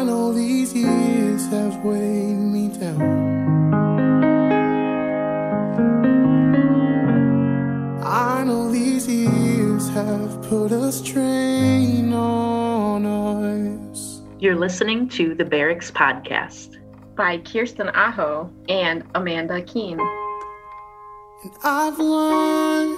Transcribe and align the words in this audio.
I 0.00 0.02
know 0.02 0.32
these 0.32 0.72
years 0.72 1.46
have 1.48 1.84
weighed 1.84 2.34
me 2.34 2.68
down. 2.68 3.02
I 8.02 8.42
know 8.44 8.72
these 8.72 9.06
years 9.06 9.90
have 9.90 10.40
put 10.48 10.72
a 10.72 10.90
strain 10.90 12.14
on 12.14 13.04
us. 13.04 14.22
You're 14.38 14.56
listening 14.56 15.06
to 15.10 15.34
the 15.34 15.44
Barracks 15.44 15.90
Podcast. 15.90 16.78
by 17.14 17.36
Kirsten 17.36 17.90
Aho 17.90 18.50
and 18.70 19.04
Amanda 19.14 19.60
Keen. 19.60 20.00
And 20.00 21.52
I've 21.62 21.98
learned 21.98 22.96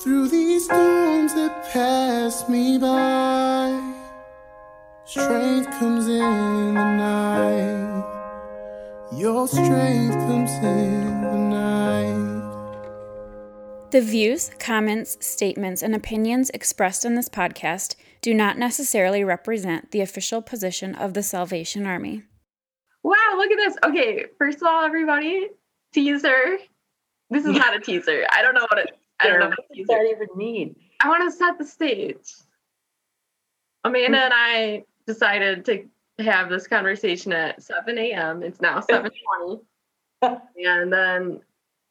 through 0.00 0.26
these 0.26 0.64
storms 0.64 1.34
that 1.34 1.70
pass 1.72 2.48
me 2.48 2.78
by. 2.78 3.89
Strength 5.10 5.70
comes 5.72 6.06
in 6.06 6.20
the 6.20 6.84
night. 6.84 8.04
Your 9.18 9.48
strength 9.48 10.14
comes 10.14 10.52
in 10.52 11.20
the 11.22 11.36
night. 11.36 12.40
The 13.90 14.02
views, 14.02 14.52
comments, 14.60 15.16
statements, 15.18 15.82
and 15.82 15.96
opinions 15.96 16.48
expressed 16.50 17.04
in 17.04 17.16
this 17.16 17.28
podcast 17.28 17.96
do 18.22 18.32
not 18.32 18.56
necessarily 18.56 19.24
represent 19.24 19.90
the 19.90 20.00
official 20.00 20.42
position 20.42 20.94
of 20.94 21.14
the 21.14 21.24
Salvation 21.24 21.86
Army. 21.86 22.22
Wow, 23.02 23.34
look 23.34 23.50
at 23.50 23.56
this. 23.56 23.76
Okay, 23.82 24.26
first 24.38 24.58
of 24.58 24.68
all, 24.68 24.84
everybody, 24.84 25.48
teaser. 25.92 26.58
This 27.30 27.44
is 27.44 27.56
not 27.56 27.74
a 27.74 27.80
teaser. 27.80 28.28
I 28.30 28.42
don't 28.42 28.54
know 28.54 28.68
what 28.70 28.78
it. 28.78 28.90
I 29.18 29.26
don't 29.26 29.40
know 29.40 29.48
what 29.48 29.58
a 29.72 29.76
does 29.76 29.88
that 29.88 30.08
even 30.08 30.28
mean? 30.36 30.76
I 31.00 31.08
want 31.08 31.28
to 31.28 31.36
set 31.36 31.58
the 31.58 31.64
stage. 31.64 32.32
Amanda 33.82 34.18
and 34.18 34.32
I 34.32 34.84
decided 35.12 35.64
to 35.66 35.86
have 36.22 36.48
this 36.48 36.66
conversation 36.66 37.32
at 37.32 37.62
7 37.62 37.98
a.m. 37.98 38.42
It's 38.42 38.60
now 38.60 38.80
7:20, 38.90 39.60
and 40.22 40.92
then 40.92 41.40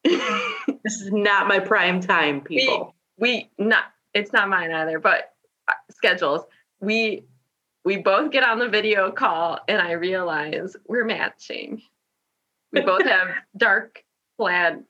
This 0.83 1.01
is 1.01 1.11
not 1.11 1.47
my 1.47 1.59
prime 1.59 1.99
time, 1.99 2.41
people. 2.41 2.95
we 3.17 3.49
not. 3.57 3.85
It's 4.13 4.31
not 4.31 4.49
mine 4.49 4.71
either, 4.71 4.99
but 4.99 5.33
uh, 5.67 5.73
schedules. 5.91 6.41
We 6.79 7.25
we 7.83 7.97
both 7.97 8.31
get 8.31 8.43
on 8.43 8.59
the 8.59 8.69
video 8.69 9.11
call, 9.11 9.59
and 9.67 9.81
I 9.81 9.91
realize 9.91 10.75
we're 10.87 11.05
matching. 11.05 11.81
We 12.71 12.81
both 12.81 13.05
have 13.05 13.27
dark 13.57 14.03
plaid 14.37 14.83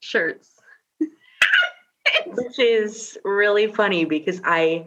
shirts. 0.00 0.50
Which 2.26 2.58
is 2.58 3.18
really 3.24 3.68
funny 3.68 4.04
because 4.04 4.40
I 4.44 4.86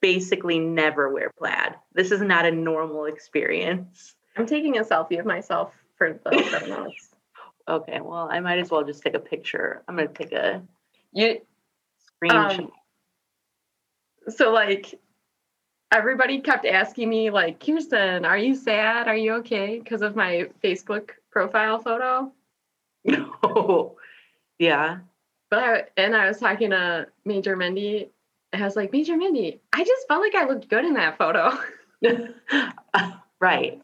basically 0.00 0.58
never 0.58 1.12
wear 1.12 1.30
plaid. 1.38 1.74
This 1.94 2.10
is 2.10 2.20
not 2.20 2.46
a 2.46 2.50
normal 2.50 3.06
experience. 3.06 4.14
I'm 4.36 4.46
taking 4.46 4.78
a 4.78 4.82
selfie 4.82 5.18
of 5.18 5.26
myself 5.26 5.74
for 5.96 6.18
the 6.24 6.42
show 6.42 6.66
notes. 6.66 7.06
Okay, 7.68 8.00
well, 8.00 8.26
I 8.28 8.40
might 8.40 8.58
as 8.58 8.70
well 8.70 8.82
just 8.82 9.00
take 9.00 9.14
a 9.14 9.20
picture. 9.20 9.84
I'm 9.86 9.96
to 9.96 10.08
take 10.08 10.32
a 10.32 10.60
You 11.12 11.40
screenshot. 12.20 12.58
Um, 12.58 12.72
so 14.28 14.50
like 14.50 14.98
everybody 15.92 16.40
kept 16.40 16.66
asking 16.66 17.08
me 17.08 17.30
like 17.30 17.64
kirsten 17.64 18.24
are 18.24 18.38
you 18.38 18.54
sad 18.54 19.08
are 19.08 19.16
you 19.16 19.34
okay 19.34 19.78
because 19.78 20.02
of 20.02 20.14
my 20.14 20.48
facebook 20.62 21.10
profile 21.30 21.78
photo 21.78 22.30
No. 23.04 23.96
yeah. 24.58 24.98
but 25.50 25.58
I, 25.58 25.84
and 25.96 26.14
i 26.14 26.28
was 26.28 26.38
talking 26.38 26.70
to 26.70 27.08
major 27.24 27.56
mindy 27.56 28.10
and 28.52 28.62
i 28.62 28.64
was 28.66 28.76
like 28.76 28.92
major 28.92 29.16
mindy 29.16 29.60
i 29.72 29.84
just 29.84 30.06
felt 30.08 30.20
like 30.22 30.34
i 30.34 30.44
looked 30.46 30.68
good 30.68 30.84
in 30.84 30.94
that 30.94 31.16
photo 31.18 31.50
right. 33.40 33.80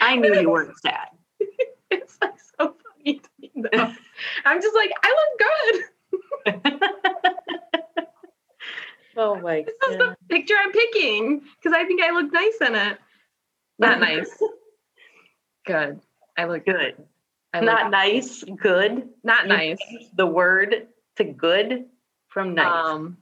I 0.00 0.14
knew 0.16 0.32
you 0.40 0.48
weren't 0.48 0.78
sad. 0.78 1.08
it's 1.90 2.16
like 2.22 2.34
so 2.58 2.74
funny 2.84 3.18
to 3.18 3.28
me 3.40 3.50
though 3.56 3.92
i'm 4.44 4.62
just 4.62 4.74
like 4.76 4.90
i 5.02 5.14
look 5.18 6.52
good 6.54 6.72
oh 9.16 9.34
my 9.40 9.62
this 9.66 9.74
is 9.92 9.98
the 9.98 10.16
picture 10.28 10.54
i'm 10.58 10.72
picking 10.72 11.40
because 11.58 11.76
i 11.76 11.84
think 11.84 12.00
i 12.02 12.10
look 12.12 12.32
nice 12.32 12.56
in 12.66 12.74
it 12.74 12.98
not 13.78 14.00
nice 14.00 14.30
good 15.66 16.00
i 16.36 16.44
look 16.44 16.64
Good. 16.64 16.96
I 17.54 17.60
look, 17.60 17.66
Not 17.66 17.90
nice, 17.90 18.42
good. 18.62 19.10
not 19.22 19.42
You 19.42 19.48
nice 19.48 19.78
The 20.16 20.24
word 20.26 20.86
to 21.16 21.24
good 21.24 21.84
from 22.28 22.54
nice. 22.54 22.66
um 22.66 23.18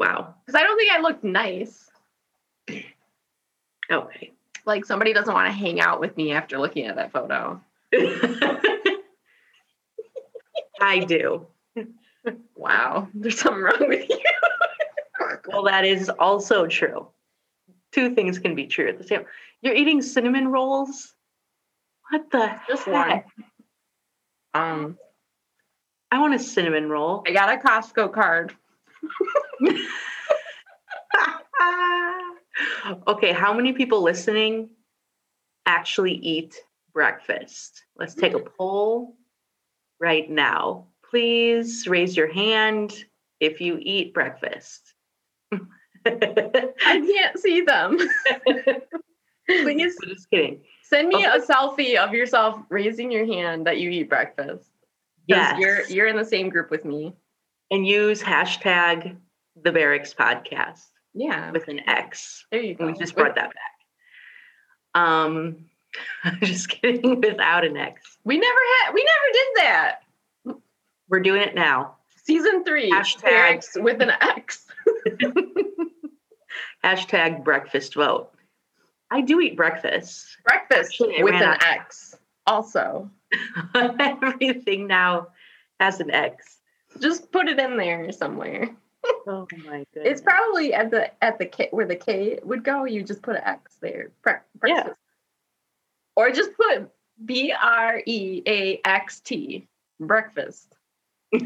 wow. 0.00 0.34
because 0.44 0.60
I 0.60 0.64
don't 0.64 0.76
think 0.76 0.92
I 0.92 1.00
looked 1.00 1.24
nice. 1.24 1.90
Okay. 3.92 4.30
Like 4.66 4.84
somebody 4.84 5.12
doesn't 5.12 5.34
want 5.34 5.48
to 5.48 5.52
hang 5.52 5.80
out 5.80 5.98
with 5.98 6.16
me 6.16 6.30
after 6.30 6.58
looking 6.60 6.86
at 6.86 6.94
that 6.94 7.10
photo. 7.10 7.60
I 10.80 11.00
do. 11.00 11.46
Wow, 12.54 13.08
there's 13.14 13.40
something 13.40 13.62
wrong 13.62 13.88
with 13.88 14.08
you. 14.08 14.18
Well, 15.48 15.64
that 15.64 15.84
is 15.84 16.08
also 16.08 16.66
true. 16.66 17.08
Two 17.92 18.14
things 18.14 18.38
can 18.38 18.54
be 18.54 18.66
true 18.66 18.88
at 18.88 18.98
the 18.98 19.04
same. 19.04 19.20
Time. 19.20 19.28
You're 19.62 19.74
eating 19.74 20.02
cinnamon 20.02 20.48
rolls. 20.48 21.14
What 22.10 22.30
the 22.30 22.54
Just 22.68 22.84
heck? 22.84 23.26
one. 24.54 24.62
Um, 24.62 24.98
I 26.10 26.18
want 26.20 26.34
a 26.34 26.38
cinnamon 26.38 26.88
roll. 26.90 27.24
I 27.26 27.32
got 27.32 27.48
a 27.52 27.56
Costco 27.58 28.12
card. 28.12 28.54
okay, 33.06 33.32
how 33.32 33.52
many 33.52 33.72
people 33.72 34.02
listening 34.02 34.70
actually 35.66 36.14
eat 36.14 36.56
breakfast? 36.92 37.84
Let's 37.96 38.14
take 38.14 38.34
a 38.34 38.40
poll 38.40 39.16
right 40.00 40.28
now. 40.30 40.86
Please 41.08 41.86
raise 41.86 42.16
your 42.16 42.32
hand 42.32 43.04
if 43.40 43.60
you 43.60 43.78
eat 43.80 44.14
breakfast. 44.14 44.94
I 45.52 47.12
can't 47.14 47.38
see 47.38 47.60
them. 47.62 47.98
Please 49.48 49.96
Just 50.06 50.30
kidding. 50.30 50.60
send 50.82 51.08
me 51.08 51.26
Okay. 51.26 51.38
a 51.38 51.40
selfie 51.40 51.96
of 51.96 52.14
yourself 52.14 52.60
raising 52.68 53.10
your 53.10 53.26
hand 53.26 53.66
that 53.66 53.78
you 53.78 53.90
eat 53.90 54.08
breakfast. 54.08 54.70
Yes. 55.26 55.58
you're 55.60 55.82
you're 55.88 56.06
in 56.06 56.16
the 56.16 56.24
same 56.24 56.48
group 56.48 56.70
with 56.70 56.84
me. 56.84 57.14
and 57.72 57.86
use 57.86 58.20
hashtag 58.22 59.16
the 59.62 59.72
barracks 59.72 60.14
podcast 60.14 60.86
Yeah, 61.14 61.50
with 61.50 61.68
an 61.68 61.80
X. 61.88 62.44
there 62.50 62.60
you 62.60 62.74
go. 62.74 62.86
We 62.86 62.92
just 62.94 63.14
brought 63.14 63.34
that 63.36 63.50
back. 63.54 65.02
Um, 65.02 65.66
I'm 66.24 66.38
just 66.40 66.68
kidding, 66.68 67.20
without 67.20 67.64
an 67.64 67.76
X. 67.76 68.18
We 68.24 68.38
never 68.38 68.58
had. 68.84 68.92
We 68.94 69.04
never 69.04 69.32
did 69.32 69.46
that. 69.64 70.00
We're 71.08 71.20
doing 71.20 71.42
it 71.42 71.54
now. 71.54 71.96
Season 72.24 72.64
three. 72.64 72.90
Hashtag- 72.90 73.22
Barracks 73.22 73.76
with 73.76 74.00
an 74.00 74.10
X. 74.20 74.66
Hashtag 76.84 77.44
breakfast 77.44 77.94
vote. 77.94 78.30
I 79.10 79.20
do 79.20 79.40
eat 79.40 79.56
breakfast. 79.56 80.36
Breakfast 80.44 80.92
Actually, 80.92 81.22
with 81.22 81.34
an 81.34 81.42
out- 81.42 81.62
X. 81.64 82.14
Also, 82.46 83.10
Everything 83.74 84.86
now 84.86 85.28
has 85.78 86.00
an 86.00 86.10
X. 86.10 86.58
just 87.00 87.30
put 87.32 87.48
it 87.48 87.58
in 87.58 87.76
there 87.76 88.10
somewhere. 88.12 88.70
Oh 89.26 89.46
my 89.66 89.84
goodness. 89.94 90.12
It's 90.12 90.20
probably 90.20 90.72
at 90.74 90.90
the 90.90 91.10
at 91.22 91.38
the 91.38 91.46
K 91.46 91.68
where 91.70 91.86
the 91.86 91.96
K 91.96 92.38
would 92.42 92.64
go. 92.64 92.84
You 92.84 93.02
just 93.02 93.22
put 93.22 93.36
an 93.36 93.42
X 93.44 93.76
there. 93.80 94.10
Bre- 94.22 94.30
Yeah. 94.30 94.74
breakfast. 94.82 94.96
Or 96.16 96.30
just 96.30 96.50
put 96.56 96.90
B 97.24 97.52
R 97.52 98.02
E 98.06 98.42
A 98.46 98.80
X 98.84 99.20
T. 99.20 99.68
Breakfast. 100.00 100.74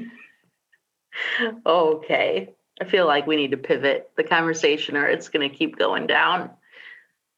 okay. 1.66 2.50
I 2.80 2.84
feel 2.84 3.06
like 3.06 3.26
we 3.26 3.36
need 3.36 3.52
to 3.52 3.56
pivot 3.56 4.10
the 4.16 4.24
conversation 4.24 4.96
or 4.96 5.06
it's 5.06 5.28
going 5.28 5.48
to 5.48 5.54
keep 5.54 5.76
going 5.78 6.06
down 6.06 6.50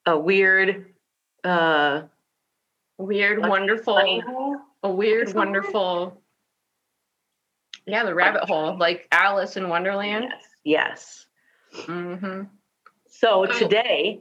a 0.07 0.19
weird, 0.19 0.95
uh, 1.45 2.03
Weird, 2.99 3.41
wonderful, 3.47 4.59
a 4.83 4.91
weird, 4.91 5.29
Is 5.29 5.35
that 5.35 5.39
right? 5.39 5.45
wonderful. 5.47 6.23
Yeah, 7.87 8.05
the 8.05 8.15
rabbit 8.15 8.45
hole, 8.45 8.77
like 8.77 9.07
Alice 9.13 9.57
in 9.57 9.69
Wonderland. 9.69 10.27
Yes. 10.65 11.27
Yes. 11.73 11.87
hmm 11.87 12.43
So 13.09 13.45
Oh. 13.45 13.59
today, 13.59 14.21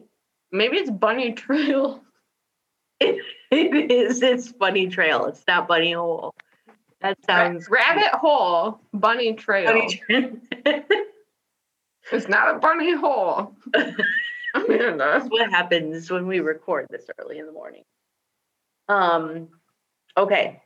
Maybe 0.52 0.78
it's 0.78 0.90
Bunny 0.92 1.34
Trail. 1.34 2.02
it 3.02 3.20
is 3.52 4.22
it's 4.22 4.52
bunny 4.54 4.88
trail. 4.88 5.26
It's 5.26 5.44
not 5.48 5.68
bunny 5.68 5.92
hole. 5.92 6.34
That 7.02 7.18
sounds 7.26 7.68
rabbit 7.70 8.14
hole, 8.14 8.80
bunny 8.94 9.34
trail. 9.34 9.66
bunny 9.66 10.02
trail. 10.08 10.32
It's 12.12 12.30
not 12.30 12.56
a 12.56 12.60
bunny 12.60 12.94
hole. 12.96 13.54
That's 13.74 15.26
what 15.28 15.50
happens 15.50 16.10
when 16.10 16.26
we 16.28 16.40
record 16.40 16.88
this 16.90 17.06
early 17.20 17.40
in 17.40 17.48
the 17.48 17.52
morning. 17.52 17.84
Um, 18.88 19.50
okay. 20.16 20.62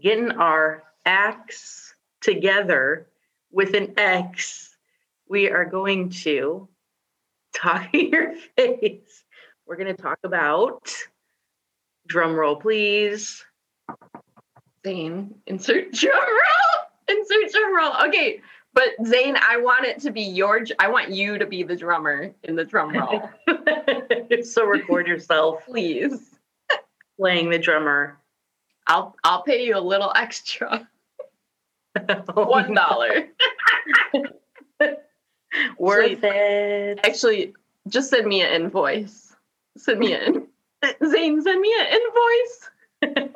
Getting 0.00 0.32
our 0.32 0.82
acts 1.04 1.94
together 2.20 3.06
with 3.50 3.74
an 3.74 3.94
X, 3.96 4.76
we 5.28 5.48
are 5.48 5.64
going 5.64 6.10
to 6.10 6.68
talk 7.54 7.88
in 7.94 8.10
your 8.10 8.34
face. 8.56 9.24
We're 9.66 9.76
going 9.76 9.94
to 9.94 10.02
talk 10.02 10.18
about 10.24 10.92
drum 12.06 12.34
roll, 12.34 12.56
please. 12.56 13.44
Zane, 14.84 15.34
insert 15.46 15.92
drum 15.92 16.18
roll. 16.18 17.16
Insert 17.16 17.52
drum 17.52 17.76
roll. 17.76 17.92
Okay, 18.08 18.40
but 18.72 18.90
Zane, 19.04 19.36
I 19.40 19.56
want 19.58 19.84
it 19.84 20.00
to 20.00 20.10
be 20.10 20.22
your. 20.22 20.64
I 20.78 20.88
want 20.88 21.10
you 21.10 21.38
to 21.38 21.46
be 21.46 21.62
the 21.62 21.76
drummer 21.76 22.32
in 22.44 22.56
the 22.56 22.64
drum 22.64 22.92
roll, 22.92 23.28
so 24.42 24.64
record 24.64 25.06
yourself 25.06 25.64
please. 25.66 26.36
playing 27.18 27.50
the 27.50 27.58
drummer. 27.58 28.16
I'll 28.86 29.14
I'll 29.24 29.42
pay 29.42 29.64
you 29.64 29.76
a 29.76 29.80
little 29.80 30.12
extra, 30.14 30.88
one 32.34 32.74
dollar. 32.74 33.28
Worth 35.78 36.20
it. 36.22 37.00
Actually, 37.04 37.54
just 37.88 38.10
send 38.10 38.26
me 38.26 38.42
an 38.42 38.62
invoice. 38.62 39.34
Send 39.76 39.98
me 39.98 40.14
an 40.14 40.46
Zane. 41.06 41.42
Send 41.42 41.60
me 41.60 41.74
an 41.80 41.86
invoice. 43.12 43.30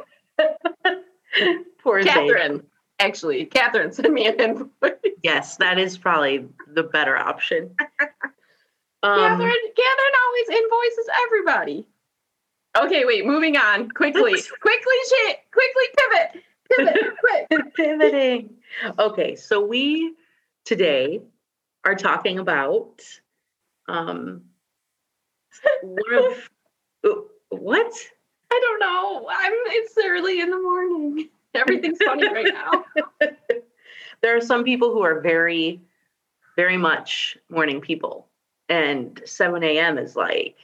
Poor 1.82 2.02
Zane. 2.02 2.12
Catherine. 2.12 2.62
Actually, 3.00 3.44
Catherine, 3.46 3.92
send 3.92 4.14
me 4.14 4.26
an 4.28 4.38
invoice. 4.38 4.92
Yes, 5.22 5.56
that 5.56 5.78
is 5.78 5.98
probably 5.98 6.46
the 6.68 6.84
better 6.84 7.16
option. 7.16 7.74
Um, 9.02 9.18
Catherine, 9.18 9.72
Catherine 9.76 10.14
always 10.26 10.48
invoices 10.48 11.08
everybody. 11.26 11.86
Okay, 12.76 13.04
wait, 13.04 13.26
moving 13.26 13.56
on. 13.56 13.90
Quickly, 13.90 14.32
quickly, 14.32 14.94
shit, 15.08 15.38
quickly 15.52 15.84
pivot. 15.96 16.42
Pivot, 16.70 16.96
quick. 17.20 17.64
pivoting. 17.74 18.54
Okay, 18.98 19.36
so 19.36 19.64
we 19.64 20.14
today 20.64 21.20
are 21.84 21.94
talking 21.94 22.38
about 22.38 23.02
um 23.88 24.42
one 25.82 26.14
of 26.14 26.50
uh, 27.04 27.20
what? 27.56 27.92
I 28.50 28.60
don't 28.62 28.80
know. 28.80 29.28
I'm 29.30 29.52
it's 29.66 29.94
early 30.02 30.40
in 30.40 30.50
the 30.50 30.60
morning. 30.60 31.28
Everything's 31.54 31.98
funny 32.04 32.26
right 32.32 32.52
now. 32.52 32.84
there 34.22 34.36
are 34.36 34.40
some 34.40 34.64
people 34.64 34.92
who 34.92 35.02
are 35.02 35.20
very, 35.20 35.80
very 36.56 36.76
much 36.76 37.38
morning 37.48 37.80
people, 37.80 38.26
and 38.68 39.20
7 39.24 39.62
a.m. 39.62 39.98
is 39.98 40.16
like 40.16 40.56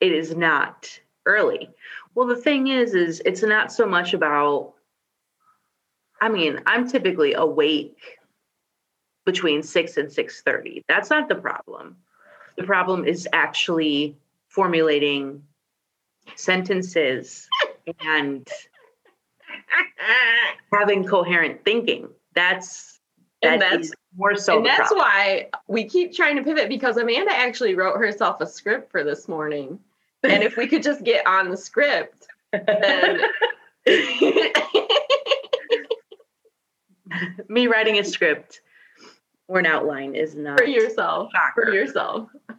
it 0.00 0.12
is 0.12 0.34
not 0.34 1.00
early. 1.26 1.70
Well, 2.14 2.26
the 2.26 2.36
thing 2.36 2.68
is, 2.68 2.94
is 2.94 3.20
it's 3.24 3.42
not 3.42 3.72
so 3.72 3.86
much 3.86 4.14
about. 4.14 4.74
I 6.20 6.28
mean, 6.28 6.60
I'm 6.66 6.88
typically 6.88 7.34
awake 7.34 8.18
between 9.26 9.62
six 9.62 9.96
and 9.96 10.10
six 10.12 10.42
thirty. 10.42 10.84
That's 10.88 11.10
not 11.10 11.28
the 11.28 11.34
problem. 11.34 11.96
The 12.56 12.64
problem 12.64 13.04
is 13.04 13.26
actually 13.32 14.16
formulating 14.48 15.42
sentences 16.36 17.48
and 18.04 18.46
having 20.72 21.04
coherent 21.04 21.64
thinking. 21.64 22.08
That's 22.34 23.00
And 23.42 23.60
that's- 23.60 23.90
more 24.16 24.34
so. 24.34 24.56
and 24.56 24.66
that's 24.66 24.88
problem. 24.92 24.98
why 24.98 25.48
we 25.68 25.84
keep 25.84 26.12
trying 26.12 26.34
to 26.36 26.42
pivot 26.42 26.68
because 26.68 26.96
Amanda 26.96 27.32
actually 27.32 27.74
wrote 27.76 27.96
herself 27.96 28.40
a 28.40 28.46
script 28.46 28.90
for 28.90 29.04
this 29.04 29.28
morning. 29.28 29.78
And 30.24 30.42
if 30.42 30.56
we 30.56 30.66
could 30.66 30.82
just 30.82 31.04
get 31.04 31.24
on 31.26 31.48
the 31.48 31.56
script, 31.56 32.26
then 32.52 33.20
me 37.48 37.66
writing 37.66 37.98
a 37.98 38.04
script 38.04 38.60
or 39.48 39.58
an 39.58 39.66
outline 39.66 40.14
is 40.14 40.34
not 40.34 40.58
for 40.58 40.64
yourself, 40.66 41.30
Shocker. 41.34 41.66
for 41.66 41.72
yourself. 41.74 42.28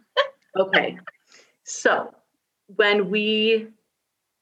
Okay. 0.54 0.98
So 1.64 2.12
when 2.76 3.08
we 3.08 3.68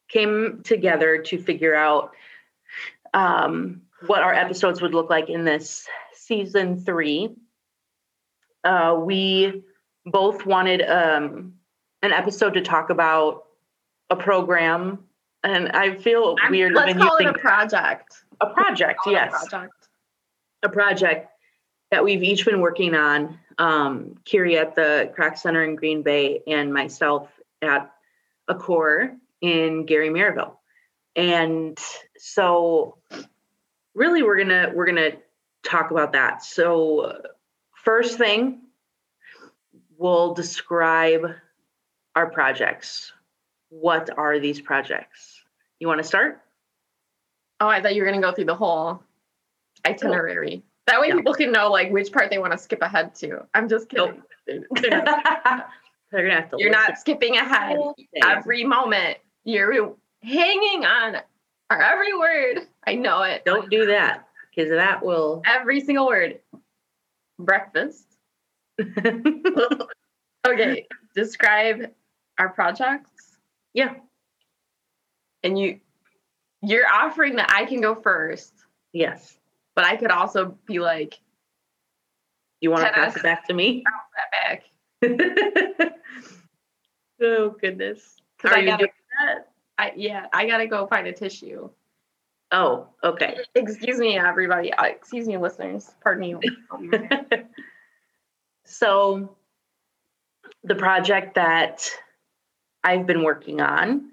came 0.09 0.61
together 0.65 1.19
to 1.19 1.39
figure 1.39 1.75
out 1.77 2.11
um, 3.15 3.83
what 4.07 4.21
our 4.23 4.35
episodes 4.35 4.83
would 4.83 4.93
look 4.93 5.09
like 5.09 5.29
in 5.31 5.45
this 5.45 5.87
season 6.13 6.81
three, 6.81 7.31
uh, 8.65 8.97
we 8.99 9.63
both 10.07 10.45
wanted 10.47 10.83
um, 10.83 11.55
an 12.03 12.13
episode 12.13 12.55
to 12.55 12.61
talk 12.61 12.91
about 12.91 13.45
a 14.11 14.17
program. 14.17 14.99
And 15.45 15.69
I 15.69 15.95
feel 15.95 16.35
I'm- 16.43 16.51
weird 16.51 16.75
Let's 16.75 16.99
call 16.99 17.19
it 17.19 17.27
a 17.27 17.35
project. 17.35 18.25
a 18.41 18.47
project, 18.49 19.01
it 19.07 19.11
a 19.11 19.13
yes. 19.13 19.31
project. 19.31 19.80
A 20.63 20.69
project 20.69 21.31
that 21.91 22.05
we've 22.05 22.23
each 22.23 22.45
been 22.45 22.61
working 22.61 22.95
on. 22.95 23.39
Um, 23.59 24.17
Kiri 24.25 24.57
at 24.57 24.75
the 24.75 25.13
Kroc 25.17 25.39
Center 25.39 25.65
in 25.65 25.77
Green 25.77 26.03
Bay 26.03 26.43
and 26.47 26.73
myself 26.73 27.29
at 27.61 27.93
a 28.49 28.55
corps 28.55 29.17
in 29.41 29.87
Gary 29.87 30.09
Merrillville. 30.09 30.57
And 31.17 31.79
so 32.17 32.99
really 33.95 34.23
we're 34.23 34.39
gonna 34.39 34.73
we're 34.75 34.87
gonna 34.87 35.13
talk 35.63 35.91
about 35.91 36.13
that. 36.13 36.43
So 36.43 37.21
first 37.85 38.19
thing, 38.19 38.63
we'll 39.97 40.35
describe 40.35 41.35
our 42.15 42.31
projects. 42.31 43.13
What 43.69 44.11
are 44.17 44.39
these 44.39 44.61
projects? 44.61 45.43
You 45.79 45.89
want 45.89 45.99
to 45.99 46.07
start? 46.07 46.41
Oh, 47.61 47.69
I 47.69 47.83
thought 47.83 47.95
you 47.95 48.03
were 48.03 48.09
gonna 48.09 48.23
go 48.23 48.33
through 48.33 48.47
the 48.47 48.55
whole 48.55 49.03
itinerary. 49.87 50.63
That 50.87 51.01
way 51.01 51.09
No. 51.09 51.17
people 51.17 51.35
can 51.35 51.53
know 51.53 51.71
like 51.71 51.91
which 51.91 52.11
part 52.13 52.31
they 52.31 52.39
want 52.39 52.53
to 52.53 52.59
skip 52.59 52.83
ahead 52.83 53.15
to. 53.17 53.47
I'm 53.55 53.69
just 53.69 53.89
kidding. 53.89 54.23
They're- 54.47 54.65
they're 54.75 54.91
gonna 56.29 56.35
have 56.41 56.51
to 56.51 56.57
You're 56.59 56.71
not 56.71 56.99
skipping 56.99 57.37
ahead 57.37 57.79
every 58.25 58.65
moment. 58.65 59.19
You're 59.45 59.95
hanging 60.23 60.85
on 60.85 61.17
our 61.71 61.81
every 61.83 62.17
word. 62.19 62.67
I 62.87 62.95
know 62.97 63.23
it. 63.23 63.45
Don't 63.45 63.71
do 63.71 63.87
that 63.87 64.27
because 64.55 64.71
that 64.71 65.05
will. 65.05 65.43
Every 65.47 65.81
single 65.81 66.07
word. 66.07 66.41
Breakfast. 67.39 68.05
Okay. 70.47 70.87
Describe 71.15 71.91
our 72.39 72.49
projects. 72.49 73.11
yeah. 73.75 73.95
And 75.43 75.59
you 75.59 75.81
you're 76.63 76.87
offering 76.91 77.37
that 77.37 77.51
I 77.55 77.65
can 77.67 77.81
go 77.81 77.95
first, 77.95 78.53
Yes. 78.93 79.37
But 79.75 79.85
I 79.85 79.97
could 79.97 80.11
also 80.11 80.57
be 80.67 80.79
like, 80.79 81.19
You 82.61 82.71
want 82.71 82.87
to 82.87 82.93
pass 82.95 83.17
it 83.17 83.23
back 83.23 83.47
to 83.49 83.55
me? 83.55 83.85
that 84.17 84.63
back. 85.03 85.93
oh 87.23 87.51
goodness. 87.61 88.17
Are 88.45 88.55
I 88.55 88.61
you 88.61 88.67
gotta 88.67 88.79
doing 88.79 88.93
that? 89.27 89.49
I 89.79 89.93
yeah, 89.97 90.27
I 90.33 90.47
gotta 90.47 90.67
go 90.67 90.87
find 90.87 91.07
a 91.07 91.13
tissue. 91.13 91.71
Oh, 92.53 92.89
okay. 93.05 93.39
Excuse 93.55 93.99
me, 93.99 94.19
everybody. 94.19 94.73
Excuse 94.83 95.27
me, 95.29 95.37
listeners. 95.37 95.91
Pardon 96.03 96.41
me. 96.41 96.99
so 98.65 99.37
the 100.65 100.75
project 100.75 101.37
that 101.37 101.89
I've 102.83 103.07
been 103.07 103.23
working 103.23 103.61
on 103.61 104.11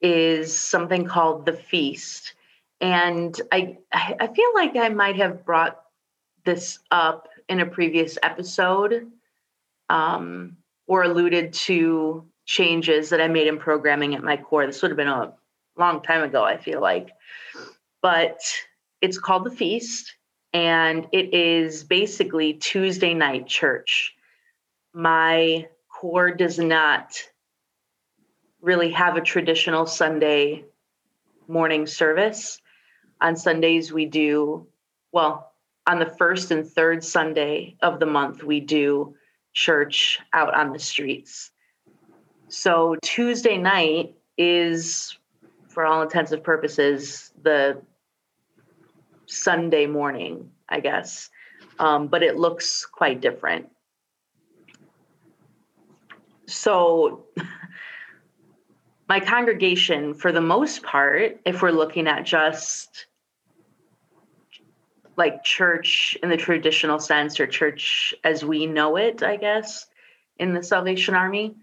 is 0.00 0.56
something 0.56 1.04
called 1.06 1.46
the 1.46 1.52
feast. 1.52 2.34
And 2.80 3.38
I 3.52 3.78
I 3.92 4.26
feel 4.26 4.50
like 4.54 4.76
I 4.76 4.88
might 4.90 5.16
have 5.16 5.44
brought 5.44 5.80
this 6.44 6.78
up 6.90 7.28
in 7.48 7.60
a 7.60 7.66
previous 7.66 8.18
episode 8.22 9.10
um, 9.88 10.56
or 10.86 11.02
alluded 11.02 11.52
to 11.52 12.26
changes 12.44 13.10
that 13.10 13.20
I 13.20 13.28
made 13.28 13.46
in 13.46 13.58
programming 13.58 14.14
at 14.14 14.22
my 14.22 14.36
corps. 14.36 14.66
This 14.66 14.82
would 14.82 14.90
have 14.90 14.96
been 14.96 15.08
a 15.08 15.34
long 15.76 16.02
time 16.02 16.22
ago, 16.22 16.44
I 16.44 16.56
feel 16.56 16.80
like. 16.80 17.10
But 18.02 18.40
it's 19.00 19.18
called 19.18 19.44
The 19.44 19.50
Feast, 19.50 20.14
and 20.52 21.06
it 21.12 21.34
is 21.34 21.84
basically 21.84 22.54
Tuesday 22.54 23.14
night 23.14 23.46
church. 23.46 24.14
My 24.94 25.68
corps 25.88 26.30
does 26.30 26.58
not 26.58 27.20
really 28.60 28.90
have 28.92 29.16
a 29.16 29.20
traditional 29.20 29.86
Sunday 29.86 30.64
morning 31.48 31.86
service. 31.86 32.60
On 33.20 33.36
Sundays, 33.36 33.92
we 33.92 34.06
do, 34.06 34.66
well, 35.12 35.52
on 35.86 35.98
the 35.98 36.06
first 36.06 36.50
and 36.50 36.66
third 36.66 37.02
Sunday 37.02 37.76
of 37.82 38.00
the 38.00 38.06
month, 38.06 38.42
we 38.42 38.60
do 38.60 39.14
church 39.52 40.18
out 40.32 40.54
on 40.54 40.72
the 40.72 40.78
streets. 40.78 41.50
So 42.48 42.96
Tuesday 43.02 43.56
night 43.56 44.14
is, 44.36 45.16
for 45.68 45.86
all 45.86 46.02
intents 46.02 46.32
and 46.32 46.42
purposes, 46.42 47.32
the 47.42 47.80
Sunday 49.26 49.86
morning, 49.86 50.50
I 50.68 50.80
guess. 50.80 51.30
Um, 51.78 52.08
but 52.08 52.22
it 52.22 52.36
looks 52.36 52.84
quite 52.86 53.20
different. 53.20 53.68
So, 56.46 57.24
my 59.08 59.20
congregation, 59.20 60.14
for 60.14 60.32
the 60.32 60.40
most 60.40 60.82
part, 60.82 61.40
if 61.44 61.62
we're 61.62 61.70
looking 61.70 62.08
at 62.08 62.24
just 62.24 63.06
like 65.16 65.44
church 65.44 66.16
in 66.22 66.28
the 66.28 66.36
traditional 66.36 66.98
sense 66.98 67.40
or 67.40 67.46
church 67.46 68.14
as 68.24 68.44
we 68.44 68.66
know 68.66 68.96
it, 68.96 69.22
I 69.22 69.36
guess, 69.36 69.86
in 70.38 70.52
the 70.52 70.62
Salvation 70.62 71.14
Army 71.14 71.54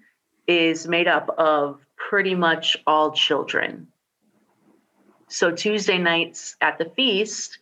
is 0.48 0.88
made 0.88 1.08
up 1.08 1.30
of 1.38 1.86
pretty 1.96 2.34
much 2.34 2.78
all 2.88 3.12
children. 3.12 3.88
So 5.28 5.52
Tuesday 5.52 5.98
nights 5.98 6.56
at 6.62 6.78
the 6.78 6.86
feast, 6.86 7.60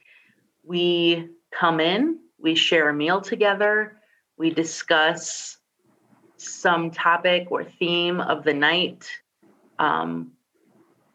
we 0.63 1.29
come 1.51 1.79
in, 1.79 2.19
we 2.39 2.55
share 2.55 2.89
a 2.89 2.93
meal 2.93 3.21
together, 3.21 3.97
we 4.37 4.49
discuss 4.51 5.57
some 6.37 6.91
topic 6.91 7.51
or 7.51 7.63
theme 7.63 8.19
of 8.19 8.43
the 8.43 8.53
night. 8.53 9.07
Um, 9.81 10.33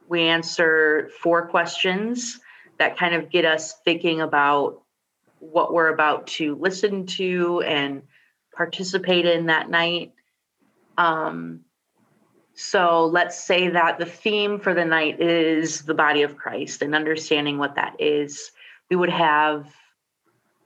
we 0.09 0.23
answer 0.23 1.09
four 1.21 1.47
questions 1.47 2.41
that 2.79 2.99
kind 2.99 3.15
of 3.15 3.31
get 3.31 3.45
us 3.45 3.77
thinking 3.85 4.21
about 4.21 4.83
what 5.39 5.73
we're 5.73 5.95
about 5.95 6.27
to 6.27 6.57
listen 6.57 7.07
to 7.07 7.63
and 7.63 8.03
participate 8.57 9.25
in 9.25 9.47
that 9.47 9.71
night. 9.71 10.15
Um, 10.99 11.61
so 12.55 13.07
let's 13.07 13.45
say 13.45 13.69
that 13.69 13.99
the 13.99 14.07
theme 14.07 14.59
for 14.59 14.75
the 14.75 14.85
night 14.85 15.21
is 15.21 15.83
the 15.83 15.95
body 15.95 16.23
of 16.23 16.37
Christ 16.37 16.83
and 16.83 16.95
understanding 16.95 17.59
what 17.59 17.77
that 17.77 17.95
is. 18.01 18.51
We 18.91 18.97
would 18.97 19.11
have 19.11 19.73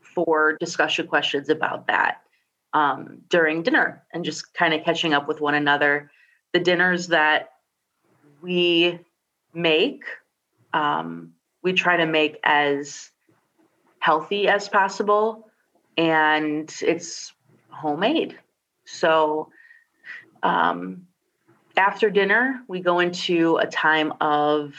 four 0.01 0.57
discussion 0.59 1.07
questions 1.07 1.51
about 1.51 1.89
that 1.89 2.23
um, 2.73 3.19
during 3.29 3.63
dinner 3.63 4.05
and 4.15 4.25
just 4.25 4.55
kind 4.55 4.73
of 4.73 4.85
catching 4.85 5.13
up 5.13 5.29
with 5.29 5.43
one 5.43 5.55
another. 5.55 6.11
The 6.55 6.61
dinners 6.61 7.09
that 7.09 7.51
we 8.41 8.99
make, 9.53 10.05
um, 10.73 11.33
we 11.63 11.73
try 11.73 11.97
to 11.97 12.07
make 12.07 12.39
as 12.45 13.11
healthy 13.99 14.49
as 14.49 14.69
possible 14.69 15.49
and 15.97 16.75
it's 16.83 17.33
homemade. 17.69 18.39
So, 18.85 19.51
um, 20.43 21.07
after 21.77 22.11
dinner, 22.11 22.63
we 22.69 22.81
go 22.81 22.99
into 23.01 23.57
a 23.59 23.67
time 23.67 24.13
of 24.21 24.75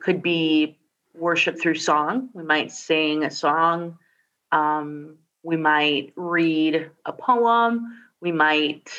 could 0.00 0.22
be 0.22 0.78
worship 1.14 1.58
through 1.58 1.76
song. 1.76 2.28
We 2.34 2.42
might 2.42 2.70
sing 2.70 3.24
a 3.24 3.30
song. 3.30 3.98
Um, 4.52 5.16
we 5.42 5.56
might 5.56 6.12
read 6.16 6.90
a 7.06 7.12
poem. 7.12 7.98
We 8.20 8.32
might 8.32 8.90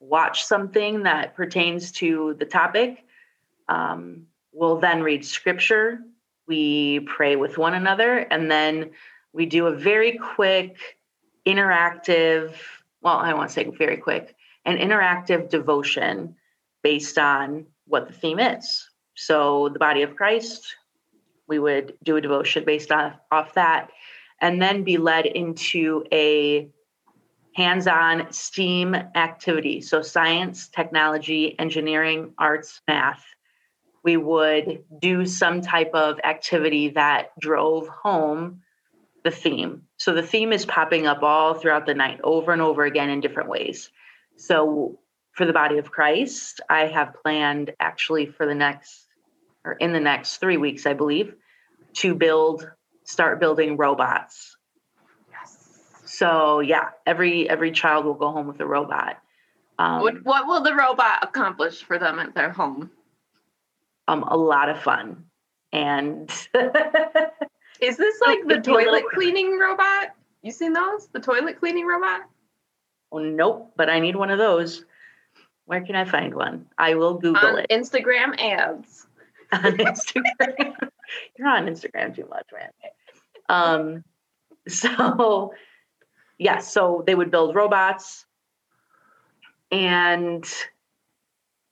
watch 0.00 0.44
something 0.44 1.02
that 1.02 1.34
pertains 1.34 1.92
to 1.92 2.34
the 2.38 2.44
topic. 2.44 3.04
Um, 3.68 4.26
we'll 4.52 4.78
then 4.78 5.02
read 5.02 5.24
scripture. 5.24 6.00
We 6.46 7.00
pray 7.00 7.36
with 7.36 7.58
one 7.58 7.74
another, 7.74 8.18
and 8.18 8.50
then 8.50 8.90
we 9.32 9.46
do 9.46 9.66
a 9.66 9.74
very 9.74 10.16
quick, 10.16 10.78
interactive, 11.46 12.54
well, 13.02 13.18
I 13.18 13.34
to 13.50 13.54
say 13.54 13.64
very 13.64 13.98
quick, 13.98 14.34
an 14.64 14.78
interactive 14.78 15.50
devotion 15.50 16.36
based 16.82 17.18
on 17.18 17.66
what 17.86 18.06
the 18.06 18.14
theme 18.14 18.38
is. 18.38 18.88
So, 19.14 19.68
the 19.68 19.78
body 19.78 20.02
of 20.02 20.16
Christ, 20.16 20.76
we 21.48 21.58
would 21.58 21.94
do 22.02 22.16
a 22.16 22.20
devotion 22.20 22.64
based 22.64 22.92
off, 22.92 23.14
off 23.30 23.54
that, 23.54 23.90
and 24.40 24.62
then 24.62 24.84
be 24.84 24.96
led 24.96 25.26
into 25.26 26.04
a 26.12 26.70
hands 27.58 27.88
on 27.88 28.32
STEAM 28.32 28.94
activity. 28.94 29.80
So, 29.80 30.00
science, 30.00 30.68
technology, 30.68 31.58
engineering, 31.58 32.34
arts, 32.38 32.80
math. 32.86 33.24
We 34.04 34.16
would 34.16 34.84
do 35.00 35.26
some 35.26 35.60
type 35.60 35.90
of 35.92 36.20
activity 36.22 36.90
that 36.90 37.36
drove 37.40 37.88
home 37.88 38.62
the 39.24 39.32
theme. 39.32 39.82
So, 39.96 40.14
the 40.14 40.22
theme 40.22 40.52
is 40.52 40.64
popping 40.64 41.08
up 41.08 41.24
all 41.24 41.54
throughout 41.54 41.84
the 41.84 41.94
night 41.94 42.20
over 42.22 42.52
and 42.52 42.62
over 42.62 42.84
again 42.84 43.10
in 43.10 43.20
different 43.20 43.48
ways. 43.48 43.90
So, 44.36 45.00
for 45.32 45.44
the 45.44 45.52
body 45.52 45.78
of 45.78 45.90
Christ, 45.90 46.60
I 46.70 46.86
have 46.86 47.16
planned 47.24 47.72
actually 47.80 48.26
for 48.26 48.46
the 48.46 48.54
next 48.54 49.04
or 49.64 49.72
in 49.72 49.92
the 49.92 50.00
next 50.00 50.36
three 50.36 50.58
weeks, 50.58 50.86
I 50.86 50.94
believe, 50.94 51.34
to 51.94 52.14
build, 52.14 52.70
start 53.02 53.40
building 53.40 53.76
robots. 53.76 54.57
So 56.18 56.58
yeah, 56.58 56.90
every 57.06 57.48
every 57.48 57.70
child 57.70 58.04
will 58.04 58.14
go 58.14 58.32
home 58.32 58.48
with 58.48 58.58
a 58.60 58.66
robot. 58.66 59.18
Um, 59.78 60.02
What, 60.02 60.24
what 60.24 60.46
will 60.48 60.62
the 60.62 60.74
robot 60.74 61.20
accomplish 61.22 61.84
for 61.84 61.96
them 61.98 62.18
at 62.18 62.34
their 62.34 62.50
home? 62.50 62.90
um, 64.08 64.24
a 64.24 64.36
lot 64.36 64.68
of 64.68 64.82
fun, 64.82 65.24
and 65.72 66.28
Is 67.80 67.96
this 67.96 68.20
like 68.26 68.40
the 68.46 68.54
It'd 68.54 68.64
be 68.64 68.72
a 68.72 68.74
little- 68.74 68.84
toilet 68.92 69.04
cleaning 69.14 69.56
robot? 69.58 70.16
You 70.42 70.50
seen 70.50 70.72
those? 70.72 71.06
The 71.12 71.20
toilet 71.20 71.60
cleaning 71.60 71.86
robot? 71.86 72.22
oh, 73.12 73.18
nope. 73.20 73.72
But 73.76 73.88
I 73.88 74.00
need 74.00 74.16
one 74.16 74.30
of 74.30 74.38
those. 74.38 74.84
Where 75.66 75.84
can 75.84 75.94
I 75.94 76.04
find 76.04 76.34
one? 76.34 76.66
I 76.78 76.94
will 76.94 77.14
Google 77.14 77.46
On 77.46 77.58
it 77.58 77.66
Instagram 77.70 78.36
ads. 78.40 79.06
on 79.52 79.62
Instagram. 79.62 80.74
You're 81.38 81.48
on 81.48 81.66
Instagram 81.66 82.16
too 82.16 82.26
much, 82.28 82.46
man. 82.52 82.70
Um, 83.48 84.04
so 84.66 85.52
yeah, 86.38 86.58
so 86.58 87.02
they 87.06 87.14
would 87.14 87.30
build 87.30 87.54
robots 87.54 88.24
and 89.70 90.48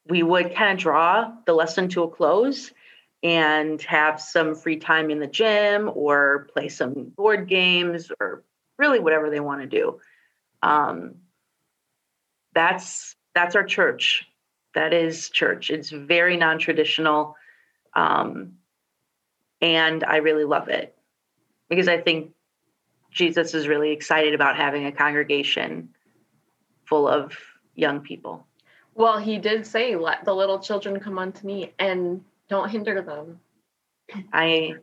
we 0.08 0.22
would 0.22 0.54
kind 0.54 0.72
of 0.72 0.78
draw 0.78 1.32
the 1.46 1.52
lesson 1.52 1.88
to 1.88 2.02
a 2.02 2.10
close 2.10 2.72
and 3.22 3.80
have 3.82 4.20
some 4.20 4.54
free 4.54 4.76
time 4.76 5.10
in 5.10 5.18
the 5.18 5.26
gym 5.26 5.90
or 5.94 6.48
play 6.52 6.68
some 6.68 7.12
board 7.16 7.48
games 7.48 8.12
or 8.20 8.44
really 8.78 8.98
whatever 9.00 9.30
they 9.30 9.40
want 9.40 9.60
to 9.62 9.66
do. 9.66 9.98
Um, 10.62 11.14
that's 12.54 13.16
that's 13.34 13.56
our 13.56 13.64
church. 13.64 14.26
That 14.74 14.92
is 14.92 15.30
church. 15.30 15.70
It's 15.70 15.90
very 15.90 16.36
non-traditional. 16.36 17.36
Um, 17.94 18.52
and 19.60 20.04
I 20.04 20.16
really 20.16 20.44
love 20.44 20.68
it 20.68 20.94
because 21.68 21.88
I 21.88 22.00
think 22.00 22.32
Jesus 23.16 23.54
is 23.54 23.66
really 23.66 23.92
excited 23.92 24.34
about 24.34 24.56
having 24.56 24.84
a 24.84 24.92
congregation 24.92 25.88
full 26.84 27.08
of 27.08 27.32
young 27.74 28.00
people. 28.00 28.46
Well, 28.94 29.18
he 29.18 29.38
did 29.38 29.66
say, 29.66 29.96
"Let 29.96 30.24
the 30.24 30.34
little 30.34 30.60
children 30.60 31.00
come 31.00 31.18
unto 31.18 31.46
me, 31.46 31.72
and 31.78 32.22
don't 32.48 32.68
hinder 32.68 33.00
them." 33.00 33.40
I 34.32 34.74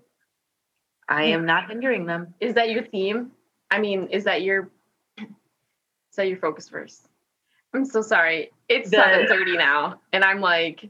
I 1.08 1.26
am 1.26 1.46
not 1.46 1.70
hindering 1.70 2.08
them. 2.08 2.34
Is 2.40 2.56
that 2.56 2.72
your 2.72 2.84
theme? 2.84 3.32
I 3.70 3.80
mean, 3.80 4.08
is 4.08 4.24
that 4.24 4.42
your 4.42 4.70
is 5.20 6.16
that 6.16 6.28
your 6.28 6.38
focus 6.38 6.70
verse? 6.70 7.08
I'm 7.74 7.86
so 7.86 8.02
sorry. 8.02 8.52
It's 8.68 8.90
The- 8.90 8.98
seven 8.98 9.28
thirty 9.28 9.58
now, 9.58 10.02
and 10.12 10.24
I'm 10.24 10.42
like 10.42 10.90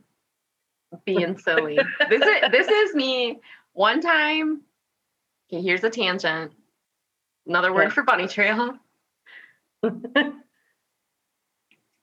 being 1.03 1.38
silly. 1.38 1.77
this 2.09 2.21
is 2.21 2.51
this 2.51 2.67
is 2.69 2.95
me. 2.95 3.41
One 3.73 4.00
time, 4.00 4.62
okay, 5.50 5.62
here's 5.62 5.83
a 5.83 5.89
tangent. 5.89 6.53
Another 7.47 7.73
word 7.73 7.83
Yeah. 7.83 7.89
for 7.89 8.03
bunny 8.03 8.27
trail. 8.27 8.77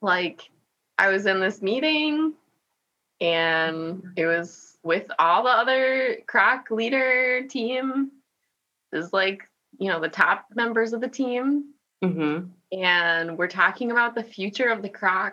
Like, 0.02 0.50
I 0.96 1.08
was 1.08 1.26
in 1.26 1.40
this 1.40 1.60
meeting, 1.60 2.32
and 3.20 4.02
it 4.16 4.24
was 4.26 4.78
with 4.82 5.10
all 5.18 5.42
the 5.42 5.50
other 5.50 6.18
Kroc 6.26 6.70
leader 6.70 7.46
team. 7.46 8.10
Is 8.92 9.12
like 9.12 9.42
you 9.78 9.88
know 9.88 10.00
the 10.00 10.08
top 10.08 10.46
members 10.54 10.92
of 10.94 11.00
the 11.00 11.08
team, 11.08 11.74
hmm 12.02 12.38
and 12.72 13.36
we're 13.36 13.48
talking 13.48 13.90
about 13.90 14.14
the 14.14 14.22
future 14.22 14.68
of 14.70 14.80
the 14.82 14.88
Kroc 14.88 15.32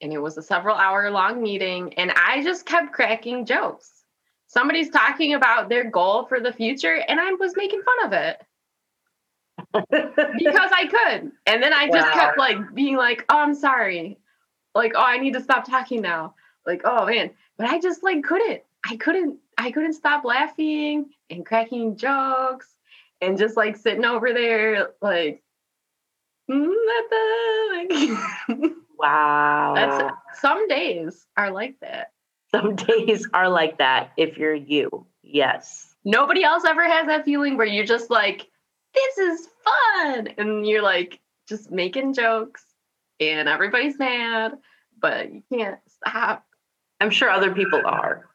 and 0.00 0.12
it 0.12 0.18
was 0.18 0.38
a 0.38 0.42
several 0.42 0.76
hour 0.76 1.10
long 1.10 1.42
meeting 1.42 1.92
and 1.94 2.12
i 2.14 2.42
just 2.44 2.64
kept 2.64 2.92
cracking 2.92 3.44
jokes 3.44 4.04
somebody's 4.46 4.90
talking 4.90 5.34
about 5.34 5.68
their 5.68 5.90
goal 5.90 6.24
for 6.26 6.38
the 6.40 6.52
future 6.52 6.94
and 7.08 7.18
i 7.20 7.32
was 7.32 7.56
making 7.56 7.82
fun 7.82 8.06
of 8.06 8.12
it 8.12 8.40
because 9.72 10.70
i 10.72 10.86
could. 10.86 11.30
And 11.46 11.62
then 11.62 11.72
i 11.72 11.88
just 11.88 12.12
kept 12.12 12.38
like 12.38 12.74
being 12.74 12.96
like 12.96 13.24
oh 13.28 13.38
i'm 13.38 13.54
sorry. 13.54 14.18
Like 14.74 14.92
oh 14.94 15.04
i 15.04 15.18
need 15.18 15.34
to 15.34 15.40
stop 15.40 15.66
talking 15.68 16.00
now. 16.02 16.34
Like 16.66 16.82
oh 16.84 17.06
man. 17.06 17.30
But 17.56 17.68
i 17.68 17.78
just 17.80 18.02
like 18.02 18.22
couldn't. 18.24 18.62
I 18.88 18.96
couldn't 18.96 19.38
i 19.58 19.70
couldn't 19.70 19.94
stop 19.94 20.24
laughing 20.24 21.10
and 21.30 21.44
cracking 21.44 21.96
jokes 21.96 22.68
and 23.20 23.36
just 23.36 23.56
like 23.56 23.76
sitting 23.76 24.04
over 24.04 24.32
there 24.32 24.90
like 25.02 25.42
"Mm, 26.50 26.72
like 27.72 28.70
Wow. 28.98 29.74
that's 29.76 30.40
some 30.40 30.66
days 30.68 31.26
are 31.36 31.50
like 31.50 31.78
that. 31.80 32.12
Some 32.50 32.76
days 32.76 33.28
are 33.34 33.48
like 33.48 33.78
that 33.78 34.12
if 34.16 34.38
you're 34.38 34.54
you. 34.54 35.06
Yes. 35.22 35.94
nobody 36.04 36.42
else 36.42 36.64
ever 36.64 36.88
has 36.88 37.06
that 37.08 37.24
feeling 37.26 37.56
where 37.58 37.66
you're 37.66 37.84
just 37.84 38.08
like 38.10 38.48
this 38.94 39.18
is 39.18 39.48
fun 39.64 40.28
and 40.38 40.66
you're 40.66 40.82
like 40.82 41.20
just 41.48 41.70
making 41.70 42.14
jokes 42.14 42.64
and 43.20 43.48
everybody's 43.48 43.98
mad 43.98 44.52
but 45.00 45.32
you 45.32 45.42
can't 45.52 45.78
stop 45.88 46.44
I'm 47.00 47.10
sure 47.10 47.30
other 47.30 47.54
people 47.54 47.82
are. 47.84 48.28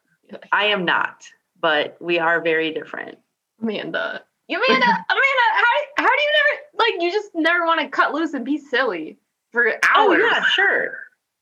I 0.52 0.66
am 0.66 0.84
not, 0.84 1.24
but 1.60 1.96
we 2.00 2.18
are 2.18 2.40
very 2.40 2.72
different. 2.72 3.18
amanda 3.60 4.22
amanda 4.48 4.86
uh, 4.86 5.02
amanda 5.10 5.46
how, 5.54 5.64
how 5.98 6.08
do 6.08 6.22
you 6.22 6.32
never 6.32 6.60
like 6.74 7.02
you 7.02 7.10
just 7.10 7.30
never 7.34 7.64
want 7.64 7.80
to 7.80 7.88
cut 7.88 8.12
loose 8.12 8.34
and 8.34 8.44
be 8.44 8.58
silly 8.58 9.18
for 9.52 9.68
oh, 9.68 9.78
hours 9.94 10.18
Oh 10.20 10.26
yeah, 10.30 10.42
sure. 10.44 10.98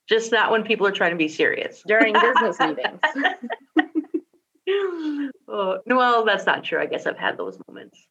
Just 0.08 0.32
not 0.32 0.50
when 0.50 0.62
people 0.64 0.86
are 0.86 0.92
trying 0.92 1.12
to 1.12 1.16
be 1.16 1.28
serious. 1.28 1.82
during 1.86 2.12
business 2.20 2.58
meetings. 2.58 3.00
oh, 5.48 5.78
well, 5.86 6.24
that's 6.24 6.44
not 6.44 6.64
true. 6.64 6.80
I 6.80 6.86
guess 6.86 7.06
I've 7.06 7.18
had 7.18 7.38
those 7.38 7.58
moments. 7.68 8.06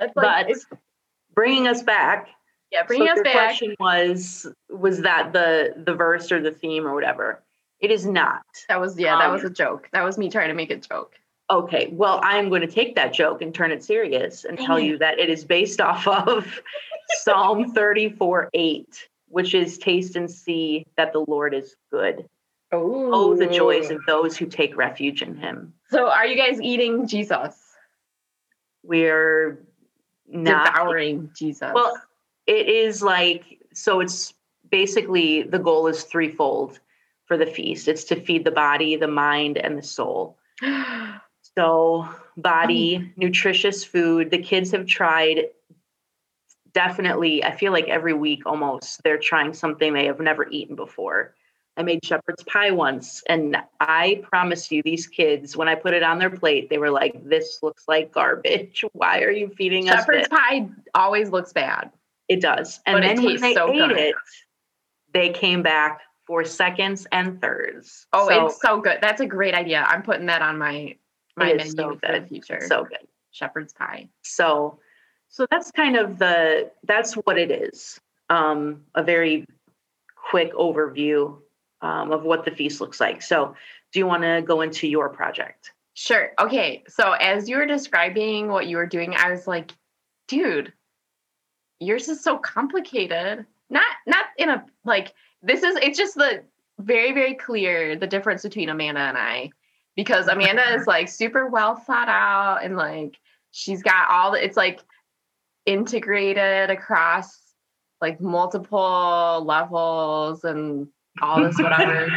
That's 0.00 0.12
but 0.14 0.24
like, 0.24 0.46
it's- 0.50 0.66
bringing 1.34 1.68
us 1.68 1.82
back. 1.82 2.28
yeah, 2.72 2.82
bringing 2.84 3.06
so 3.06 3.12
us 3.12 3.20
back. 3.22 3.32
question 3.34 3.76
was 3.78 4.46
was 4.68 5.02
that 5.02 5.32
the 5.32 5.74
the 5.76 5.94
verse 5.94 6.32
or 6.32 6.40
the 6.40 6.50
theme 6.50 6.86
or 6.86 6.94
whatever? 6.94 7.42
It 7.78 7.90
is 7.90 8.04
not. 8.06 8.42
That 8.68 8.80
was 8.80 8.98
yeah, 8.98 9.16
that 9.18 9.26
Um, 9.26 9.32
was 9.32 9.44
a 9.44 9.50
joke. 9.50 9.88
That 9.92 10.02
was 10.02 10.18
me 10.18 10.28
trying 10.30 10.48
to 10.48 10.54
make 10.54 10.70
a 10.70 10.76
joke. 10.76 11.14
Okay, 11.50 11.88
well, 11.92 12.20
I'm 12.22 12.48
going 12.48 12.60
to 12.60 12.66
take 12.68 12.94
that 12.96 13.12
joke 13.12 13.42
and 13.42 13.52
turn 13.54 13.72
it 13.72 13.82
serious 13.82 14.44
and 14.44 14.56
tell 14.58 14.76
Dang 14.76 14.86
you 14.86 14.98
that 14.98 15.18
it 15.18 15.28
is 15.28 15.44
based 15.44 15.80
off 15.90 16.06
of 16.06 16.60
Psalm 17.22 17.72
34 17.72 18.50
8, 18.54 19.08
which 19.28 19.54
is 19.54 19.76
taste 19.78 20.14
and 20.16 20.30
see 20.30 20.86
that 20.96 21.12
the 21.12 21.24
Lord 21.26 21.54
is 21.54 21.74
good. 21.90 22.26
Oh, 22.72 23.34
the 23.34 23.48
joys 23.48 23.90
of 23.90 23.98
those 24.06 24.36
who 24.36 24.46
take 24.46 24.76
refuge 24.76 25.22
in 25.22 25.34
him. 25.36 25.74
So, 25.90 26.08
are 26.08 26.24
you 26.24 26.36
guys 26.36 26.60
eating 26.60 27.08
Jesus? 27.08 27.56
We're 28.84 29.66
not. 30.30 30.74
Devouring 30.74 31.30
Jesus. 31.34 31.70
Well, 31.74 32.00
it 32.46 32.68
is 32.68 33.02
like, 33.02 33.58
so 33.72 34.00
it's 34.00 34.34
basically 34.70 35.42
the 35.42 35.58
goal 35.58 35.86
is 35.86 36.04
threefold 36.04 36.80
for 37.26 37.36
the 37.36 37.46
feast 37.46 37.86
it's 37.86 38.04
to 38.04 38.16
feed 38.16 38.44
the 38.44 38.50
body, 38.50 38.96
the 38.96 39.06
mind, 39.06 39.56
and 39.56 39.78
the 39.78 39.82
soul. 39.82 40.38
So, 41.58 42.08
body, 42.36 43.12
nutritious 43.16 43.82
food. 43.84 44.30
The 44.30 44.38
kids 44.38 44.70
have 44.70 44.86
tried 44.86 45.46
definitely, 46.72 47.44
I 47.44 47.56
feel 47.56 47.72
like 47.72 47.88
every 47.88 48.12
week 48.12 48.42
almost, 48.46 49.02
they're 49.02 49.18
trying 49.18 49.52
something 49.52 49.92
they 49.92 50.06
have 50.06 50.20
never 50.20 50.48
eaten 50.48 50.76
before. 50.76 51.34
I 51.76 51.82
made 51.82 52.04
shepherd's 52.04 52.42
pie 52.44 52.72
once, 52.72 53.22
and 53.28 53.56
I 53.80 54.22
promise 54.24 54.70
you, 54.70 54.82
these 54.82 55.06
kids, 55.06 55.56
when 55.56 55.68
I 55.68 55.74
put 55.76 55.94
it 55.94 56.02
on 56.02 56.18
their 56.18 56.28
plate, 56.30 56.68
they 56.68 56.78
were 56.78 56.90
like, 56.90 57.24
This 57.28 57.60
looks 57.62 57.84
like 57.88 58.12
garbage. 58.12 58.84
Why 58.92 59.20
are 59.22 59.30
you 59.30 59.48
feeding 59.56 59.88
us 59.88 60.00
shepherd's 60.00 60.28
pie 60.28 60.68
always 60.94 61.30
looks 61.30 61.52
bad. 61.52 61.90
It 62.28 62.40
does. 62.40 62.80
And 62.86 62.96
But 62.96 63.04
it 63.04 63.16
then 63.16 63.24
when 63.24 63.32
tastes 63.34 63.42
they 63.42 63.54
so 63.54 63.72
ate 63.72 63.88
good. 63.88 63.98
it, 63.98 64.14
they 65.14 65.30
came 65.30 65.62
back 65.62 66.00
for 66.26 66.44
seconds 66.44 67.06
and 67.12 67.40
thirds. 67.40 68.06
Oh, 68.12 68.28
So 68.28 68.46
it's 68.46 68.60
so 68.60 68.80
good. 68.80 68.98
That's 69.00 69.20
a 69.20 69.26
great 69.26 69.54
idea. 69.54 69.84
I'm 69.88 70.02
putting 70.02 70.26
that 70.26 70.42
on 70.42 70.58
my 70.58 70.96
my 71.36 71.54
menu 71.54 71.70
so 71.72 71.98
for 72.04 72.20
the 72.20 72.26
future. 72.28 72.60
so 72.66 72.84
good. 72.84 73.06
shepherd's 73.30 73.72
pie. 73.72 74.08
So, 74.22 74.78
so 75.28 75.46
that's 75.50 75.70
kind 75.70 75.96
of 75.96 76.18
the 76.18 76.70
that's 76.84 77.14
what 77.14 77.38
it 77.38 77.50
is. 77.50 77.98
Um, 78.28 78.82
a 78.94 79.02
very 79.02 79.46
quick 80.30 80.52
overview 80.54 81.38
um, 81.82 82.12
of 82.12 82.22
what 82.22 82.44
the 82.44 82.50
feast 82.50 82.80
looks 82.80 83.00
like. 83.00 83.22
So, 83.22 83.54
do 83.92 83.98
you 83.98 84.06
want 84.06 84.22
to 84.22 84.42
go 84.46 84.60
into 84.60 84.86
your 84.86 85.08
project? 85.08 85.72
Sure. 85.94 86.30
Okay. 86.38 86.82
So 86.88 87.12
as 87.12 87.48
you 87.48 87.56
were 87.56 87.66
describing 87.66 88.48
what 88.48 88.66
you 88.66 88.76
were 88.76 88.86
doing, 88.86 89.14
I 89.14 89.30
was 89.30 89.46
like, 89.46 89.72
dude, 90.28 90.72
yours 91.78 92.08
is 92.08 92.22
so 92.22 92.38
complicated. 92.38 93.44
Not 93.68 93.84
not 94.06 94.26
in 94.38 94.48
a 94.48 94.64
like 94.84 95.12
this 95.42 95.62
is 95.62 95.76
it's 95.76 95.98
just 95.98 96.14
the 96.14 96.42
very, 96.78 97.12
very 97.12 97.34
clear 97.34 97.96
the 97.96 98.06
difference 98.06 98.42
between 98.42 98.68
Amanda 98.68 99.00
and 99.00 99.18
I. 99.18 99.50
Because 99.96 100.28
Amanda 100.28 100.74
is 100.74 100.86
like 100.86 101.08
super 101.08 101.48
well 101.48 101.76
thought 101.76 102.08
out 102.08 102.64
and 102.64 102.76
like 102.76 103.18
she's 103.50 103.82
got 103.82 104.08
all 104.08 104.32
the 104.32 104.42
it's 104.42 104.56
like 104.56 104.80
integrated 105.66 106.70
across 106.70 107.38
like 108.00 108.20
multiple 108.20 109.42
levels 109.44 110.44
and 110.44 110.88
all 111.22 111.42
this 111.42 111.58
whatever. 111.60 112.08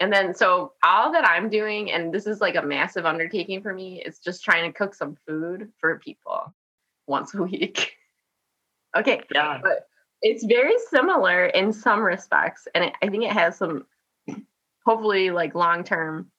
And 0.00 0.12
then, 0.12 0.34
so 0.34 0.72
all 0.82 1.12
that 1.12 1.26
I'm 1.26 1.48
doing, 1.48 1.92
and 1.92 2.12
this 2.12 2.26
is 2.26 2.40
like 2.40 2.56
a 2.56 2.62
massive 2.62 3.06
undertaking 3.06 3.62
for 3.62 3.72
me, 3.72 4.02
is 4.04 4.18
just 4.18 4.42
trying 4.44 4.70
to 4.70 4.76
cook 4.76 4.94
some 4.94 5.16
food 5.26 5.70
for 5.78 5.98
people 6.00 6.52
once 7.06 7.34
a 7.34 7.42
week. 7.42 7.92
okay, 8.96 9.20
Yeah. 9.32 9.60
it's 10.22 10.44
very 10.44 10.74
similar 10.90 11.46
in 11.46 11.72
some 11.72 12.00
respects, 12.00 12.66
and 12.74 12.84
it, 12.84 12.92
I 13.02 13.08
think 13.08 13.24
it 13.24 13.32
has 13.32 13.56
some 13.56 13.86
hopefully 14.84 15.30
like 15.30 15.54
long 15.54 15.84
term 15.84 16.30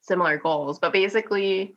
similar 0.00 0.38
goals. 0.38 0.78
But 0.78 0.92
basically, 0.92 1.76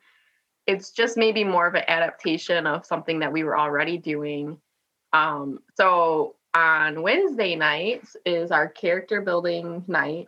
it's 0.68 0.92
just 0.92 1.18
maybe 1.18 1.44
more 1.44 1.68
of 1.68 1.76
an 1.76 1.84
adaptation 1.88 2.66
of 2.66 2.86
something 2.86 3.20
that 3.20 3.34
we 3.34 3.44
were 3.44 3.60
already 3.60 3.98
doing. 3.98 4.58
Um, 5.12 5.60
so 5.76 6.36
on 6.54 7.02
Wednesday 7.02 7.56
nights 7.56 8.16
is 8.26 8.52
our 8.52 8.68
character 8.68 9.22
building 9.22 9.84
night, 9.88 10.28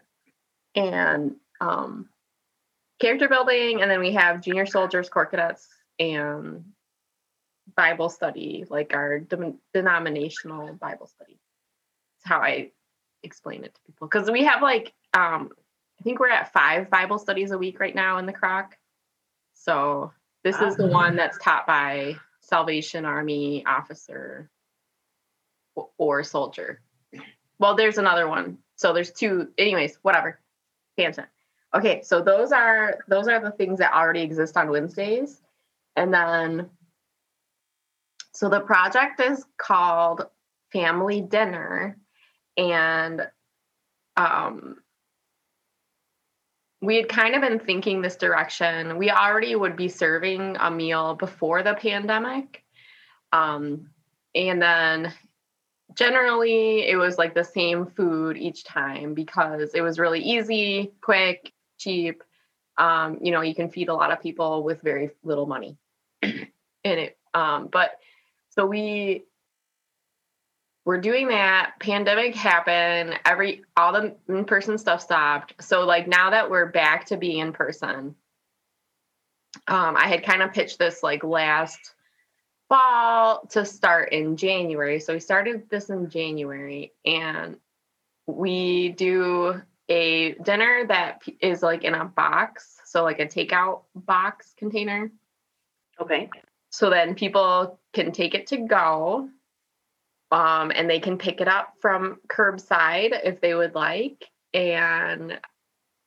and 0.75 1.35
um, 1.59 2.09
character 2.99 3.27
building, 3.27 3.81
and 3.81 3.91
then 3.91 3.99
we 3.99 4.13
have 4.13 4.41
junior 4.41 4.65
soldiers, 4.65 5.09
core 5.09 5.25
cadets, 5.25 5.67
and 5.99 6.63
Bible 7.75 8.09
study, 8.09 8.65
like 8.69 8.93
our 8.93 9.19
dem- 9.19 9.59
denominational 9.73 10.73
Bible 10.73 11.07
study. 11.07 11.39
That's 12.17 12.29
how 12.29 12.39
I 12.39 12.71
explain 13.23 13.63
it 13.63 13.73
to 13.73 13.81
people 13.85 14.07
because 14.07 14.29
we 14.29 14.43
have 14.43 14.61
like 14.61 14.93
um, 15.13 15.49
I 15.99 16.03
think 16.03 16.19
we're 16.19 16.29
at 16.29 16.51
five 16.51 16.89
Bible 16.89 17.17
studies 17.17 17.51
a 17.51 17.57
week 17.57 17.79
right 17.79 17.95
now 17.95 18.17
in 18.17 18.25
the 18.25 18.33
Kroc. 18.33 18.71
So 19.53 20.11
this 20.43 20.59
is 20.59 20.75
the 20.75 20.87
one 20.87 21.15
that's 21.15 21.37
taught 21.37 21.65
by 21.65 22.15
Salvation 22.41 23.05
Army 23.05 23.65
officer 23.65 24.49
or 25.97 26.23
soldier. 26.23 26.81
Well, 27.59 27.75
there's 27.75 27.97
another 27.97 28.27
one. 28.27 28.57
So 28.75 28.93
there's 28.93 29.11
two. 29.11 29.49
Anyways, 29.57 29.97
whatever. 30.01 30.39
Tangent. 30.97 31.27
Okay, 31.75 32.01
so 32.03 32.21
those 32.21 32.51
are 32.51 32.99
those 33.07 33.27
are 33.27 33.39
the 33.39 33.51
things 33.51 33.79
that 33.79 33.93
already 33.93 34.21
exist 34.21 34.57
on 34.57 34.69
Wednesdays, 34.69 35.41
and 35.95 36.13
then 36.13 36.69
so 38.33 38.49
the 38.49 38.59
project 38.59 39.19
is 39.19 39.45
called 39.57 40.27
Family 40.71 41.21
Dinner, 41.21 41.97
and 42.57 43.27
um, 44.17 44.77
we 46.83 46.97
had 46.97 47.07
kind 47.07 47.33
of 47.33 47.41
been 47.41 47.59
thinking 47.59 48.01
this 48.01 48.17
direction. 48.17 48.97
We 48.97 49.09
already 49.09 49.55
would 49.55 49.77
be 49.77 49.87
serving 49.87 50.57
a 50.59 50.69
meal 50.69 51.15
before 51.15 51.63
the 51.63 51.75
pandemic. 51.75 52.63
Um, 53.31 53.89
and 54.35 54.61
then 54.61 55.13
generally 55.95 56.87
it 56.87 56.97
was 56.97 57.17
like 57.17 57.33
the 57.33 57.43
same 57.43 57.85
food 57.85 58.37
each 58.37 58.63
time 58.63 59.13
because 59.13 59.73
it 59.73 59.81
was 59.81 59.99
really 59.99 60.21
easy, 60.21 60.91
quick, 61.01 61.51
cheap. 61.77 62.23
Um, 62.77 63.19
you 63.21 63.31
know, 63.31 63.41
you 63.41 63.53
can 63.53 63.69
feed 63.69 63.89
a 63.89 63.93
lot 63.93 64.11
of 64.11 64.21
people 64.21 64.63
with 64.63 64.81
very 64.81 65.11
little 65.23 65.45
money 65.45 65.77
in 66.21 66.47
it. 66.83 67.17
Um, 67.33 67.69
but 67.71 67.91
so 68.49 68.65
we 68.65 69.25
we're 70.85 70.99
doing 70.99 71.29
that 71.29 71.73
pandemic 71.79 72.35
happened 72.35 73.19
every 73.25 73.63
all 73.77 73.93
the 73.93 74.15
in-person 74.27 74.77
stuff 74.77 75.01
stopped 75.01 75.53
so 75.59 75.85
like 75.85 76.07
now 76.07 76.29
that 76.29 76.49
we're 76.49 76.71
back 76.71 77.05
to 77.05 77.17
being 77.17 77.39
in 77.39 77.53
person 77.53 78.15
um 79.67 79.95
i 79.95 80.07
had 80.07 80.23
kind 80.23 80.41
of 80.41 80.53
pitched 80.53 80.79
this 80.79 81.01
like 81.03 81.23
last 81.23 81.92
fall 82.73 83.45
to 83.45 83.63
start 83.63 84.11
in 84.13 84.35
january 84.35 84.99
so 84.99 85.13
we 85.13 85.19
started 85.19 85.69
this 85.69 85.91
in 85.91 86.09
january 86.09 86.91
and 87.05 87.55
we 88.25 88.89
do 88.89 89.61
a 89.89 90.33
dinner 90.43 90.83
that 90.87 91.21
is 91.39 91.61
like 91.61 91.83
in 91.83 91.93
a 91.93 92.05
box 92.05 92.79
so 92.83 93.03
like 93.03 93.19
a 93.19 93.27
takeout 93.27 93.81
box 93.93 94.55
container 94.57 95.11
Okay. 96.01 96.31
so 96.71 96.89
then 96.89 97.13
people 97.13 97.79
can 97.93 98.11
take 98.11 98.33
it 98.33 98.47
to 98.47 98.57
go 98.57 99.29
um, 100.31 100.71
and 100.73 100.89
they 100.89 100.99
can 100.99 101.19
pick 101.19 101.41
it 101.41 101.47
up 101.47 101.75
from 101.79 102.17
curbside 102.27 103.19
if 103.23 103.39
they 103.39 103.53
would 103.53 103.75
like 103.75 104.25
and 104.55 105.39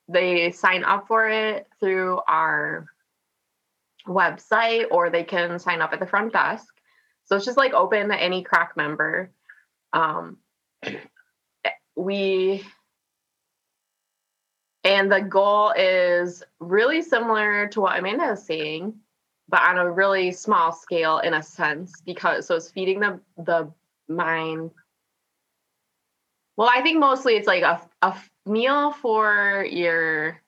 they 0.08 0.50
sign 0.50 0.82
up 0.82 1.06
for 1.06 1.28
it 1.28 1.68
through 1.78 2.20
our 2.26 2.88
website 4.06 4.86
or 4.90 5.10
they 5.10 5.24
can 5.24 5.58
sign 5.58 5.82
up 5.82 5.92
at 5.92 6.00
the 6.00 6.06
front 6.06 6.32
desk. 6.32 6.74
So 7.24 7.36
it's 7.36 7.44
just 7.44 7.58
like 7.58 7.74
open 7.74 8.08
to 8.08 8.16
any 8.16 8.44
Kroc 8.44 8.76
member. 8.76 9.32
Um, 9.92 10.38
we 11.96 12.64
and 14.84 15.10
the 15.10 15.20
goal 15.20 15.72
is 15.76 16.44
really 16.60 17.02
similar 17.02 17.66
to 17.68 17.80
what 17.80 17.98
amanda 17.98 18.30
is 18.32 18.44
saying 18.44 18.94
but 19.48 19.62
on 19.62 19.78
a 19.78 19.90
really 19.90 20.30
small 20.30 20.72
scale 20.72 21.18
in 21.18 21.34
a 21.34 21.42
sense 21.42 22.00
because 22.04 22.46
so 22.46 22.56
it's 22.56 22.70
feeding 22.70 23.00
the 23.00 23.20
the 23.38 23.72
mind. 24.08 24.70
Well 26.56 26.70
i 26.72 26.82
think 26.82 26.98
mostly 26.98 27.36
it's 27.36 27.46
like 27.46 27.62
a, 27.62 27.80
a 28.02 28.16
meal 28.44 28.92
for 28.92 29.66
your 29.68 30.40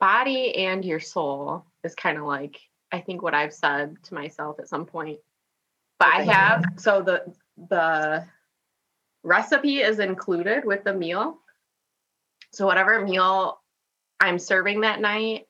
body 0.00 0.54
and 0.56 0.84
your 0.84 1.00
soul 1.00 1.64
is 1.84 1.94
kind 1.94 2.18
of 2.18 2.24
like 2.24 2.60
i 2.92 3.00
think 3.00 3.22
what 3.22 3.34
i've 3.34 3.54
said 3.54 3.96
to 4.02 4.14
myself 4.14 4.58
at 4.58 4.68
some 4.68 4.86
point 4.86 5.18
But 5.98 6.08
I 6.08 6.22
have 6.22 6.64
so 6.76 7.02
the 7.02 7.34
the 7.68 8.26
recipe 9.22 9.78
is 9.80 9.98
included 9.98 10.64
with 10.64 10.84
the 10.84 10.94
meal. 10.94 11.38
So 12.52 12.66
whatever 12.66 13.04
meal 13.04 13.60
I'm 14.20 14.38
serving 14.38 14.82
that 14.82 15.00
night, 15.00 15.46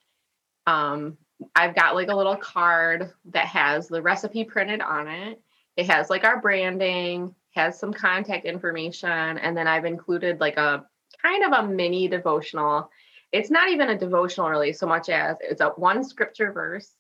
um, 0.67 1.19
I've 1.55 1.75
got 1.75 1.95
like 1.95 2.09
a 2.09 2.17
little 2.17 2.37
card 2.37 3.13
that 3.27 3.47
has 3.47 3.87
the 3.87 4.03
recipe 4.03 4.45
printed 4.45 4.81
on 4.81 5.07
it. 5.07 5.41
It 5.77 5.87
has 5.87 6.09
like 6.11 6.25
our 6.25 6.41
branding, 6.41 7.35
has 7.55 7.79
some 7.79 7.93
contact 7.93 8.47
information, 8.47 9.39
and 9.39 9.57
then 9.57 9.69
I've 9.69 9.85
included 9.85 10.41
like 10.41 10.57
a 10.57 10.87
kind 11.23 11.45
of 11.45 11.53
a 11.53 11.69
mini 11.69 12.09
devotional. 12.09 12.91
It's 13.33 13.51
not 13.51 13.69
even 13.69 13.91
a 13.91 13.99
devotional 13.99 14.49
really 14.49 14.73
so 14.73 14.87
much 14.87 15.11
as 15.11 15.37
it's 15.41 15.61
a 15.61 15.71
one 15.71 16.03
scripture 16.03 16.53
verse, 16.53 16.95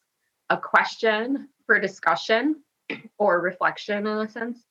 a 0.50 0.56
question 0.56 1.48
for 1.66 1.78
discussion 1.78 2.62
or 3.18 3.40
reflection 3.40 4.06
in 4.06 4.18
a 4.18 4.28
sense, 4.28 4.64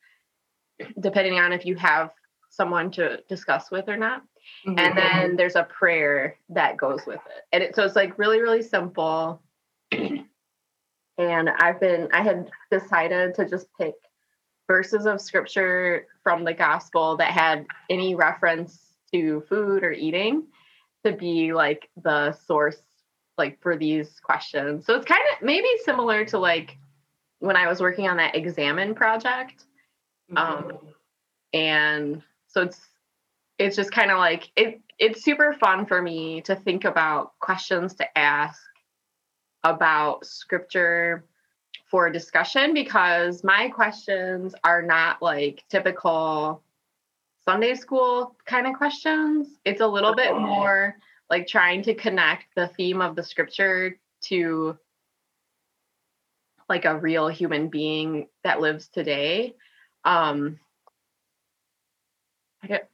depending 1.00 1.38
on 1.38 1.52
if 1.52 1.66
you 1.66 1.76
have 1.76 2.10
someone 2.50 2.90
to 2.92 3.22
discuss 3.28 3.70
with 3.70 3.88
or 3.88 3.96
not. 3.96 4.22
Mhm. 4.66 4.78
And 4.78 4.96
then 4.98 5.36
there's 5.36 5.56
a 5.56 5.64
prayer 5.64 6.38
that 6.50 6.76
goes 6.76 7.04
with 7.06 7.20
it. 7.26 7.44
And 7.52 7.62
it, 7.62 7.74
so 7.74 7.84
it's 7.84 7.96
like 7.96 8.18
really, 8.18 8.40
really 8.40 8.62
simple. 8.62 9.42
and 9.92 11.50
I've 11.50 11.80
been, 11.80 12.08
I 12.12 12.22
had 12.22 12.50
decided 12.70 13.34
to 13.34 13.48
just 13.48 13.66
pick 13.78 13.94
verses 14.66 15.06
of 15.06 15.20
scripture 15.20 16.06
from 16.22 16.44
the 16.44 16.54
gospel 16.54 17.16
that 17.18 17.30
had 17.30 17.66
any 17.90 18.14
reference 18.14 18.94
to 19.12 19.42
food 19.48 19.84
or 19.84 19.92
eating 19.92 20.46
to 21.04 21.12
be 21.12 21.52
like 21.52 21.88
the 22.02 22.32
source 22.32 22.80
like 23.38 23.60
for 23.60 23.76
these 23.76 24.20
questions. 24.20 24.86
So 24.86 24.94
it's 24.94 25.06
kind 25.06 25.22
of 25.32 25.44
maybe 25.44 25.68
similar 25.84 26.24
to 26.26 26.38
like 26.38 26.76
when 27.40 27.56
I 27.56 27.68
was 27.68 27.80
working 27.80 28.08
on 28.08 28.16
that 28.16 28.34
examine 28.34 28.94
project. 28.94 29.64
Um, 30.36 30.78
and 31.52 32.22
so 32.48 32.62
it's 32.62 32.80
it's 33.58 33.76
just 33.76 33.92
kind 33.92 34.10
of 34.10 34.18
like 34.18 34.50
it 34.56 34.80
it's 34.98 35.22
super 35.22 35.54
fun 35.54 35.86
for 35.86 36.00
me 36.02 36.40
to 36.42 36.56
think 36.56 36.84
about 36.84 37.38
questions 37.38 37.94
to 37.94 38.18
ask 38.18 38.60
about 39.62 40.24
scripture 40.24 41.24
for 41.90 42.10
discussion 42.10 42.74
because 42.74 43.44
my 43.44 43.68
questions 43.68 44.54
are 44.64 44.82
not 44.82 45.22
like 45.22 45.62
typical 45.68 46.62
Sunday 47.44 47.74
school 47.74 48.36
kind 48.44 48.66
of 48.66 48.74
questions. 48.74 49.48
It's 49.64 49.80
a 49.80 49.86
little 49.86 50.14
bit 50.14 50.36
more 50.36 50.96
like 51.28 51.46
trying 51.46 51.82
to 51.82 51.94
connect 51.94 52.44
the 52.54 52.68
theme 52.68 53.00
of 53.00 53.16
the 53.16 53.22
scripture 53.22 53.98
to 54.22 54.78
like 56.68 56.84
a 56.84 56.98
real 56.98 57.28
human 57.28 57.68
being 57.68 58.28
that 58.44 58.60
lives 58.60 58.88
today. 58.88 59.54
Um 60.04 60.58
I 62.62 62.68
get 62.68 62.90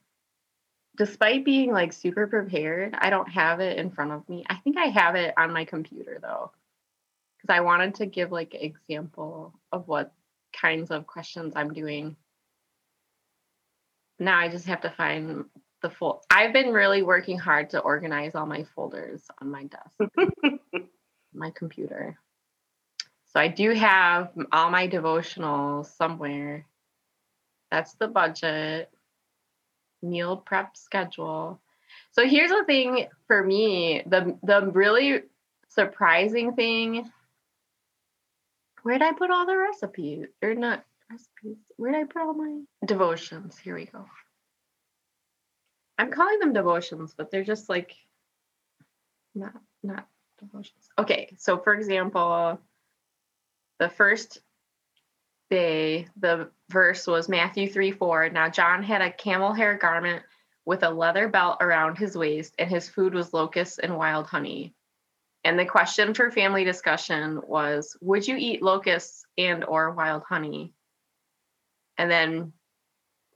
despite 0.97 1.45
being 1.45 1.73
like 1.73 1.93
super 1.93 2.27
prepared, 2.27 2.95
I 2.99 3.11
don't 3.11 3.31
have 3.31 3.61
it 3.61 3.79
in 3.79 3.91
front 3.91 4.13
of 4.13 4.29
me. 4.29 4.45
I 4.49 4.57
think 4.57 4.77
I 4.77 4.87
have 4.87 5.15
it 5.15 5.35
on 5.37 5.53
my 5.53 5.65
computer 5.65 6.19
though. 6.21 6.53
Because 7.37 7.55
I 7.55 7.61
wanted 7.61 7.97
to 7.97 8.07
give 8.07 8.31
like 8.31 8.55
example 8.55 9.55
of 9.73 9.89
what 9.89 10.13
kinds 10.53 10.91
of 10.91 11.07
questions 11.07 11.55
I'm 11.57 11.73
doing. 11.73 12.17
Now 14.19 14.39
I 14.39 14.49
just 14.49 14.67
have 14.67 14.83
to 14.83 14.91
find 14.91 15.47
the 15.83 15.91
full 15.91 16.25
I've 16.31 16.53
been 16.53 16.73
really 16.73 17.03
working 17.03 17.39
hard 17.39 17.71
to 17.71 17.81
organize 17.81 18.35
all 18.35 18.47
my 18.47 18.65
folders 18.75 19.23
on 19.41 19.51
my 19.51 19.65
desk. 19.65 20.13
my 21.35 21.51
computer. 21.51 22.17
So 23.27 23.41
I 23.41 23.49
do 23.49 23.71
have 23.71 24.31
all 24.53 24.71
my 24.71 24.89
devotionals 24.89 25.87
somewhere. 25.97 26.67
That's 27.71 27.95
the 27.95 28.09
budget 28.09 28.91
meal 30.03 30.37
prep 30.37 30.77
schedule. 30.77 31.61
So 32.13 32.27
here's 32.27 32.51
the 32.51 32.65
thing 32.67 33.07
for 33.27 33.43
me, 33.43 34.03
the 34.07 34.39
the 34.43 34.71
really 34.73 35.23
surprising 35.69 36.55
thing. 36.55 37.11
Where 38.83 38.99
did 38.99 39.07
I 39.07 39.13
put 39.13 39.31
all 39.31 39.47
the 39.47 39.57
recipes? 39.57 40.27
Or 40.43 40.55
not 40.55 40.85
recipes. 41.11 41.59
Where 41.77 41.93
did 41.93 42.03
I 42.03 42.05
put 42.05 42.23
all 42.23 42.35
my 42.35 42.63
devotions? 42.85 43.57
Here 43.59 43.75
we 43.75 43.87
go. 43.87 44.05
I'm 45.99 46.11
calling 46.11 46.39
them 46.39 46.53
devotions, 46.53 47.15
but 47.17 47.31
they're 47.31 47.45
just 47.45 47.69
like 47.69 47.95
not 49.35 49.55
not 49.83 50.07
devotions. 50.39 50.89
Okay, 50.99 51.35
so 51.39 51.59
for 51.59 51.75
example, 51.75 52.59
the 53.79 53.89
first 53.89 54.41
day, 55.51 56.09
the 56.17 56.49
verse 56.71 57.07
was 57.07 57.29
Matthew 57.29 57.69
3 57.69 57.93
4. 57.93 58.31
Now, 58.31 58.49
John 58.49 58.83
had 58.83 59.03
a 59.03 59.13
camel 59.13 59.53
hair 59.53 59.77
garment 59.77 60.23
with 60.65 60.83
a 60.83 60.91
leather 60.91 61.29
belt 61.29 61.59
around 61.61 61.99
his 61.99 62.17
waist, 62.17 62.55
and 62.59 62.71
his 62.71 62.89
food 62.89 63.15
was 63.15 63.35
locusts 63.35 63.79
and 63.79 63.97
wild 63.97 64.27
honey. 64.27 64.75
And 65.45 65.59
the 65.59 65.67
question 65.67 66.15
for 66.15 66.31
family 66.31 66.65
discussion 66.65 67.41
was 67.45 67.97
Would 68.01 68.27
you 68.27 68.37
eat 68.37 68.63
locusts 68.63 69.25
and 69.37 69.65
or 69.65 69.91
wild 69.91 70.23
honey? 70.23 70.73
And 71.99 72.11
then 72.11 72.53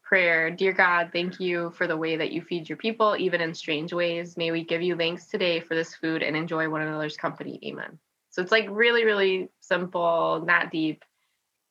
prayer, 0.06 0.50
dear 0.50 0.72
God, 0.72 1.10
thank 1.12 1.40
you 1.40 1.70
for 1.70 1.86
the 1.86 1.96
way 1.96 2.16
that 2.16 2.30
you 2.30 2.40
feed 2.40 2.68
your 2.68 2.78
people, 2.78 3.16
even 3.18 3.40
in 3.40 3.52
strange 3.52 3.92
ways. 3.92 4.36
May 4.36 4.52
we 4.52 4.64
give 4.64 4.80
you 4.80 4.96
thanks 4.96 5.26
today 5.26 5.60
for 5.60 5.74
this 5.74 5.94
food 5.94 6.22
and 6.22 6.36
enjoy 6.36 6.68
one 6.68 6.82
another's 6.82 7.16
company. 7.16 7.58
Amen. 7.64 7.98
So 8.30 8.40
it's 8.40 8.52
like 8.52 8.68
really, 8.70 9.04
really 9.04 9.48
simple, 9.60 10.44
not 10.46 10.70
deep 10.70 11.04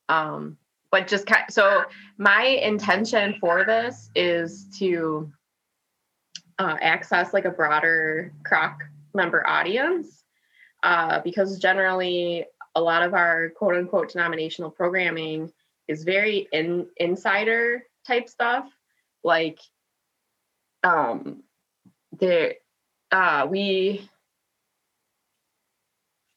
um 0.09 0.57
but 0.91 1.07
just 1.07 1.25
kind 1.25 1.43
so 1.49 1.83
my 2.17 2.43
intention 2.43 3.35
for 3.39 3.65
this 3.65 4.09
is 4.15 4.67
to 4.77 5.31
uh, 6.59 6.77
access 6.79 7.33
like 7.33 7.45
a 7.45 7.49
broader 7.49 8.31
Kroc 8.49 8.77
member 9.13 9.45
audience 9.45 10.23
uh, 10.83 11.19
because 11.19 11.59
generally 11.59 12.45
a 12.75 12.81
lot 12.81 13.03
of 13.03 13.13
our 13.13 13.49
quote 13.49 13.75
unquote 13.75 14.11
denominational 14.11 14.69
programming 14.69 15.51
is 15.87 16.03
very 16.03 16.47
in 16.53 16.87
insider 16.97 17.83
type 18.05 18.29
stuff 18.29 18.67
like 19.23 19.59
um 20.83 21.43
there 22.19 22.55
uh 23.11 23.47
we 23.49 24.07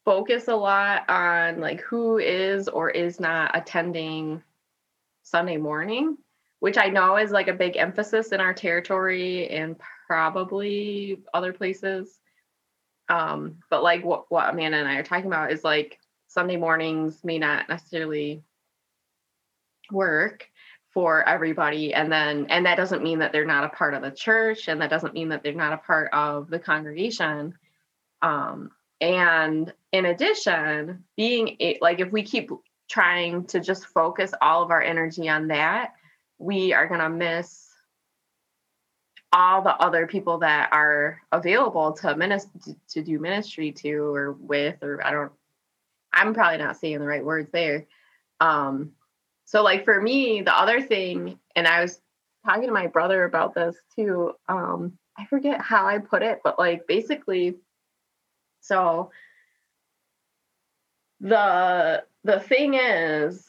focus 0.09 0.47
a 0.47 0.55
lot 0.55 1.07
on 1.07 1.59
like 1.59 1.81
who 1.81 2.17
is 2.17 2.67
or 2.67 2.89
is 2.89 3.19
not 3.19 3.55
attending 3.55 4.41
Sunday 5.21 5.57
morning, 5.57 6.17
which 6.59 6.79
I 6.79 6.87
know 6.87 7.17
is 7.17 7.29
like 7.29 7.47
a 7.47 7.53
big 7.53 7.77
emphasis 7.77 8.31
in 8.31 8.41
our 8.41 8.53
territory 8.53 9.47
and 9.49 9.75
probably 10.07 11.21
other 11.31 11.53
places. 11.53 12.19
Um, 13.07 13.57
but 13.69 13.83
like 13.83 14.03
what, 14.03 14.25
what 14.29 14.49
Amanda 14.49 14.77
and 14.77 14.87
I 14.87 14.95
are 14.95 15.03
talking 15.03 15.27
about 15.27 15.51
is 15.51 15.63
like 15.63 15.99
Sunday 16.27 16.57
mornings 16.57 17.23
may 17.23 17.37
not 17.37 17.69
necessarily 17.69 18.41
work 19.91 20.47
for 20.93 21.27
everybody 21.27 21.93
and 21.93 22.11
then 22.11 22.47
and 22.49 22.65
that 22.65 22.75
doesn't 22.75 23.03
mean 23.03 23.19
that 23.19 23.31
they're 23.31 23.45
not 23.45 23.63
a 23.63 23.69
part 23.69 23.93
of 23.93 24.01
the 24.01 24.11
church 24.11 24.67
and 24.67 24.81
that 24.81 24.89
doesn't 24.89 25.13
mean 25.13 25.29
that 25.29 25.43
they're 25.43 25.53
not 25.53 25.73
a 25.73 25.77
part 25.77 26.11
of 26.13 26.49
the 26.49 26.59
congregation 26.59 27.53
um 28.21 28.71
and 29.01 29.73
in 29.91 30.05
addition, 30.05 31.03
being 31.15 31.57
like 31.81 31.99
if 31.99 32.11
we 32.11 32.23
keep 32.23 32.49
trying 32.89 33.45
to 33.45 33.59
just 33.59 33.85
focus 33.87 34.33
all 34.41 34.63
of 34.63 34.71
our 34.71 34.81
energy 34.81 35.29
on 35.29 35.47
that, 35.47 35.93
we 36.37 36.73
are 36.73 36.87
going 36.87 36.99
to 36.99 37.09
miss 37.09 37.67
all 39.31 39.61
the 39.61 39.75
other 39.77 40.07
people 40.07 40.39
that 40.39 40.69
are 40.71 41.21
available 41.31 41.93
to 41.93 42.15
minister 42.15 42.49
to 42.89 43.03
do 43.03 43.19
ministry 43.19 43.71
to 43.71 44.13
or 44.13 44.31
with 44.31 44.81
or 44.81 45.05
I 45.05 45.11
don't 45.11 45.31
I'm 46.11 46.33
probably 46.33 46.57
not 46.57 46.77
saying 46.77 46.97
the 46.97 47.05
right 47.05 47.23
words 47.23 47.51
there. 47.51 47.85
Um 48.39 48.93
so 49.49 49.63
like 49.63 49.83
for 49.83 49.99
me 49.99 50.41
the 50.43 50.55
other 50.55 50.79
thing 50.79 51.39
and 51.55 51.67
I 51.67 51.81
was 51.81 51.99
talking 52.45 52.67
to 52.67 52.71
my 52.71 52.85
brother 52.85 53.23
about 53.23 53.55
this 53.55 53.75
too 53.95 54.33
um 54.47 54.93
I 55.17 55.25
forget 55.25 55.59
how 55.59 55.87
I 55.87 55.97
put 55.97 56.21
it 56.21 56.41
but 56.43 56.59
like 56.59 56.85
basically 56.87 57.55
so 58.61 59.11
the 61.19 62.03
the 62.23 62.39
thing 62.39 62.75
is 62.75 63.43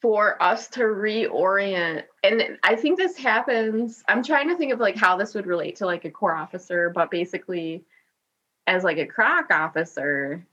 for 0.00 0.42
us 0.42 0.68
to 0.68 0.80
reorient 0.80 2.04
and 2.22 2.58
I 2.62 2.76
think 2.76 2.96
this 2.96 3.18
happens 3.18 4.02
I'm 4.08 4.22
trying 4.22 4.48
to 4.48 4.56
think 4.56 4.72
of 4.72 4.80
like 4.80 4.96
how 4.96 5.18
this 5.18 5.34
would 5.34 5.46
relate 5.46 5.76
to 5.76 5.86
like 5.86 6.06
a 6.06 6.10
corps 6.10 6.36
officer 6.36 6.90
but 6.94 7.10
basically 7.10 7.84
as 8.66 8.82
like 8.82 8.96
a 8.96 9.06
Kroc 9.06 9.50
officer 9.50 10.46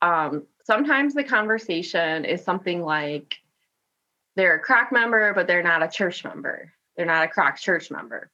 um 0.00 0.46
sometimes 0.64 1.14
the 1.14 1.24
conversation 1.24 2.24
is 2.24 2.44
something 2.44 2.82
like 2.82 3.36
they're 4.36 4.56
a 4.56 4.64
Kroc 4.64 4.92
member 4.92 5.34
but 5.34 5.46
they're 5.46 5.62
not 5.62 5.82
a 5.82 5.88
church 5.88 6.24
member. 6.24 6.72
They're 6.96 7.06
not 7.06 7.24
a 7.24 7.28
Kroc 7.28 7.56
church 7.56 7.90
member. 7.90 8.30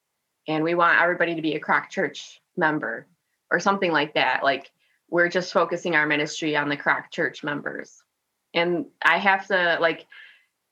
And 0.46 0.64
we 0.64 0.74
want 0.74 1.00
everybody 1.00 1.34
to 1.34 1.42
be 1.42 1.54
a 1.54 1.60
Kroc 1.60 1.90
church 1.90 2.40
member 2.56 3.06
or 3.50 3.60
something 3.60 3.92
like 3.92 4.14
that. 4.14 4.42
Like 4.42 4.70
we're 5.10 5.28
just 5.28 5.52
focusing 5.52 5.94
our 5.94 6.06
ministry 6.06 6.56
on 6.56 6.68
the 6.68 6.76
Kroc 6.76 7.10
church 7.10 7.42
members. 7.42 8.02
And 8.54 8.86
I 9.02 9.18
have 9.18 9.46
to 9.48 9.78
like 9.80 10.06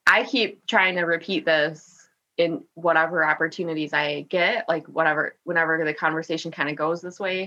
I 0.07 0.25
keep 0.25 0.67
trying 0.67 0.97
to 0.97 1.03
repeat 1.03 1.45
this 1.45 2.09
in 2.37 2.63
whatever 2.75 3.25
opportunities 3.25 3.93
I 3.93 4.23
get, 4.23 4.69
like 4.69 4.87
whatever 4.87 5.37
whenever 5.45 5.85
the 5.85 5.95
conversation 5.95 6.51
kind 6.51 6.69
of 6.69 6.77
goes 6.77 7.01
this 7.01 7.19
way, 7.19 7.47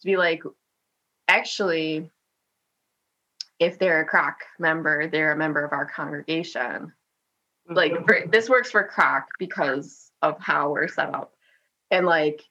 to 0.00 0.06
be 0.06 0.16
like, 0.16 0.42
actually, 1.28 2.10
if 3.58 3.78
they're 3.78 4.02
a 4.02 4.08
Kroc 4.08 4.34
member, 4.58 5.08
they're 5.08 5.32
a 5.32 5.36
member 5.36 5.64
of 5.64 5.72
our 5.72 5.86
congregation. 5.86 6.92
Like 7.68 7.92
Mhm. 7.92 8.06
for, 8.06 8.28
this 8.28 8.48
works 8.48 8.70
for 8.70 8.86
Kroc 8.88 9.24
because 9.38 10.12
of 10.22 10.38
how 10.40 10.70
we're 10.70 10.88
set 10.88 11.14
up. 11.14 11.34
And 11.90 12.06
like, 12.06 12.42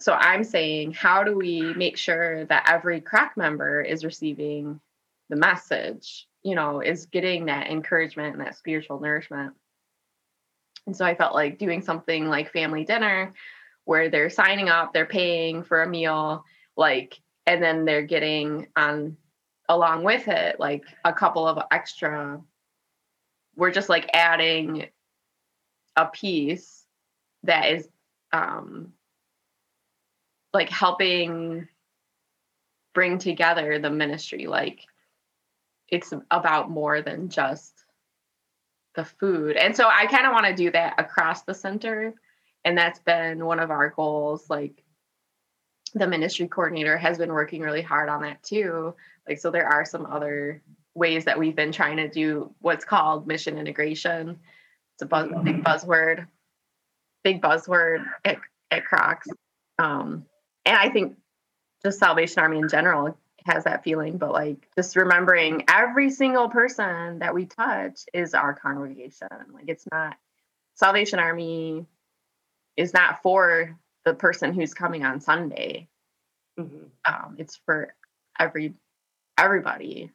so 0.00 0.12
I'm 0.12 0.44
saying, 0.44 0.92
how 0.92 1.24
do 1.24 1.36
we 1.36 1.74
make 1.74 1.96
sure 1.96 2.44
that 2.46 2.70
every 2.70 3.00
Kroc 3.00 3.36
member 3.36 3.80
is 3.80 4.04
receiving 4.04 4.80
the 5.28 5.36
message, 5.36 6.28
you 6.42 6.54
know, 6.54 6.80
is 6.80 7.06
getting 7.06 7.46
that 7.46 7.66
encouragement 7.68 8.36
and 8.36 8.46
that 8.46 8.56
spiritual 8.56 9.00
nourishment? 9.00 9.54
And 10.86 10.96
so 10.96 11.04
I 11.04 11.14
felt 11.16 11.34
like 11.34 11.58
doing 11.58 11.82
something 11.82 12.28
like 12.28 12.52
family 12.52 12.84
dinner 12.84 13.34
where 13.84 14.08
they're 14.08 14.30
signing 14.30 14.68
up, 14.68 14.92
they're 14.92 15.04
paying 15.04 15.64
for 15.64 15.82
a 15.82 15.88
meal, 15.88 16.44
like, 16.76 17.20
and 17.46 17.62
then 17.62 17.84
they're 17.84 18.02
getting 18.02 18.68
on 18.76 19.16
along 19.68 20.04
with 20.04 20.28
it, 20.28 20.58
like 20.58 20.84
a 21.04 21.12
couple 21.12 21.46
of 21.46 21.62
extra. 21.70 22.40
We're 23.56 23.70
just 23.70 23.88
like 23.88 24.08
adding 24.14 24.88
a 25.96 26.06
piece 26.06 26.84
that 27.42 27.70
is 27.70 27.88
um 28.32 28.92
like 30.52 30.70
helping 30.70 31.66
bring 32.94 33.18
together 33.18 33.78
the 33.78 33.90
ministry 33.90 34.46
like 34.46 34.86
it's 35.88 36.12
about 36.30 36.70
more 36.70 37.02
than 37.02 37.28
just 37.28 37.84
the 38.94 39.04
food 39.04 39.56
and 39.56 39.74
so 39.74 39.88
i 39.88 40.06
kind 40.06 40.26
of 40.26 40.32
want 40.32 40.46
to 40.46 40.54
do 40.54 40.70
that 40.70 40.94
across 40.98 41.42
the 41.42 41.54
center 41.54 42.14
and 42.64 42.76
that's 42.76 42.98
been 43.00 43.44
one 43.44 43.60
of 43.60 43.70
our 43.70 43.90
goals 43.90 44.48
like 44.50 44.84
the 45.94 46.06
ministry 46.06 46.48
coordinator 46.48 46.96
has 46.96 47.18
been 47.18 47.32
working 47.32 47.62
really 47.62 47.82
hard 47.82 48.08
on 48.08 48.22
that 48.22 48.42
too. 48.42 48.94
Like 49.28 49.38
so 49.38 49.50
there 49.50 49.66
are 49.66 49.84
some 49.84 50.06
other 50.06 50.62
ways 50.94 51.24
that 51.26 51.38
we've 51.38 51.56
been 51.56 51.72
trying 51.72 51.98
to 51.98 52.08
do 52.08 52.54
what's 52.60 52.84
called 52.84 53.26
mission 53.26 53.58
integration. 53.58 54.40
It's 54.94 55.02
a 55.02 55.06
buzz, 55.06 55.30
big 55.44 55.62
buzzword 55.62 56.26
big 57.24 57.42
buzzword 57.42 58.04
at, 58.24 58.38
at 58.70 58.84
Krocs. 58.84 59.28
Um 59.78 60.24
and 60.64 60.76
i 60.76 60.88
think 60.88 61.16
just 61.82 61.98
salvation 61.98 62.42
army 62.42 62.58
in 62.58 62.68
general 62.68 63.16
has 63.44 63.64
that 63.64 63.84
feeling 63.84 64.18
but 64.18 64.32
like 64.32 64.68
just 64.76 64.96
remembering 64.96 65.64
every 65.68 66.10
single 66.10 66.48
person 66.48 67.20
that 67.20 67.34
we 67.34 67.46
touch 67.46 68.00
is 68.12 68.34
our 68.34 68.52
congregation. 68.54 69.28
Like 69.52 69.68
it's 69.68 69.86
not 69.90 70.16
salvation 70.74 71.18
army 71.18 71.86
is 72.76 72.92
not 72.92 73.22
for 73.22 73.76
the 74.08 74.14
person 74.14 74.54
who's 74.54 74.72
coming 74.72 75.04
on 75.04 75.20
sunday 75.20 75.86
Mhm. 76.58 76.90
um, 77.06 77.36
it's 77.38 77.56
for 77.56 77.94
every 78.40 78.74
everybody 79.36 80.10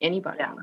anybody 0.00 0.38
Yeah. 0.38 0.54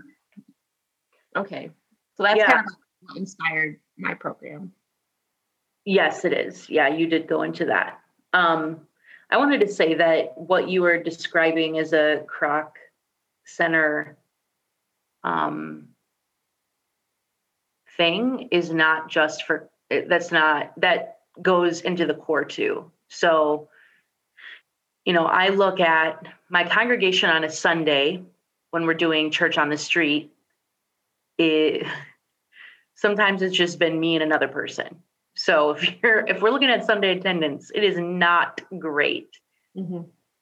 okay 1.35 1.71
so 2.15 2.23
that's 2.23 2.37
Yeah. 2.37 2.51
kind 2.53 2.65
of 2.67 2.75
what 3.01 3.17
inspired 3.17 3.79
my 3.97 4.13
program 4.13 4.73
Yes, 5.85 6.23
it 6.23 6.33
is. 6.33 6.69
Yeah, 6.69 6.89
you 6.89 7.07
did 7.07 7.25
go 7.25 7.41
into 7.41 7.65
that. 7.65 7.99
Um, 8.33 8.85
I 9.31 9.37
wanted 9.37 9.61
to 9.61 9.67
say 9.67 9.95
that 9.95 10.37
what 10.37 10.67
you 10.69 10.83
were 10.83 11.01
describing 11.01 11.79
as 11.79 11.93
a 11.93 12.25
Kroc 12.27 12.73
center 13.45 14.17
um, 15.23 15.87
thing 17.97 18.49
is 18.51 18.71
not 18.71 19.09
just 19.09 19.45
for 19.47 19.69
that's 19.89 20.31
not 20.31 20.73
that 20.79 21.18
goes 21.41 21.81
into 21.81 22.05
the 22.05 22.13
corps 22.13 22.45
too. 22.45 22.91
So, 23.07 23.69
you 25.05 25.13
know, 25.13 25.25
I 25.25 25.49
look 25.49 25.79
at 25.79 26.27
my 26.49 26.63
congregation 26.67 27.29
on 27.29 27.43
a 27.43 27.49
Sunday 27.49 28.23
when 28.71 28.85
we're 28.85 28.93
doing 28.93 29.31
church 29.31 29.57
on 29.57 29.69
the 29.69 29.77
street. 29.77 30.31
It 31.37 31.87
sometimes 32.95 33.41
it's 33.41 33.55
just 33.55 33.79
been 33.79 33.99
me 33.99 34.15
and 34.15 34.23
another 34.23 34.47
person. 34.47 35.01
So 35.35 35.71
if 35.71 35.95
you're 36.03 36.25
if 36.27 36.41
we're 36.41 36.51
looking 36.51 36.69
at 36.69 36.85
Sunday 36.85 37.17
attendance, 37.17 37.71
it 37.73 37.83
is 37.83 37.97
not 37.97 38.61
great. 38.77 39.29
Mm-hmm. 39.77 40.01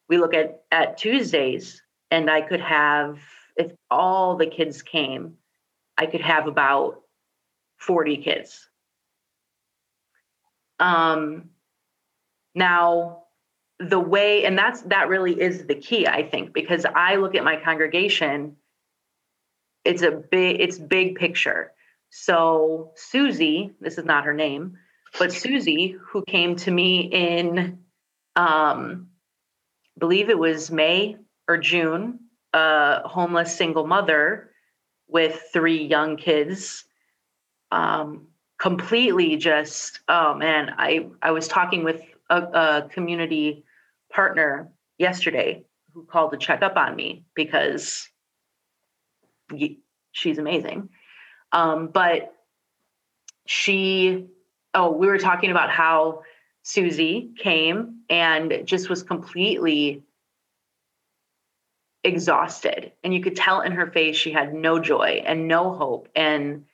We 0.10 0.18
look 0.18 0.34
at 0.34 0.64
at 0.72 0.98
Tuesdays, 0.98 1.82
and 2.10 2.30
I 2.30 2.42
could 2.42 2.62
have 2.62 3.20
if 3.58 3.72
all 3.90 4.36
the 4.36 4.48
kids 4.48 4.82
came, 4.82 5.36
I 5.98 6.06
could 6.06 6.22
have 6.22 6.48
about 6.48 7.02
40 7.78 8.18
kids. 8.18 8.70
Um 10.80 11.50
now 12.56 13.24
the 13.80 14.00
way 14.00 14.46
and 14.46 14.58
that's 14.58 14.82
that 14.84 15.10
really 15.10 15.40
is 15.40 15.68
the 15.68 15.76
key 15.76 16.08
I 16.08 16.24
think 16.24 16.54
because 16.54 16.86
I 16.86 17.16
look 17.16 17.36
at 17.36 17.44
my 17.44 17.58
congregation 17.58 18.56
it's 19.88 20.02
a 20.02 20.12
big 20.12 20.60
it's 20.60 20.78
big 20.78 21.16
picture. 21.16 21.72
So 22.10 22.92
Susie, 22.96 23.74
this 23.80 23.98
is 23.98 24.06
not 24.06 24.26
her 24.26 24.34
name, 24.34 24.78
but 25.18 25.32
Susie, 25.32 25.96
who 26.10 26.24
came 26.28 26.56
to 26.58 26.72
me 26.72 27.02
in, 27.02 27.80
um, 28.36 29.08
believe 29.98 30.30
it 30.30 30.38
was 30.38 30.72
May 30.72 31.18
or 31.48 31.58
June, 31.58 32.20
a 32.54 33.08
homeless 33.08 33.56
single 33.56 33.88
mother 33.88 34.52
with 35.08 35.42
three 35.54 35.86
young 35.86 36.18
kids, 36.18 36.86
um, 37.72 38.28
completely 38.58 39.38
just, 39.38 40.00
oh 40.08 40.34
man, 40.34 40.74
I, 40.78 41.08
I 41.22 41.32
was 41.32 41.48
talking 41.48 41.84
with 41.84 42.02
a, 42.30 42.42
a 42.42 42.90
community 42.90 43.64
partner 44.12 44.72
yesterday 44.98 45.64
who 45.94 46.04
called 46.06 46.32
to 46.32 46.38
check 46.38 46.62
up 46.62 46.76
on 46.76 46.96
me 46.96 47.24
because 47.36 48.10
she's 50.12 50.38
amazing. 50.38 50.90
Um, 51.52 51.88
but 51.88 52.34
she, 53.46 54.28
oh, 54.74 54.92
we 54.92 55.08
were 55.08 55.18
talking 55.18 55.52
about 55.52 55.70
how 55.70 56.24
Susie 56.64 57.32
came 57.38 58.02
and 58.10 58.62
just 58.66 58.90
was 58.90 59.04
completely 59.04 60.04
exhausted. 62.04 62.92
And 63.04 63.14
you 63.14 63.22
could 63.22 63.36
tell 63.36 63.62
in 63.62 63.72
her 63.72 63.88
face 63.88 64.18
she 64.18 64.32
had 64.32 64.54
no 64.54 64.80
joy 64.80 65.24
and 65.26 65.48
no 65.48 65.74
hope. 65.74 66.10
And 66.16 66.66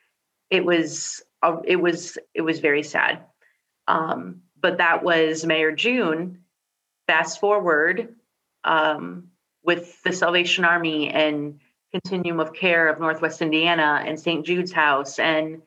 it 0.49 0.65
was, 0.65 1.21
it 1.65 1.77
was, 1.77 2.17
it 2.33 2.41
was 2.41 2.59
very 2.59 2.83
sad. 2.83 3.23
Um, 3.87 4.41
but 4.59 4.77
that 4.77 5.03
was 5.03 5.45
May 5.45 5.63
or 5.63 5.71
June. 5.71 6.39
Fast 7.07 7.39
forward 7.39 8.15
um, 8.63 9.29
with 9.63 10.01
the 10.03 10.13
Salvation 10.13 10.65
Army 10.65 11.09
and 11.09 11.59
Continuum 11.91 12.39
of 12.39 12.53
Care 12.53 12.87
of 12.87 12.99
Northwest 12.99 13.41
Indiana 13.41 14.03
and 14.05 14.19
St. 14.19 14.45
Jude's 14.45 14.71
House 14.71 15.19
and 15.19 15.61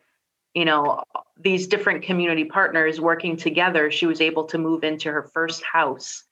you 0.53 0.65
know 0.65 1.03
these 1.39 1.67
different 1.67 2.03
community 2.03 2.43
partners 2.43 2.99
working 2.99 3.37
together 3.37 3.91
she 3.91 4.07
was 4.07 4.19
able 4.19 4.45
to 4.45 4.57
move 4.57 4.83
into 4.83 5.11
her 5.11 5.23
first 5.33 5.63
house 5.63 6.23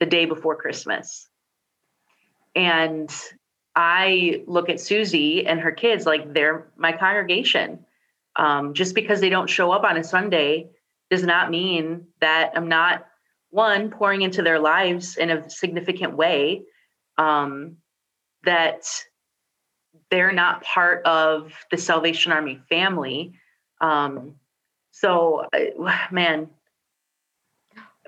the 0.00 0.06
day 0.06 0.24
before 0.24 0.56
Christmas. 0.56 1.28
And 2.56 3.14
I 3.76 4.42
look 4.46 4.68
at 4.68 4.80
Susie 4.80 5.46
and 5.46 5.60
her 5.60 5.70
kids 5.70 6.04
like 6.06 6.34
they're 6.34 6.66
my 6.76 6.92
congregation. 6.92 7.84
Um, 8.36 8.74
just 8.74 8.94
because 8.94 9.20
they 9.20 9.28
don't 9.28 9.50
show 9.50 9.70
up 9.72 9.84
on 9.84 9.96
a 9.96 10.04
Sunday 10.04 10.70
does 11.10 11.22
not 11.22 11.50
mean 11.50 12.06
that 12.20 12.52
I'm 12.54 12.68
not 12.68 13.06
one 13.50 13.90
pouring 13.90 14.22
into 14.22 14.42
their 14.42 14.58
lives 14.58 15.16
in 15.18 15.30
a 15.30 15.48
significant 15.50 16.16
way. 16.16 16.62
Um, 17.18 17.76
that 18.44 18.84
they're 20.10 20.32
not 20.32 20.62
part 20.62 21.04
of 21.06 21.52
the 21.70 21.76
Salvation 21.76 22.32
Army 22.32 22.60
family. 22.68 23.34
Um, 23.80 24.36
so, 24.90 25.46
uh, 25.52 25.92
man, 26.10 26.48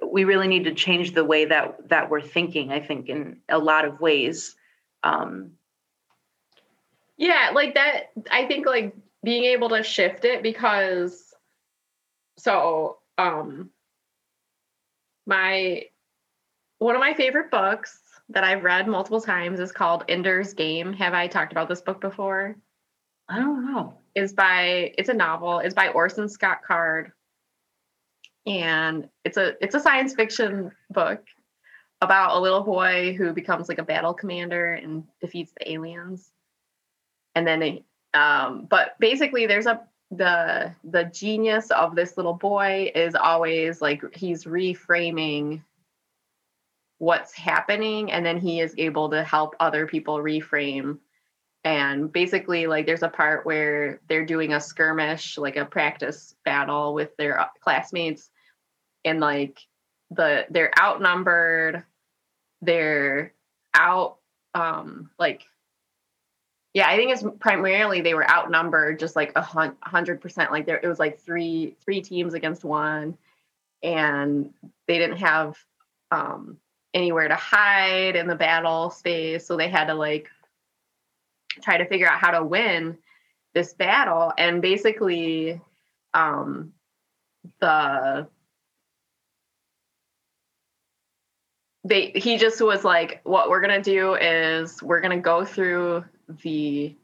we 0.06 0.24
really 0.24 0.48
need 0.48 0.64
to 0.64 0.74
change 0.74 1.12
the 1.12 1.24
way 1.24 1.46
that 1.46 1.88
that 1.88 2.10
we're 2.10 2.20
thinking. 2.20 2.72
I 2.72 2.80
think 2.80 3.08
in 3.08 3.38
a 3.48 3.58
lot 3.58 3.84
of 3.84 4.00
ways. 4.00 4.54
Um, 5.02 5.52
Yeah, 7.16 7.50
like 7.54 7.74
that. 7.74 8.10
I 8.30 8.46
think 8.46 8.66
like 8.66 8.94
being 9.24 9.44
able 9.44 9.70
to 9.70 9.82
shift 9.82 10.24
it 10.24 10.42
because 10.42 11.34
so 12.38 12.98
um 13.18 13.70
my 15.26 15.84
one 16.78 16.94
of 16.94 17.00
my 17.00 17.14
favorite 17.14 17.50
books 17.50 18.00
that 18.30 18.44
I've 18.44 18.64
read 18.64 18.88
multiple 18.88 19.20
times 19.20 19.60
is 19.60 19.72
called 19.72 20.04
Ender's 20.08 20.54
Game. 20.54 20.92
Have 20.94 21.14
I 21.14 21.28
talked 21.28 21.52
about 21.52 21.68
this 21.68 21.82
book 21.82 22.00
before? 22.00 22.56
I 23.28 23.38
don't 23.38 23.72
know. 23.72 23.94
Is 24.14 24.32
by 24.34 24.92
it's 24.98 25.08
a 25.08 25.14
novel. 25.14 25.60
It's 25.60 25.74
by 25.74 25.88
Orson 25.88 26.28
Scott 26.28 26.58
Card. 26.66 27.12
And 28.46 29.08
it's 29.24 29.38
a 29.38 29.54
it's 29.64 29.74
a 29.74 29.80
science 29.80 30.14
fiction 30.14 30.72
book 30.90 31.24
about 32.02 32.36
a 32.36 32.40
little 32.40 32.62
boy 32.62 33.14
who 33.14 33.32
becomes 33.32 33.68
like 33.68 33.78
a 33.78 33.84
battle 33.84 34.12
commander 34.14 34.74
and 34.74 35.04
defeats 35.20 35.52
the 35.58 35.72
aliens. 35.72 36.30
and 37.34 37.46
then 37.46 37.84
um, 38.14 38.66
but 38.70 38.98
basically 38.98 39.46
there's 39.46 39.66
a 39.66 39.80
the 40.10 40.72
the 40.84 41.04
genius 41.04 41.70
of 41.70 41.94
this 41.94 42.16
little 42.16 42.34
boy 42.34 42.90
is 42.94 43.14
always 43.14 43.82
like 43.82 44.02
he's 44.14 44.44
reframing 44.44 45.62
what's 46.98 47.32
happening 47.32 48.12
and 48.12 48.24
then 48.24 48.38
he 48.38 48.60
is 48.60 48.74
able 48.78 49.10
to 49.10 49.22
help 49.24 49.54
other 49.60 49.86
people 49.86 50.18
reframe. 50.18 50.98
And 51.64 52.12
basically 52.12 52.66
like 52.66 52.86
there's 52.86 53.02
a 53.02 53.08
part 53.08 53.44
where 53.44 54.00
they're 54.08 54.26
doing 54.26 54.52
a 54.52 54.60
skirmish 54.60 55.38
like 55.38 55.56
a 55.56 55.64
practice 55.64 56.34
battle 56.44 56.94
with 56.94 57.16
their 57.16 57.40
uh, 57.40 57.48
classmates. 57.60 58.30
And 59.04 59.20
like 59.20 59.60
the 60.10 60.46
they're 60.50 60.72
outnumbered. 60.78 61.84
They're 62.62 63.34
out 63.74 64.18
um 64.54 65.10
like 65.18 65.44
yeah 66.74 66.88
i 66.88 66.96
think 66.96 67.10
it's 67.10 67.24
primarily 67.38 68.00
they 68.02 68.14
were 68.14 68.28
outnumbered 68.28 68.98
just 68.98 69.16
like 69.16 69.32
a 69.36 69.42
hundred 69.42 70.20
percent 70.20 70.52
like 70.52 70.66
there 70.66 70.76
it 70.82 70.86
was 70.86 70.98
like 70.98 71.18
three 71.20 71.74
three 71.82 72.02
teams 72.02 72.34
against 72.34 72.64
one 72.64 73.16
and 73.82 74.52
they 74.86 74.98
didn't 74.98 75.16
have 75.16 75.56
um 76.10 76.58
anywhere 76.92 77.28
to 77.28 77.34
hide 77.34 78.16
in 78.16 78.26
the 78.26 78.34
battle 78.34 78.90
space 78.90 79.46
so 79.46 79.56
they 79.56 79.68
had 79.68 79.86
to 79.86 79.94
like 79.94 80.28
try 81.62 81.78
to 81.78 81.86
figure 81.86 82.08
out 82.08 82.18
how 82.18 82.32
to 82.32 82.44
win 82.44 82.98
this 83.54 83.72
battle 83.72 84.32
and 84.36 84.60
basically 84.60 85.60
um 86.12 86.72
the 87.60 88.26
they 91.84 92.10
he 92.14 92.38
just 92.38 92.60
was 92.60 92.84
like 92.84 93.20
what 93.24 93.50
we're 93.50 93.60
gonna 93.60 93.82
do 93.82 94.14
is 94.14 94.82
we're 94.82 95.00
gonna 95.00 95.20
go 95.20 95.44
through 95.44 96.04
the 96.42 96.94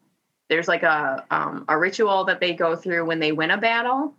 there's 0.48 0.68
like 0.68 0.83
a 0.83 1.24
um, 1.30 1.64
a 1.68 1.78
ritual 1.78 2.24
that 2.24 2.40
they 2.40 2.54
go 2.54 2.76
through 2.76 3.06
when 3.06 3.20
they 3.20 3.33
win 3.33 3.50
a 3.50 3.59
battle. 3.59 4.14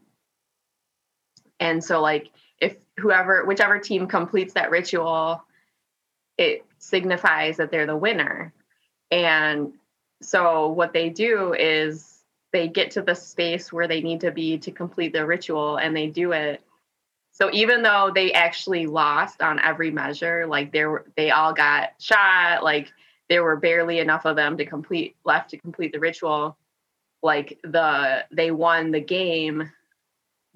And 1.60 1.84
so 1.84 2.02
like 2.02 2.32
if 2.60 2.76
whoever 2.98 3.46
whichever 3.46 3.80
team 3.80 4.08
completes 4.08 4.54
that 4.54 4.72
ritual 4.72 5.44
it 6.38 6.66
signifies 6.80 7.58
that 7.58 7.70
they're 7.70 7.86
the 7.86 7.96
winner. 7.96 8.54
And 9.12 9.74
so 10.22 10.70
what 10.70 10.94
they 10.94 11.10
do 11.10 11.54
is 11.54 12.24
they 12.52 12.68
get 12.68 12.92
to 12.92 13.02
the 13.02 13.16
space 13.16 13.72
where 13.72 13.88
they 13.88 14.02
need 14.02 14.22
to 14.22 14.32
be 14.32 14.58
to 14.60 14.72
complete 14.72 15.14
the 15.14 15.26
ritual 15.26 15.78
and 15.78 15.96
they 15.96 16.08
do 16.08 16.32
it. 16.32 16.62
So 17.34 17.50
even 17.54 17.82
though 17.82 18.12
they 18.14 18.34
actually 18.34 18.88
lost 18.88 19.42
on 19.42 19.60
every 19.60 19.92
measure 19.92 20.46
like 20.48 20.72
they 20.72 20.86
were 20.86 21.06
they 21.16 21.32
all 21.32 21.54
got 21.54 21.92
shot 22.00 22.64
like 22.64 22.92
there 23.32 23.44
were 23.44 23.56
barely 23.56 24.00
enough 24.00 24.26
of 24.26 24.36
them 24.36 24.58
to 24.58 24.66
complete 24.66 25.16
left 25.24 25.52
to 25.52 25.58
complete 25.58 25.94
the 25.94 26.00
ritual. 26.00 26.58
Like 27.24 27.58
the 27.64 28.26
they 28.32 28.52
won 28.52 28.92
the 28.92 29.00
game 29.00 29.72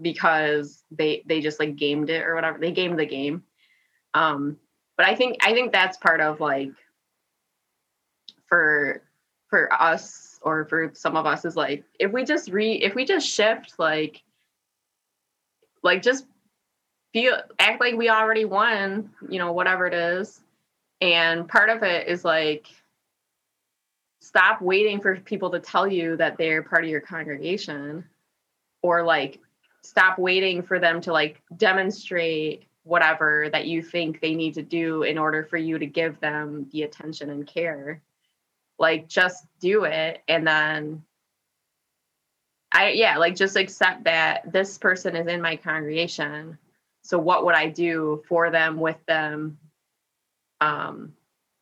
because 0.01 0.83
they 0.91 1.23
they 1.25 1.39
just 1.39 1.59
like 1.59 1.77
gamed 1.77 2.09
it 2.09 2.23
or 2.23 2.35
whatever. 2.35 2.59
They 2.59 2.71
gamed 2.71 2.99
the 2.99 3.05
game. 3.05 3.43
Um 4.13 4.57
but 4.97 5.05
i 5.05 5.15
think 5.15 5.37
i 5.45 5.53
think 5.53 5.71
that's 5.71 5.97
part 5.97 6.21
of 6.21 6.39
like 6.39 6.71
for 8.47 9.01
for 9.49 9.71
us 9.73 10.39
or 10.41 10.65
for 10.65 10.91
some 10.93 11.15
of 11.15 11.25
us 11.25 11.45
is 11.45 11.55
like 11.55 11.83
if 11.99 12.11
we 12.11 12.23
just 12.23 12.49
re 12.49 12.73
if 12.73 12.95
we 12.95 13.05
just 13.05 13.27
shift 13.27 13.73
like 13.77 14.23
like 15.83 16.01
just 16.01 16.25
feel 17.13 17.37
act 17.59 17.79
like 17.79 17.95
we 17.95 18.09
already 18.09 18.45
won 18.45 19.09
you 19.29 19.39
know 19.39 19.51
whatever 19.51 19.87
it 19.87 19.93
is 19.93 20.41
and 21.01 21.47
part 21.47 21.69
of 21.69 21.83
it 21.83 22.07
is 22.07 22.23
like 22.23 22.67
stop 24.19 24.61
waiting 24.61 24.99
for 24.99 25.15
people 25.17 25.51
to 25.51 25.59
tell 25.59 25.87
you 25.87 26.17
that 26.17 26.37
they're 26.37 26.63
part 26.63 26.83
of 26.83 26.89
your 26.89 27.01
congregation 27.01 28.03
or 28.81 29.03
like 29.03 29.39
stop 29.83 30.17
waiting 30.17 30.63
for 30.63 30.79
them 30.79 30.99
to 31.01 31.13
like 31.13 31.41
demonstrate 31.57 32.65
whatever 32.83 33.49
that 33.51 33.67
you 33.67 33.81
think 33.81 34.19
they 34.19 34.35
need 34.35 34.53
to 34.53 34.61
do 34.61 35.03
in 35.03 35.17
order 35.17 35.43
for 35.43 35.57
you 35.57 35.77
to 35.77 35.85
give 35.85 36.19
them 36.19 36.67
the 36.71 36.83
attention 36.83 37.29
and 37.29 37.47
care. 37.47 38.01
Like 38.77 39.07
just 39.07 39.45
do 39.59 39.85
it 39.85 40.21
and 40.27 40.45
then 40.45 41.03
i 42.71 42.89
yeah 42.89 43.17
like 43.17 43.35
just 43.35 43.55
accept 43.55 44.03
that 44.03 44.51
this 44.51 44.77
person 44.77 45.15
is 45.15 45.27
in 45.27 45.41
my 45.41 45.55
congregation. 45.55 46.57
So 47.03 47.19
what 47.19 47.45
would 47.45 47.55
i 47.55 47.69
do 47.69 48.23
for 48.27 48.49
them 48.49 48.79
with 48.79 48.97
them 49.05 49.57
um 50.65 51.13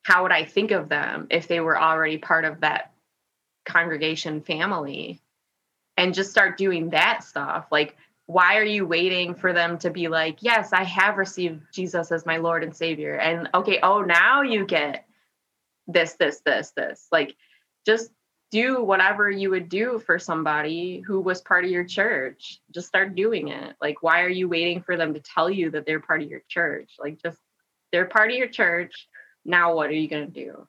how 0.04 0.24
would 0.24 0.32
i 0.32 0.44
think 0.44 0.72
of 0.72 0.90
them 0.90 1.28
if 1.30 1.48
they 1.48 1.60
were 1.60 1.80
already 1.80 2.18
part 2.18 2.46
of 2.46 2.62
that 2.62 2.94
congregation 3.66 4.42
family 4.42 5.22
and 5.98 6.14
just 6.14 6.32
start 6.32 6.58
doing 6.58 6.90
that 6.90 7.24
stuff 7.24 7.68
like 7.72 7.96
why 8.26 8.58
are 8.58 8.64
you 8.64 8.86
waiting 8.86 9.36
for 9.36 9.54
them 9.54 9.78
to 9.78 9.90
be 9.90 10.08
like 10.08 10.38
yes 10.42 10.74
i 10.74 10.84
have 10.84 11.18
received 11.18 11.62
jesus 11.74 12.12
as 12.12 12.26
my 12.26 12.38
lord 12.38 12.64
and 12.64 12.76
savior 12.76 13.16
and 13.16 13.50
okay 13.54 13.80
oh 13.84 14.02
now 14.02 14.42
you 14.42 14.66
get 14.66 15.06
this, 15.88 16.14
this, 16.14 16.42
this, 16.46 16.72
this. 16.72 17.08
Like 17.12 17.36
just 17.86 18.12
do 18.52 18.84
whatever 18.84 19.30
you 19.30 19.50
would 19.50 19.68
do 19.68 20.00
for 20.06 20.20
somebody 20.20 21.00
who 21.00 21.20
was 21.20 21.42
part 21.42 21.66
of 21.66 21.72
your 21.72 21.84
church. 21.84 22.62
Just 22.72 22.88
start 22.88 23.16
doing 23.16 23.48
it. 23.48 23.76
Like, 23.82 24.04
why 24.04 24.22
are 24.22 24.30
you 24.30 24.48
waiting 24.48 24.82
for 24.82 24.96
them 24.96 25.16
to 25.16 25.20
tell 25.20 25.50
you 25.50 25.72
that 25.72 25.86
they're 25.86 26.00
part 26.00 26.22
of 26.22 26.30
your 26.30 26.44
church? 26.48 26.92
Like, 27.00 27.22
just 27.22 27.40
they're 27.94 28.06
part 28.06 28.32
of 28.32 28.36
your 28.36 28.48
church. 28.48 29.08
Now, 29.46 29.76
what 29.76 29.90
are 29.90 29.94
you 29.94 30.10
going 30.10 30.26
to 30.26 30.32
do? 30.32 30.68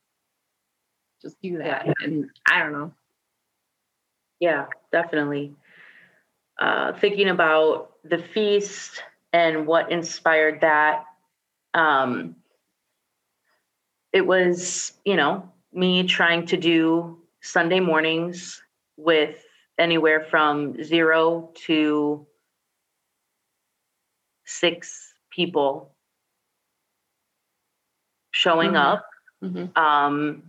Just 1.22 1.40
do 1.40 1.58
that. 1.58 1.86
And 2.02 2.30
I 2.48 2.60
don't 2.60 2.72
know. 2.72 2.92
Yeah, 4.40 4.66
definitely. 4.92 5.54
Uh, 6.60 6.92
thinking 6.92 7.30
about 7.30 7.92
the 8.04 8.18
feast 8.18 9.02
and 9.32 9.66
what 9.66 9.90
inspired 9.90 10.60
that. 10.60 11.04
Um, 11.72 12.36
it 14.12 14.24
was, 14.24 14.92
you 15.04 15.16
know, 15.16 15.50
me 15.72 16.04
trying 16.04 16.46
to 16.46 16.58
do 16.58 17.18
Sunday 17.40 17.80
mornings 17.80 18.62
with 18.98 19.42
anywhere 19.78 20.26
from 20.30 20.82
zero 20.84 21.50
to 21.66 22.26
six 24.44 25.14
people 25.30 25.93
showing 28.34 28.72
mm-hmm. 28.72 28.76
up. 28.76 29.06
Mm-hmm. 29.42 29.78
Um, 29.80 30.42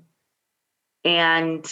and 1.04 1.66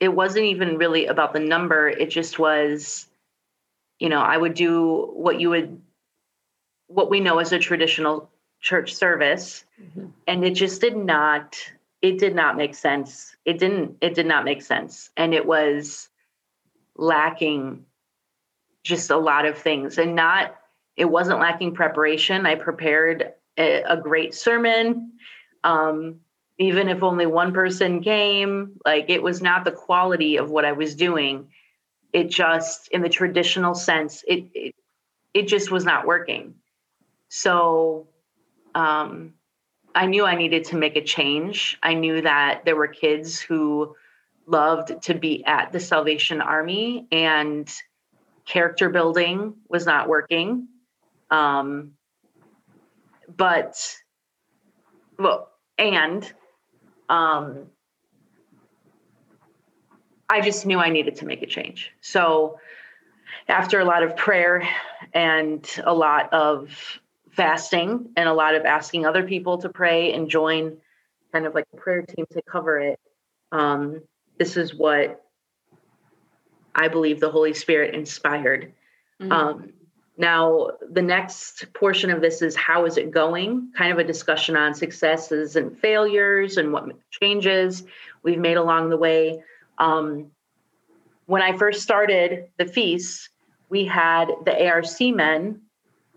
it 0.00 0.08
wasn't 0.08 0.46
even 0.46 0.78
really 0.78 1.06
about 1.06 1.34
the 1.34 1.40
number, 1.40 1.88
it 1.88 2.10
just 2.10 2.38
was, 2.38 3.06
you 3.98 4.08
know, 4.08 4.20
I 4.20 4.36
would 4.36 4.54
do 4.54 5.10
what 5.12 5.38
you 5.38 5.50
would, 5.50 5.80
what 6.86 7.10
we 7.10 7.20
know 7.20 7.38
as 7.38 7.52
a 7.52 7.58
traditional 7.58 8.30
church 8.60 8.94
service 8.94 9.64
mm-hmm. 9.80 10.06
and 10.26 10.44
it 10.44 10.54
just 10.54 10.80
did 10.80 10.96
not 10.96 11.56
it 12.02 12.18
did 12.18 12.34
not 12.34 12.56
make 12.56 12.74
sense 12.74 13.36
it 13.44 13.58
didn't 13.58 13.96
it 14.00 14.14
did 14.14 14.26
not 14.26 14.44
make 14.44 14.62
sense 14.62 15.10
and 15.16 15.34
it 15.34 15.44
was 15.44 16.08
lacking 16.96 17.84
just 18.82 19.10
a 19.10 19.16
lot 19.16 19.44
of 19.44 19.58
things 19.58 19.98
and 19.98 20.16
not 20.16 20.56
it 20.96 21.04
wasn't 21.04 21.38
lacking 21.38 21.74
preparation 21.74 22.46
i 22.46 22.54
prepared 22.54 23.34
a, 23.58 23.82
a 23.82 23.96
great 23.96 24.34
sermon 24.34 25.12
um, 25.64 26.20
even 26.58 26.88
if 26.88 27.02
only 27.02 27.26
one 27.26 27.52
person 27.52 28.02
came 28.02 28.78
like 28.84 29.10
it 29.10 29.22
was 29.22 29.42
not 29.42 29.64
the 29.64 29.72
quality 29.72 30.36
of 30.36 30.50
what 30.50 30.64
i 30.64 30.72
was 30.72 30.94
doing 30.94 31.48
it 32.12 32.28
just 32.28 32.88
in 32.88 33.02
the 33.02 33.08
traditional 33.08 33.74
sense 33.74 34.24
it, 34.26 34.46
it 34.54 34.74
it 35.34 35.48
just 35.48 35.70
was 35.70 35.84
not 35.84 36.06
working 36.06 36.54
so 37.28 38.08
um, 38.74 39.34
I 39.94 40.06
knew 40.06 40.26
I 40.26 40.36
needed 40.36 40.64
to 40.66 40.76
make 40.76 40.96
a 40.96 41.02
change. 41.02 41.78
I 41.82 41.94
knew 41.94 42.20
that 42.20 42.64
there 42.66 42.76
were 42.76 42.86
kids 42.86 43.40
who 43.40 43.96
loved 44.46 45.02
to 45.04 45.14
be 45.14 45.44
at 45.44 45.72
the 45.72 45.80
Salvation 45.80 46.40
Army 46.42 47.06
and 47.10 47.68
character 48.44 48.90
building 48.90 49.54
was 49.68 49.86
not 49.86 50.08
working. 50.08 50.68
Um, 51.30 51.92
but, 53.34 53.96
well, 55.18 55.50
and 55.78 56.30
um, 57.08 57.66
I 60.28 60.40
just 60.40 60.66
knew 60.66 60.78
I 60.78 60.90
needed 60.90 61.16
to 61.16 61.26
make 61.26 61.42
a 61.42 61.46
change. 61.46 61.92
So, 62.00 62.58
after 63.48 63.80
a 63.80 63.84
lot 63.84 64.02
of 64.02 64.16
prayer 64.16 64.68
and 65.12 65.68
a 65.84 65.94
lot 65.94 66.32
of 66.32 67.00
fasting 67.30 68.08
and 68.16 68.28
a 68.28 68.32
lot 68.32 68.54
of 68.54 68.64
asking 68.64 69.06
other 69.06 69.22
people 69.22 69.58
to 69.58 69.68
pray 69.68 70.12
and 70.12 70.28
join 70.28 70.76
kind 71.32 71.46
of 71.46 71.54
like 71.54 71.66
a 71.72 71.76
prayer 71.76 72.02
team 72.02 72.24
to 72.32 72.42
cover 72.42 72.78
it. 72.78 72.98
Um, 73.52 74.02
this 74.38 74.56
is 74.56 74.74
what 74.74 75.22
I 76.74 76.88
believe 76.88 77.20
the 77.20 77.30
Holy 77.30 77.54
Spirit 77.54 77.94
inspired. 77.94 78.72
Mm-hmm. 79.20 79.32
Um, 79.32 79.72
now, 80.18 80.70
the 80.90 81.02
next 81.02 81.66
portion 81.74 82.10
of 82.10 82.22
this 82.22 82.40
is 82.40 82.56
how 82.56 82.86
is 82.86 82.96
it 82.96 83.10
going? 83.10 83.70
Kind 83.76 83.92
of 83.92 83.98
a 83.98 84.04
discussion 84.04 84.56
on 84.56 84.74
successes 84.74 85.56
and 85.56 85.78
failures 85.78 86.56
and 86.56 86.72
what 86.72 86.88
changes 87.10 87.84
we've 88.22 88.38
made 88.38 88.56
along 88.56 88.88
the 88.88 88.96
way. 88.96 89.42
Um, 89.76 90.30
when 91.26 91.42
I 91.42 91.56
first 91.56 91.82
started 91.82 92.46
the 92.56 92.64
feast, 92.64 93.28
we 93.68 93.84
had 93.84 94.30
the 94.46 94.66
ARC 94.66 94.86
men 95.00 95.60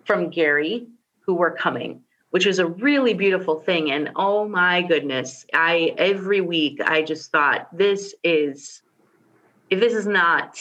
from 0.06 0.30
Gary 0.30 0.88
who 1.20 1.34
were 1.34 1.52
coming, 1.52 2.02
which 2.30 2.46
was 2.46 2.60
a 2.60 2.68
really 2.68 3.14
beautiful 3.14 3.60
thing. 3.60 3.92
And 3.92 4.12
oh 4.16 4.48
my 4.48 4.82
goodness, 4.82 5.46
I 5.54 5.94
every 5.98 6.40
week 6.40 6.80
I 6.82 7.02
just 7.02 7.32
thought 7.32 7.68
this 7.76 8.16
is 8.24 8.82
if 9.70 9.80
this 9.82 9.94
is 9.94 10.08
not 10.08 10.58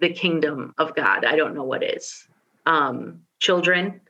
the 0.00 0.10
kingdom 0.10 0.74
of 0.78 0.94
God, 0.94 1.24
I 1.24 1.36
don't 1.36 1.54
know 1.54 1.64
what 1.64 1.82
is. 1.82 2.26
Um, 2.66 3.20
children 3.38 4.00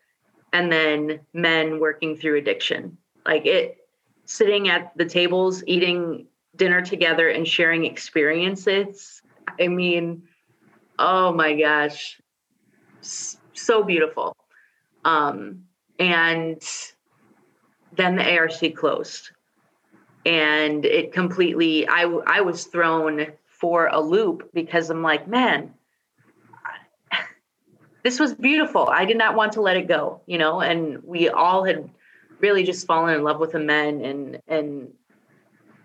and 0.53 0.70
then 0.70 1.20
men 1.32 1.80
working 1.80 2.16
through 2.16 2.38
addiction. 2.38 2.97
Like 3.24 3.47
it 3.47 3.78
sitting 4.24 4.68
at 4.68 4.97
the 4.97 5.05
tables, 5.05 5.62
eating 5.66 6.26
dinner 6.57 6.82
together 6.82 7.28
and 7.28 7.47
sharing 7.47 7.84
experiences. 7.84 9.22
I 9.61 9.68
mean, 9.68 10.22
oh 10.99 11.32
my 11.32 11.59
gosh, 11.59 12.20
so 13.01 13.82
beautiful. 13.82 14.36
Um, 15.05 15.64
and 15.99 16.62
then 17.97 18.16
the 18.16 18.38
ARC 18.38 18.74
closed, 18.76 19.30
and 20.24 20.84
it 20.84 21.12
completely. 21.12 21.86
I 21.88 22.05
I 22.26 22.41
was 22.41 22.64
thrown 22.64 23.26
for 23.47 23.88
a 23.88 24.01
loop 24.01 24.51
because 24.55 24.91
I'm 24.91 25.03
like, 25.03 25.28
man, 25.28 25.74
this 28.03 28.18
was 28.18 28.34
beautiful. 28.34 28.88
I 28.88 29.05
did 29.05 29.18
not 29.18 29.34
want 29.34 29.53
to 29.53 29.61
let 29.61 29.76
it 29.76 29.88
go, 29.88 30.22
you 30.26 30.38
know. 30.38 30.61
And 30.61 31.03
we 31.05 31.28
all 31.28 31.64
had 31.64 31.90
really 32.40 32.64
just 32.64 32.86
fallen 32.86 33.14
in 33.14 33.22
love 33.22 33.38
with 33.38 33.53
the 33.53 33.61
men 33.61 34.05
and 34.05 34.40
and 34.48 34.88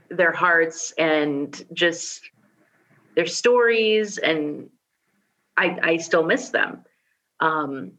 their 0.09 0.31
hearts 0.31 0.93
and 0.97 1.65
just 1.73 2.21
their 3.15 3.25
stories 3.25 4.17
and 4.17 4.69
I, 5.57 5.77
I 5.81 5.97
still 5.97 6.23
miss 6.23 6.49
them. 6.49 6.83
Um, 7.39 7.93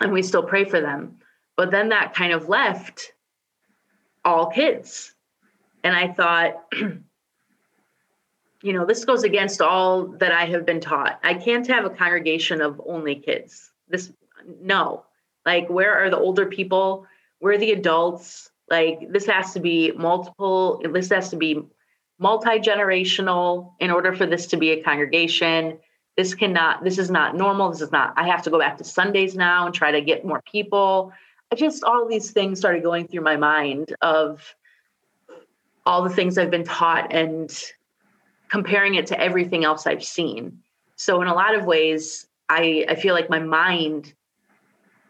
and 0.00 0.12
we 0.12 0.22
still 0.22 0.42
pray 0.42 0.64
for 0.64 0.80
them. 0.80 1.18
But 1.56 1.70
then 1.70 1.88
that 1.88 2.14
kind 2.14 2.32
of 2.32 2.48
left 2.48 3.12
all 4.24 4.46
kids. 4.46 5.14
And 5.82 5.96
I 5.96 6.08
thought, 6.08 6.64
you 8.66 8.72
know, 8.72 8.84
this 8.84 9.04
goes 9.04 9.22
against 9.22 9.62
all 9.62 10.08
that 10.18 10.32
I 10.32 10.44
have 10.46 10.66
been 10.66 10.80
taught. 10.80 11.20
I 11.22 11.34
can't 11.34 11.64
have 11.68 11.84
a 11.84 11.90
congregation 11.90 12.60
of 12.60 12.82
only 12.84 13.14
kids. 13.14 13.70
This, 13.88 14.12
no. 14.60 15.04
Like, 15.44 15.70
where 15.70 15.96
are 15.96 16.10
the 16.10 16.18
older 16.18 16.46
people? 16.46 17.06
Where 17.38 17.54
are 17.54 17.58
the 17.58 17.70
adults? 17.70 18.50
Like, 18.68 19.12
this 19.12 19.24
has 19.26 19.52
to 19.52 19.60
be 19.60 19.92
multiple, 19.92 20.82
this 20.92 21.10
has 21.10 21.30
to 21.30 21.36
be 21.36 21.62
multi 22.18 22.58
generational 22.58 23.72
in 23.78 23.92
order 23.92 24.12
for 24.12 24.26
this 24.26 24.46
to 24.48 24.56
be 24.56 24.70
a 24.70 24.82
congregation 24.82 25.78
this 26.16 26.34
cannot 26.34 26.82
this 26.82 26.96
is 26.96 27.10
not 27.10 27.36
normal 27.36 27.70
this 27.70 27.82
is 27.82 27.92
not 27.92 28.14
i 28.16 28.26
have 28.26 28.40
to 28.40 28.48
go 28.48 28.58
back 28.58 28.78
to 28.78 28.84
sundays 28.84 29.36
now 29.36 29.66
and 29.66 29.74
try 29.74 29.90
to 29.90 30.00
get 30.00 30.24
more 30.24 30.40
people 30.50 31.12
i 31.52 31.54
just 31.54 31.84
all 31.84 32.08
these 32.08 32.30
things 32.30 32.58
started 32.58 32.82
going 32.82 33.06
through 33.06 33.20
my 33.20 33.36
mind 33.36 33.94
of 34.00 34.54
all 35.84 36.02
the 36.02 36.08
things 36.08 36.38
i've 36.38 36.50
been 36.50 36.64
taught 36.64 37.12
and 37.12 37.74
comparing 38.48 38.94
it 38.94 39.06
to 39.06 39.20
everything 39.20 39.64
else 39.64 39.86
i've 39.86 40.04
seen 40.04 40.58
so 40.96 41.20
in 41.22 41.28
a 41.28 41.34
lot 41.34 41.54
of 41.54 41.64
ways 41.64 42.26
i 42.48 42.84
i 42.88 42.94
feel 42.94 43.14
like 43.14 43.30
my 43.30 43.40
mind 43.40 44.12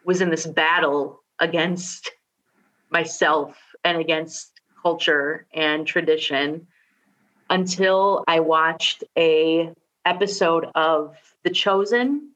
was 0.05 0.20
in 0.20 0.30
this 0.30 0.47
battle 0.47 1.22
against 1.41 2.11
myself 2.91 3.57
and 3.84 3.99
against 3.99 4.61
culture 4.82 5.47
and 5.53 5.87
tradition 5.87 6.66
until 7.51 8.24
i 8.26 8.41
watched 8.41 9.05
a 9.16 9.72
episode 10.07 10.68
of 10.74 11.16
The 11.43 11.51
Chosen, 11.51 12.30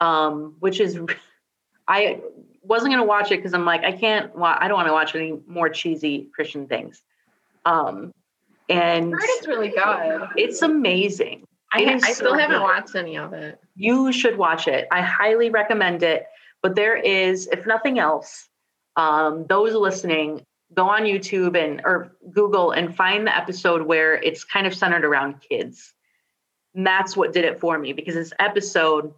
um, 0.00 0.56
which 0.60 0.80
is 0.80 0.98
I 1.88 2.20
wasn't 2.62 2.92
gonna 2.92 3.04
watch 3.04 3.32
it 3.32 3.36
because 3.36 3.52
I'm 3.52 3.66
like 3.66 3.82
I 3.82 3.92
can't. 3.92 4.30
I 4.40 4.68
don't 4.68 4.76
want 4.76 4.88
to 4.88 4.92
watch 4.92 5.14
any 5.14 5.38
more 5.46 5.68
cheesy 5.68 6.30
Christian 6.34 6.66
things. 6.66 7.02
Um, 7.66 8.12
and 8.70 9.14
it's 9.18 9.46
really 9.46 9.68
good. 9.70 10.28
It's 10.36 10.62
amazing. 10.62 11.46
I, 11.72 11.82
It 11.82 12.04
I 12.04 12.12
still 12.12 12.32
so 12.32 12.38
haven't 12.38 12.58
good. 12.58 12.62
watched 12.62 12.94
any 12.96 13.16
of 13.16 13.32
it. 13.32 13.60
You 13.76 14.12
should 14.12 14.36
watch 14.36 14.66
it. 14.66 14.88
I 14.90 15.02
highly 15.02 15.50
recommend 15.50 16.02
it. 16.02 16.26
But 16.62 16.74
there 16.74 16.96
is, 16.96 17.46
if 17.48 17.66
nothing 17.66 17.98
else, 17.98 18.48
um, 18.96 19.46
those 19.48 19.74
listening, 19.74 20.44
go 20.74 20.88
on 20.88 21.02
YouTube 21.02 21.56
and 21.56 21.80
or 21.84 22.12
Google 22.32 22.72
and 22.72 22.94
find 22.94 23.26
the 23.26 23.36
episode 23.36 23.82
where 23.82 24.14
it's 24.14 24.44
kind 24.44 24.66
of 24.66 24.74
centered 24.74 25.04
around 25.04 25.40
kids. 25.48 25.94
And 26.74 26.86
that's 26.86 27.16
what 27.16 27.32
did 27.32 27.44
it 27.44 27.60
for 27.60 27.78
me 27.78 27.92
because 27.92 28.14
this 28.14 28.32
episode, 28.38 29.12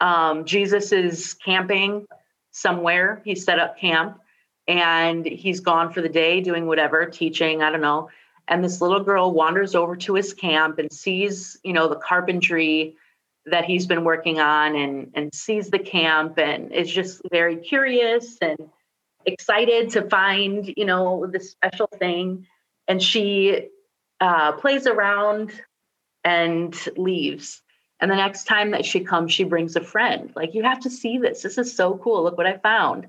um, 0.00 0.44
Jesus 0.44 0.92
is 0.92 1.34
camping 1.34 2.06
somewhere. 2.52 3.22
He 3.24 3.34
set 3.34 3.58
up 3.58 3.78
camp 3.78 4.18
and 4.66 5.26
he's 5.26 5.60
gone 5.60 5.92
for 5.92 6.00
the 6.00 6.08
day 6.08 6.40
doing 6.40 6.66
whatever, 6.66 7.06
teaching, 7.06 7.62
I 7.62 7.70
don't 7.70 7.80
know. 7.80 8.08
And 8.48 8.62
this 8.62 8.80
little 8.80 9.02
girl 9.02 9.32
wanders 9.32 9.74
over 9.74 9.96
to 9.96 10.14
his 10.14 10.34
camp 10.34 10.78
and 10.78 10.92
sees, 10.92 11.58
you 11.64 11.72
know, 11.72 11.88
the 11.88 11.96
carpentry 11.96 12.96
that 13.46 13.64
he's 13.64 13.86
been 13.86 14.04
working 14.04 14.40
on 14.40 14.74
and 14.74 15.10
and 15.14 15.34
sees 15.34 15.70
the 15.70 15.78
camp 15.78 16.38
and 16.38 16.72
is 16.72 16.90
just 16.90 17.20
very 17.30 17.56
curious 17.56 18.38
and 18.40 18.58
excited 19.26 19.90
to 19.90 20.08
find, 20.08 20.72
you 20.76 20.84
know, 20.84 21.26
this 21.26 21.50
special 21.50 21.88
thing. 21.98 22.46
And 22.86 23.02
she 23.02 23.68
uh, 24.20 24.52
plays 24.52 24.86
around 24.86 25.52
and 26.22 26.74
leaves. 26.96 27.62
And 28.00 28.10
the 28.10 28.16
next 28.16 28.44
time 28.44 28.72
that 28.72 28.84
she 28.84 29.00
comes, 29.00 29.32
she 29.32 29.44
brings 29.44 29.76
a 29.76 29.80
friend. 29.80 30.32
Like, 30.34 30.54
you 30.54 30.62
have 30.62 30.80
to 30.80 30.90
see 30.90 31.18
this. 31.18 31.42
This 31.42 31.58
is 31.58 31.74
so 31.74 31.96
cool. 31.96 32.24
Look 32.24 32.36
what 32.36 32.46
I 32.46 32.58
found. 32.58 33.06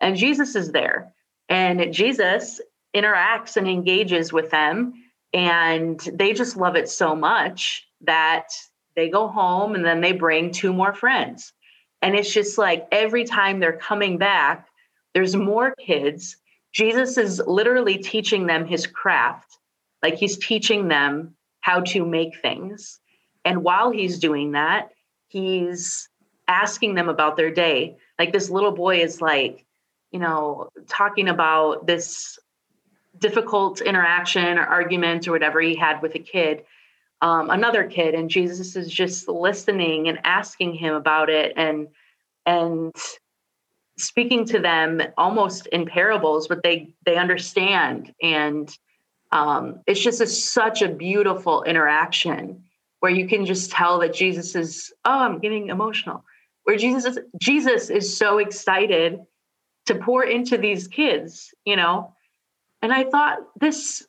And 0.00 0.16
Jesus 0.16 0.54
is 0.54 0.70
there. 0.70 1.12
And 1.48 1.92
Jesus 1.92 2.60
interacts 2.94 3.56
and 3.56 3.68
engages 3.68 4.32
with 4.32 4.50
them. 4.50 4.94
And 5.32 6.00
they 6.14 6.32
just 6.32 6.56
love 6.56 6.76
it 6.76 6.88
so 6.88 7.14
much 7.14 7.86
that 8.02 8.48
they 8.96 9.08
go 9.08 9.28
home 9.28 9.74
and 9.74 9.84
then 9.84 10.00
they 10.00 10.12
bring 10.12 10.50
two 10.50 10.72
more 10.72 10.92
friends. 10.92 11.52
And 12.02 12.14
it's 12.14 12.32
just 12.32 12.58
like 12.58 12.86
every 12.92 13.24
time 13.24 13.60
they're 13.60 13.76
coming 13.76 14.18
back, 14.18 14.68
there's 15.14 15.36
more 15.36 15.74
kids. 15.84 16.36
Jesus 16.72 17.18
is 17.18 17.42
literally 17.46 17.98
teaching 17.98 18.46
them 18.46 18.66
his 18.66 18.86
craft. 18.86 19.58
Like 20.02 20.14
he's 20.14 20.38
teaching 20.38 20.88
them 20.88 21.34
how 21.60 21.80
to 21.80 22.04
make 22.04 22.40
things. 22.40 23.00
And 23.44 23.64
while 23.64 23.90
he's 23.90 24.18
doing 24.18 24.52
that, 24.52 24.90
he's 25.28 26.08
asking 26.46 26.94
them 26.94 27.08
about 27.08 27.36
their 27.36 27.50
day. 27.50 27.96
Like 28.18 28.32
this 28.32 28.50
little 28.50 28.72
boy 28.72 29.02
is 29.02 29.20
like, 29.20 29.64
you 30.12 30.18
know, 30.18 30.68
talking 30.88 31.28
about 31.28 31.86
this 31.86 32.38
difficult 33.18 33.80
interaction 33.80 34.58
or 34.58 34.64
argument 34.64 35.28
or 35.28 35.32
whatever 35.32 35.60
he 35.60 35.74
had 35.74 36.00
with 36.02 36.14
a 36.14 36.18
kid, 36.18 36.64
um, 37.20 37.50
another 37.50 37.84
kid, 37.84 38.14
and 38.14 38.30
Jesus 38.30 38.76
is 38.76 38.92
just 38.92 39.28
listening 39.28 40.08
and 40.08 40.20
asking 40.24 40.74
him 40.74 40.94
about 40.94 41.30
it 41.30 41.52
and 41.56 41.88
and 42.46 42.94
speaking 43.98 44.44
to 44.46 44.60
them 44.60 45.02
almost 45.16 45.66
in 45.68 45.84
parables, 45.84 46.46
but 46.48 46.62
they 46.62 46.94
they 47.04 47.16
understand 47.16 48.14
and 48.22 48.76
um, 49.30 49.80
it's 49.86 50.00
just 50.00 50.20
a, 50.20 50.26
such 50.26 50.82
a 50.82 50.88
beautiful 50.88 51.62
interaction 51.64 52.64
where 53.00 53.12
you 53.12 53.28
can 53.28 53.46
just 53.46 53.70
tell 53.70 53.98
that 54.00 54.14
Jesus 54.14 54.54
is, 54.56 54.92
oh, 55.04 55.20
I'm 55.20 55.38
getting 55.38 55.68
emotional. 55.68 56.24
Where 56.64 56.76
Jesus 56.76 57.04
is, 57.04 57.18
Jesus 57.40 57.90
is 57.90 58.16
so 58.16 58.38
excited 58.38 59.20
to 59.86 59.94
pour 59.94 60.24
into 60.24 60.58
these 60.58 60.88
kids, 60.88 61.54
you 61.64 61.76
know. 61.76 62.14
And 62.82 62.92
I 62.92 63.04
thought 63.04 63.38
this, 63.58 64.06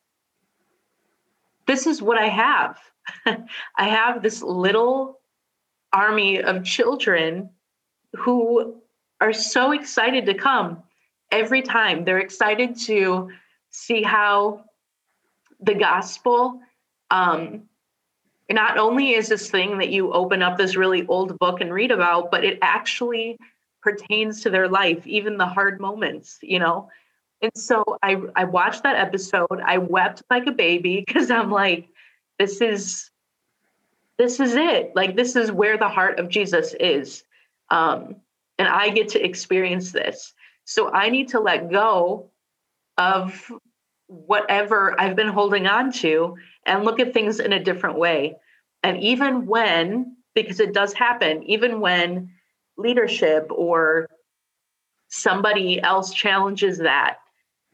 this 1.67 1.87
is 1.87 2.01
what 2.01 2.17
I 2.17 2.27
have. 2.27 2.79
I 3.25 3.89
have 3.89 4.21
this 4.21 4.41
little 4.41 5.19
army 5.91 6.41
of 6.41 6.63
children 6.63 7.49
who 8.15 8.81
are 9.21 9.33
so 9.33 9.71
excited 9.71 10.25
to 10.27 10.33
come 10.33 10.83
every 11.31 11.61
time. 11.61 12.05
They're 12.05 12.19
excited 12.19 12.79
to 12.81 13.29
see 13.71 14.03
how 14.03 14.65
the 15.59 15.75
gospel 15.75 16.59
um, 17.11 17.63
not 18.49 18.77
only 18.77 19.11
is 19.11 19.29
this 19.29 19.49
thing 19.49 19.77
that 19.77 19.89
you 19.89 20.11
open 20.11 20.41
up 20.41 20.57
this 20.57 20.75
really 20.75 21.05
old 21.07 21.37
book 21.37 21.61
and 21.61 21.73
read 21.73 21.91
about 21.91 22.31
but 22.31 22.43
it 22.43 22.57
actually 22.61 23.37
pertains 23.81 24.41
to 24.41 24.49
their 24.49 24.67
life 24.67 25.05
even 25.05 25.37
the 25.37 25.45
hard 25.45 25.79
moments 25.79 26.39
you 26.41 26.59
know 26.59 26.89
and 27.41 27.51
so 27.55 27.83
i 28.03 28.17
i 28.35 28.43
watched 28.43 28.83
that 28.83 28.95
episode. 28.95 29.61
I 29.63 29.77
wept 29.77 30.23
like 30.29 30.47
a 30.47 30.51
baby 30.51 31.03
because 31.05 31.31
i'm 31.31 31.51
like 31.51 31.89
this 32.37 32.61
is 32.61 33.09
this 34.17 34.41
is 34.41 34.55
it. 34.55 34.91
Like 34.95 35.15
this 35.15 35.37
is 35.37 35.51
where 35.51 35.77
the 35.77 35.89
heart 35.89 36.19
of 36.19 36.29
jesus 36.29 36.73
is. 36.79 37.23
Um 37.69 38.15
and 38.57 38.67
i 38.67 38.89
get 38.89 39.09
to 39.09 39.23
experience 39.23 39.91
this. 39.91 40.33
So 40.65 40.91
i 40.91 41.09
need 41.09 41.29
to 41.29 41.39
let 41.39 41.71
go 41.71 42.29
of 42.97 43.51
whatever 44.09 44.99
I've 44.99 45.15
been 45.15 45.27
holding 45.27 45.67
on 45.67 45.91
to 45.93 46.35
and 46.65 46.83
look 46.83 46.99
at 46.99 47.13
things 47.13 47.39
in 47.39 47.53
a 47.53 47.63
different 47.63 47.97
way. 47.97 48.37
And 48.83 48.99
even 49.01 49.45
when, 49.45 50.17
because 50.33 50.59
it 50.59 50.73
does 50.73 50.93
happen, 50.93 51.43
even 51.43 51.79
when 51.79 52.31
leadership 52.75 53.47
or 53.51 54.09
somebody 55.09 55.81
else 55.81 56.11
challenges 56.11 56.79
that, 56.79 57.17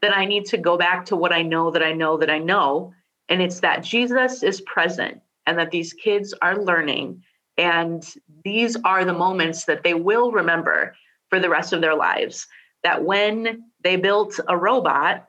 then 0.02 0.14
I 0.14 0.26
need 0.26 0.46
to 0.48 0.58
go 0.58 0.78
back 0.78 1.06
to 1.06 1.16
what 1.16 1.34
I 1.34 1.42
know 1.42 1.72
that 1.72 1.84
I 1.84 1.94
know 1.94 2.18
that 2.18 2.30
I 2.30 2.40
know. 2.40 2.94
And 3.30 3.42
it's 3.42 3.62
that 3.62 3.84
Jesus 3.84 4.44
is 4.44 4.62
present 4.62 5.22
and 5.46 5.58
that 5.58 5.72
these 5.72 5.94
kids 5.94 6.34
are 6.42 6.62
learning. 6.62 7.24
And 7.58 8.06
these 8.44 8.76
are 8.84 9.06
the 9.06 9.14
moments 9.14 9.66
that 9.66 9.84
they 9.84 9.94
will 9.94 10.32
remember 10.32 10.96
for 11.30 11.40
the 11.40 11.50
rest 11.50 11.74
of 11.74 11.82
their 11.82 11.96
lives. 11.96 12.48
That 12.84 13.04
when 13.04 13.64
they 13.84 13.96
built 13.96 14.40
a 14.48 14.58
robot, 14.58 15.28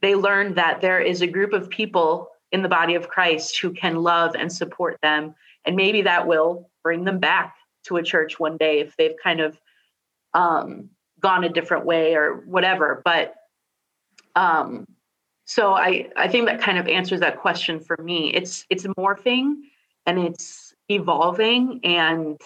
they 0.00 0.14
learned 0.14 0.56
that 0.56 0.80
there 0.80 1.00
is 1.00 1.22
a 1.22 1.26
group 1.26 1.52
of 1.52 1.70
people 1.70 2.28
in 2.50 2.62
the 2.62 2.68
body 2.68 2.94
of 2.94 3.08
Christ 3.08 3.58
who 3.60 3.72
can 3.72 4.02
love 4.02 4.34
and 4.34 4.52
support 4.52 4.98
them. 5.02 5.34
And 5.64 5.76
maybe 5.76 6.02
that 6.02 6.26
will 6.26 6.70
bring 6.82 7.04
them 7.04 7.18
back 7.18 7.56
to 7.84 7.96
a 7.98 8.02
church 8.02 8.40
one 8.40 8.56
day 8.56 8.80
if 8.80 8.96
they've 8.96 9.16
kind 9.22 9.40
of 9.40 9.60
um, 10.34 10.90
gone 11.20 11.44
a 11.44 11.48
different 11.48 11.84
way 11.84 12.14
or 12.14 12.42
whatever. 12.46 13.02
But 13.04 13.34
um, 14.38 14.86
so 15.46 15.72
I, 15.72 16.10
I 16.16 16.28
think 16.28 16.46
that 16.46 16.60
kind 16.60 16.78
of 16.78 16.86
answers 16.86 17.20
that 17.20 17.40
question 17.40 17.80
for 17.80 17.96
me. 18.00 18.32
It's 18.32 18.64
it's 18.70 18.84
morphing 18.84 19.54
and 20.06 20.18
it's 20.18 20.74
evolving 20.88 21.80
and 21.82 22.40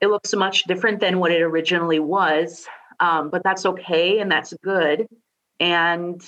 it 0.00 0.06
looks 0.06 0.34
much 0.34 0.64
different 0.64 1.00
than 1.00 1.18
what 1.18 1.30
it 1.30 1.42
originally 1.42 1.98
was. 1.98 2.66
Um, 3.00 3.28
but 3.28 3.42
that's 3.44 3.66
okay 3.66 4.20
and 4.20 4.32
that's 4.32 4.54
good. 4.64 5.08
And 5.60 6.24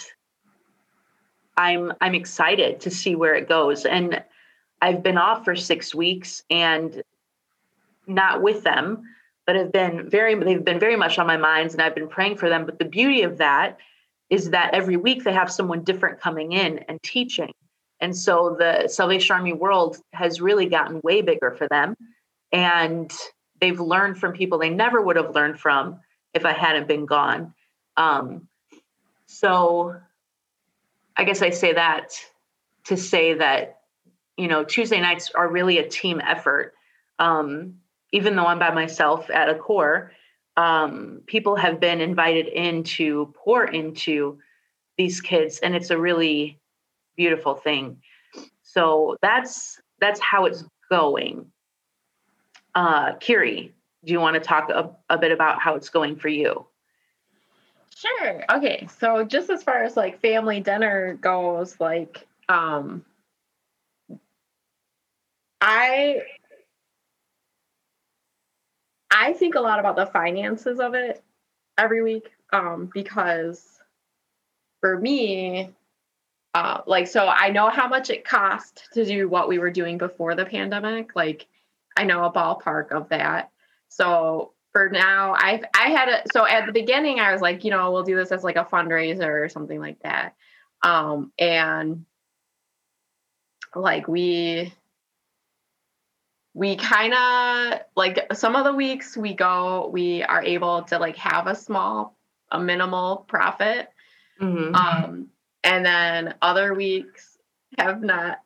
I'm 1.56 1.92
I'm 2.02 2.14
excited 2.14 2.80
to 2.80 2.90
see 2.90 3.14
where 3.14 3.34
it 3.34 3.48
goes. 3.48 3.86
And 3.86 4.22
I've 4.82 5.02
been 5.02 5.18
off 5.18 5.44
for 5.44 5.56
six 5.56 5.94
weeks 5.94 6.42
and 6.50 7.02
not 8.06 8.42
with 8.42 8.62
them, 8.62 9.04
but 9.46 9.56
have 9.56 9.72
been 9.72 10.11
very 10.11 10.34
they've 10.34 10.64
been 10.64 10.80
very 10.80 10.96
much 10.96 11.18
on 11.18 11.26
my 11.26 11.38
minds 11.38 11.72
and 11.72 11.82
I've 11.82 11.94
been 11.94 12.08
praying 12.08 12.36
for 12.36 12.50
them. 12.50 12.66
But 12.66 12.78
the 12.78 12.84
beauty 12.84 13.22
of 13.22 13.38
that 13.38 13.78
is 14.31 14.51
that 14.51 14.72
every 14.72 14.97
week 14.97 15.24
they 15.24 15.33
have 15.33 15.51
someone 15.51 15.83
different 15.83 16.20
coming 16.20 16.53
in 16.53 16.78
and 16.89 17.03
teaching. 17.03 17.53
And 18.01 18.16
so 18.16 18.57
the 18.59 18.89
Salvation 18.89 19.37
Army 19.37 19.53
world 19.53 19.99
has 20.12 20.41
really 20.41 20.66
gotten 20.66 21.01
way 21.03 21.20
bigger 21.20 21.51
for 21.51 21.68
them. 21.68 21.95
And 22.53 23.12
they've 23.61 23.78
learned 23.78 24.18
from 24.18 24.33
people 24.33 24.59
they 24.59 24.70
never 24.70 25.03
would 25.03 25.16
have 25.16 25.35
learned 25.35 25.61
from 25.61 26.01
if 26.33 26.45
I 26.45 26.53
hadn't 26.53 26.89
been 26.89 27.07
gone. 27.07 27.55
Um, 27.97 28.49
so 29.26 29.97
I 31.16 31.24
guess 31.24 31.43
I 31.43 31.51
say 31.51 31.74
that 31.74 32.12
to 32.85 32.97
say 32.97 33.35
that, 33.35 33.81
you 34.37 34.49
know, 34.49 34.64
Tuesday 34.64 35.01
nights 35.01 35.31
are 35.35 35.49
really 35.49 35.78
a 35.78 35.89
team 35.89 36.20
effort. 36.20 36.72
Um, 37.18 37.74
even 38.12 38.35
though 38.35 38.47
I'm 38.47 38.59
by 38.59 38.70
myself 38.70 39.28
at 39.31 39.49
a 39.49 39.55
corps, 39.55 40.12
um, 40.61 41.22
people 41.26 41.56
have 41.56 41.80
been 41.80 42.02
invited 42.02 42.46
in 42.48 42.84
to 42.84 43.32
pour 43.34 43.64
into 43.64 44.38
these 44.98 45.20
kids, 45.20 45.58
and 45.61 45.74
it's 45.74 45.88
a 45.88 45.96
really 45.98 46.61
beautiful 47.16 47.54
thing. 47.54 47.96
So 48.62 49.16
that's 49.22 49.80
that's 50.00 50.20
how 50.20 50.44
it's 50.44 50.64
going. 50.90 51.46
Uh, 52.74 53.14
Kiri, 53.14 53.72
do 54.04 54.12
you 54.12 54.20
want 54.20 54.34
to 54.34 54.40
talk 54.40 54.68
a, 54.68 54.90
a 55.08 55.16
bit 55.16 55.32
about 55.32 55.62
how 55.62 55.76
it's 55.76 55.88
going 55.88 56.16
for 56.16 56.28
you? 56.28 56.66
Sure. 57.96 58.44
Okay. 58.52 58.86
So 58.98 59.24
just 59.24 59.48
as 59.48 59.62
far 59.62 59.82
as 59.82 59.96
like 59.96 60.20
family 60.20 60.61
dinner 60.61 61.14
goes, 61.14 61.80
like 61.80 62.26
um 62.50 63.02
I 65.62 66.22
I 69.11 69.32
think 69.32 69.54
a 69.54 69.61
lot 69.61 69.80
about 69.80 69.96
the 69.96 70.06
finances 70.06 70.80
of 70.80 70.94
it 70.94 71.22
every 71.78 72.02
week 72.02 72.30
um 72.52 72.90
because 72.92 73.64
for 74.80 74.98
me 74.98 75.70
uh 76.54 76.82
like 76.86 77.06
so 77.06 77.26
I 77.26 77.50
know 77.50 77.68
how 77.68 77.88
much 77.88 78.11
it 78.11 78.24
cost 78.24 78.88
to 78.94 79.04
do 79.04 79.28
what 79.28 79.48
we 79.48 79.58
were 79.58 79.70
doing 79.70 79.98
before 79.98 80.34
the 80.34 80.44
pandemic 80.44 81.14
like 81.14 81.46
I 81.96 82.04
know 82.04 82.24
a 82.24 82.32
ballpark 82.32 82.92
of 82.92 83.08
that. 83.08 83.50
So 83.88 84.52
for 84.72 84.88
now 84.88 85.34
i've 85.36 85.64
i 85.74 85.88
had 85.88 86.08
a 86.08 86.22
so 86.32 86.46
at 86.46 86.66
the 86.66 86.72
beginning 86.72 87.18
i 87.20 87.32
was 87.32 87.42
like 87.42 87.64
you 87.64 87.70
know 87.70 87.90
we'll 87.90 88.02
do 88.02 88.16
this 88.16 88.32
as 88.32 88.44
like 88.44 88.56
a 88.56 88.64
fundraiser 88.64 89.44
or 89.44 89.48
something 89.48 89.80
like 89.80 90.00
that 90.02 90.34
um 90.82 91.32
and 91.38 92.04
like 93.74 94.06
we 94.08 94.72
we 96.61 96.76
kind 96.76 97.14
of 97.14 97.80
like 97.96 98.26
some 98.34 98.54
of 98.54 98.64
the 98.64 98.72
weeks 98.74 99.16
we 99.16 99.32
go 99.32 99.88
we 99.90 100.22
are 100.22 100.42
able 100.42 100.82
to 100.82 100.98
like 100.98 101.16
have 101.16 101.46
a 101.46 101.54
small 101.54 102.14
a 102.52 102.61
minimal 102.61 103.24
profit 103.28 103.88
mm-hmm. 104.38 104.74
um 104.74 105.28
and 105.64 105.86
then 105.86 106.34
other 106.42 106.74
weeks 106.74 107.38
have 107.78 108.02
not 108.02 108.40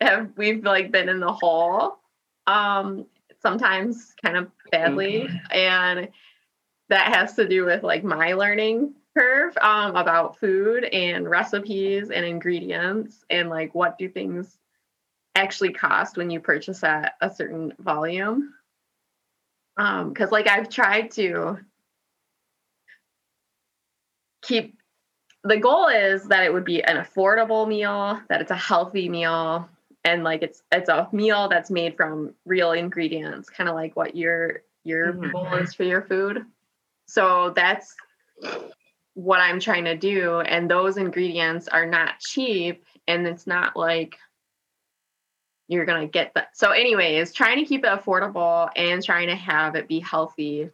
have 0.00 0.30
we've 0.36 0.64
like 0.64 0.92
been 0.92 1.08
in 1.08 1.18
the 1.18 1.32
hole 1.32 1.98
um 2.46 3.04
sometimes 3.42 4.14
kind 4.24 4.36
of 4.36 4.48
badly 4.70 5.22
mm-hmm. 5.22 5.36
and 5.50 6.08
that 6.88 7.12
has 7.12 7.34
to 7.34 7.48
do 7.48 7.64
with 7.64 7.82
like 7.82 8.04
my 8.04 8.34
learning 8.34 8.94
curve 9.16 9.58
um, 9.60 9.96
about 9.96 10.38
food 10.38 10.84
and 10.84 11.28
recipes 11.28 12.10
and 12.12 12.24
ingredients 12.24 13.24
and 13.30 13.50
like 13.50 13.74
what 13.74 13.98
do 13.98 14.08
things 14.08 14.58
actually 15.38 15.72
cost 15.72 16.16
when 16.16 16.30
you 16.30 16.40
purchase 16.40 16.82
at 16.82 17.14
a 17.20 17.32
certain 17.32 17.72
volume 17.78 18.52
um 19.76 20.08
because 20.08 20.32
like 20.32 20.48
i've 20.48 20.68
tried 20.68 21.10
to 21.10 21.56
keep 24.42 24.76
the 25.44 25.56
goal 25.56 25.86
is 25.86 26.24
that 26.24 26.42
it 26.42 26.52
would 26.52 26.64
be 26.64 26.82
an 26.82 26.96
affordable 26.96 27.66
meal 27.68 28.20
that 28.28 28.40
it's 28.40 28.50
a 28.50 28.56
healthy 28.56 29.08
meal 29.08 29.68
and 30.04 30.24
like 30.24 30.42
it's 30.42 30.62
it's 30.72 30.88
a 30.88 31.08
meal 31.12 31.48
that's 31.48 31.70
made 31.70 31.96
from 31.96 32.34
real 32.44 32.72
ingredients 32.72 33.48
kind 33.48 33.68
of 33.68 33.76
like 33.76 33.94
what 33.94 34.16
your 34.16 34.62
your 34.84 35.12
mm-hmm. 35.12 35.30
goal 35.30 35.54
is 35.54 35.72
for 35.72 35.84
your 35.84 36.02
food 36.02 36.44
so 37.06 37.52
that's 37.54 37.94
what 39.14 39.40
i'm 39.40 39.60
trying 39.60 39.84
to 39.84 39.96
do 39.96 40.40
and 40.40 40.68
those 40.68 40.96
ingredients 40.96 41.68
are 41.68 41.86
not 41.86 42.18
cheap 42.18 42.84
and 43.06 43.26
it's 43.26 43.46
not 43.46 43.76
like 43.76 44.16
you're 45.68 45.84
gonna 45.84 46.06
get 46.06 46.32
that 46.34 46.56
so 46.56 46.70
anyways 46.70 47.32
trying 47.32 47.58
to 47.58 47.64
keep 47.64 47.84
it 47.84 47.90
affordable 47.90 48.68
and 48.76 49.04
trying 49.04 49.28
to 49.28 49.36
have 49.36 49.74
it 49.74 49.86
be 49.88 50.00
healthy 50.00 50.70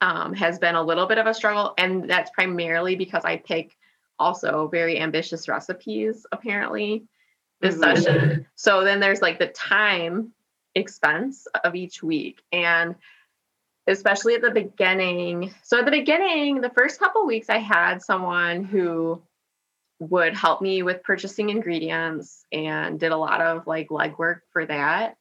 um, 0.00 0.34
has 0.34 0.58
been 0.58 0.74
a 0.74 0.82
little 0.82 1.06
bit 1.06 1.18
of 1.18 1.26
a 1.26 1.34
struggle 1.34 1.74
and 1.78 2.08
that's 2.08 2.30
primarily 2.30 2.94
because 2.94 3.24
i 3.24 3.36
pick 3.36 3.76
also 4.18 4.68
very 4.68 5.00
ambitious 5.00 5.48
recipes 5.48 6.26
apparently 6.30 7.04
this 7.64 7.76
mm-hmm. 7.76 7.96
session. 7.96 8.46
So 8.54 8.84
then 8.84 9.00
there's 9.00 9.22
like 9.22 9.38
the 9.38 9.48
time 9.48 10.32
expense 10.74 11.46
of 11.64 11.74
each 11.74 12.02
week. 12.02 12.42
And 12.52 12.94
especially 13.86 14.34
at 14.34 14.42
the 14.42 14.50
beginning. 14.50 15.52
So 15.62 15.78
at 15.78 15.84
the 15.84 15.90
beginning, 15.90 16.60
the 16.60 16.70
first 16.70 16.98
couple 16.98 17.26
weeks, 17.26 17.50
I 17.50 17.58
had 17.58 18.02
someone 18.02 18.64
who 18.64 19.20
would 20.00 20.34
help 20.34 20.60
me 20.60 20.82
with 20.82 21.02
purchasing 21.02 21.50
ingredients 21.50 22.44
and 22.52 22.98
did 22.98 23.12
a 23.12 23.16
lot 23.16 23.40
of 23.40 23.66
like 23.66 23.88
legwork 23.88 24.40
for 24.52 24.66
that. 24.66 25.16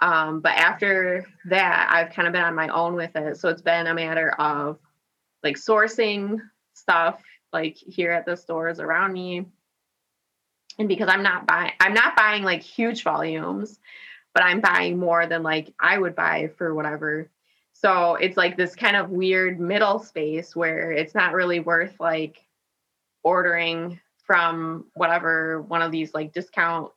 Um, 0.00 0.40
but 0.40 0.52
after 0.52 1.26
that, 1.46 1.90
I've 1.92 2.14
kind 2.14 2.26
of 2.26 2.32
been 2.32 2.42
on 2.42 2.54
my 2.54 2.68
own 2.68 2.94
with 2.94 3.14
it. 3.14 3.36
So 3.36 3.48
it's 3.48 3.62
been 3.62 3.86
a 3.86 3.94
matter 3.94 4.30
of 4.30 4.78
like 5.42 5.56
sourcing 5.56 6.38
stuff 6.74 7.20
like 7.52 7.76
here 7.76 8.10
at 8.10 8.24
the 8.24 8.36
stores 8.36 8.80
around 8.80 9.12
me 9.12 9.44
and 10.78 10.88
because 10.88 11.08
i'm 11.08 11.22
not 11.22 11.46
buying 11.46 11.72
i'm 11.80 11.94
not 11.94 12.16
buying 12.16 12.42
like 12.42 12.62
huge 12.62 13.02
volumes 13.02 13.78
but 14.34 14.42
i'm 14.42 14.60
buying 14.60 14.98
more 14.98 15.26
than 15.26 15.42
like 15.42 15.72
i 15.78 15.98
would 15.98 16.14
buy 16.14 16.50
for 16.56 16.74
whatever 16.74 17.30
so 17.72 18.14
it's 18.16 18.36
like 18.36 18.56
this 18.56 18.74
kind 18.74 18.96
of 18.96 19.10
weird 19.10 19.60
middle 19.60 19.98
space 19.98 20.54
where 20.54 20.92
it's 20.92 21.14
not 21.14 21.34
really 21.34 21.60
worth 21.60 21.94
like 21.98 22.40
ordering 23.22 24.00
from 24.32 24.86
whatever 24.94 25.60
one 25.60 25.82
of 25.82 25.92
these 25.92 26.14
like 26.14 26.32
discount 26.32 26.90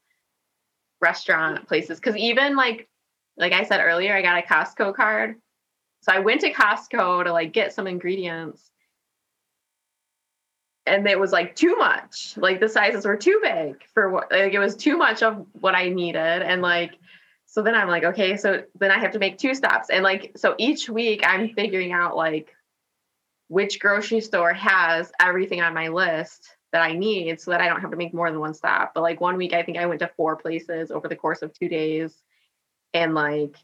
restaurant 1.02 1.68
places. 1.68 2.00
Because 2.00 2.16
even 2.16 2.56
like 2.56 2.88
like 3.36 3.52
i 3.52 3.66
said 3.66 3.82
earlier 3.82 4.16
i 4.16 4.22
got 4.22 4.42
a 4.42 4.48
costco 4.48 4.96
card. 4.96 5.36
So 6.00 6.14
i 6.14 6.20
went 6.20 6.40
to 6.42 6.54
costco 6.54 7.26
to 7.26 7.34
like 7.34 7.52
get 7.52 7.74
some 7.74 7.88
ingredients. 7.88 8.72
And 10.86 11.06
it 11.10 11.20
was 11.20 11.34
like 11.34 11.58
too 11.58 11.76
much. 11.76 12.38
Like 12.38 12.62
the 12.62 12.70
sizes 12.70 13.06
were 13.06 13.18
too 13.18 13.38
big 13.44 13.84
for 13.94 14.10
what 14.10 14.32
like 14.32 14.54
it 14.54 14.60
was 14.60 14.78
too 14.78 14.96
much 14.96 15.22
of 15.22 15.46
what 15.60 15.76
i 15.76 15.90
needed. 15.90 16.42
And 16.42 16.62
like 16.62 16.94
so 17.48 17.62
then 17.62 17.76
i'm 17.76 17.90
like 17.90 18.06
okay 18.06 18.38
so 18.38 18.64
then 18.80 18.92
i 18.92 18.98
have 18.98 19.12
to 19.12 19.20
make 19.20 19.38
two 19.38 19.54
stops. 19.54 19.90
And 19.90 20.06
like 20.06 20.32
so 20.38 20.56
each 20.58 20.88
week 20.88 21.22
i'm 21.28 21.50
figuring 21.50 21.92
out 21.92 22.16
like 22.16 22.56
which 23.50 23.78
grocery 23.82 24.22
store 24.22 24.54
has 24.54 25.12
everything 25.20 25.60
on 25.60 25.74
my 25.74 25.90
list 25.90 26.56
that 26.76 26.82
I 26.82 26.92
need 26.92 27.40
so 27.40 27.52
that 27.52 27.62
I 27.62 27.70
don't 27.70 27.80
have 27.80 27.92
to 27.92 27.96
make 27.96 28.14
more 28.14 28.30
than 28.30 28.42
one 28.42 28.54
stop. 28.54 28.94
But 28.94 29.02
like 29.02 29.22
one 29.22 29.38
week, 29.38 29.54
I 29.54 29.64
think 29.64 29.78
I 29.78 29.86
went 29.86 30.02
to 30.02 30.12
four 30.18 30.36
places 30.36 30.92
over 30.92 31.08
the 31.08 31.16
course 31.16 31.42
of 31.42 31.54
two 31.54 31.70
days. 31.70 32.22
And 32.94 33.16
like, 33.16 33.56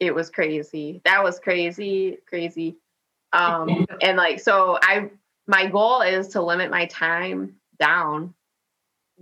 it 0.00 0.12
was 0.12 0.28
crazy. 0.28 1.00
That 1.04 1.22
was 1.22 1.38
crazy, 1.38 2.18
crazy. 2.26 2.74
Um, 3.32 3.86
and 4.02 4.16
like, 4.16 4.40
so 4.40 4.76
I, 4.82 5.08
my 5.46 5.66
goal 5.66 6.00
is 6.00 6.26
to 6.30 6.42
limit 6.42 6.68
my 6.68 6.86
time 6.86 7.54
down. 7.78 8.34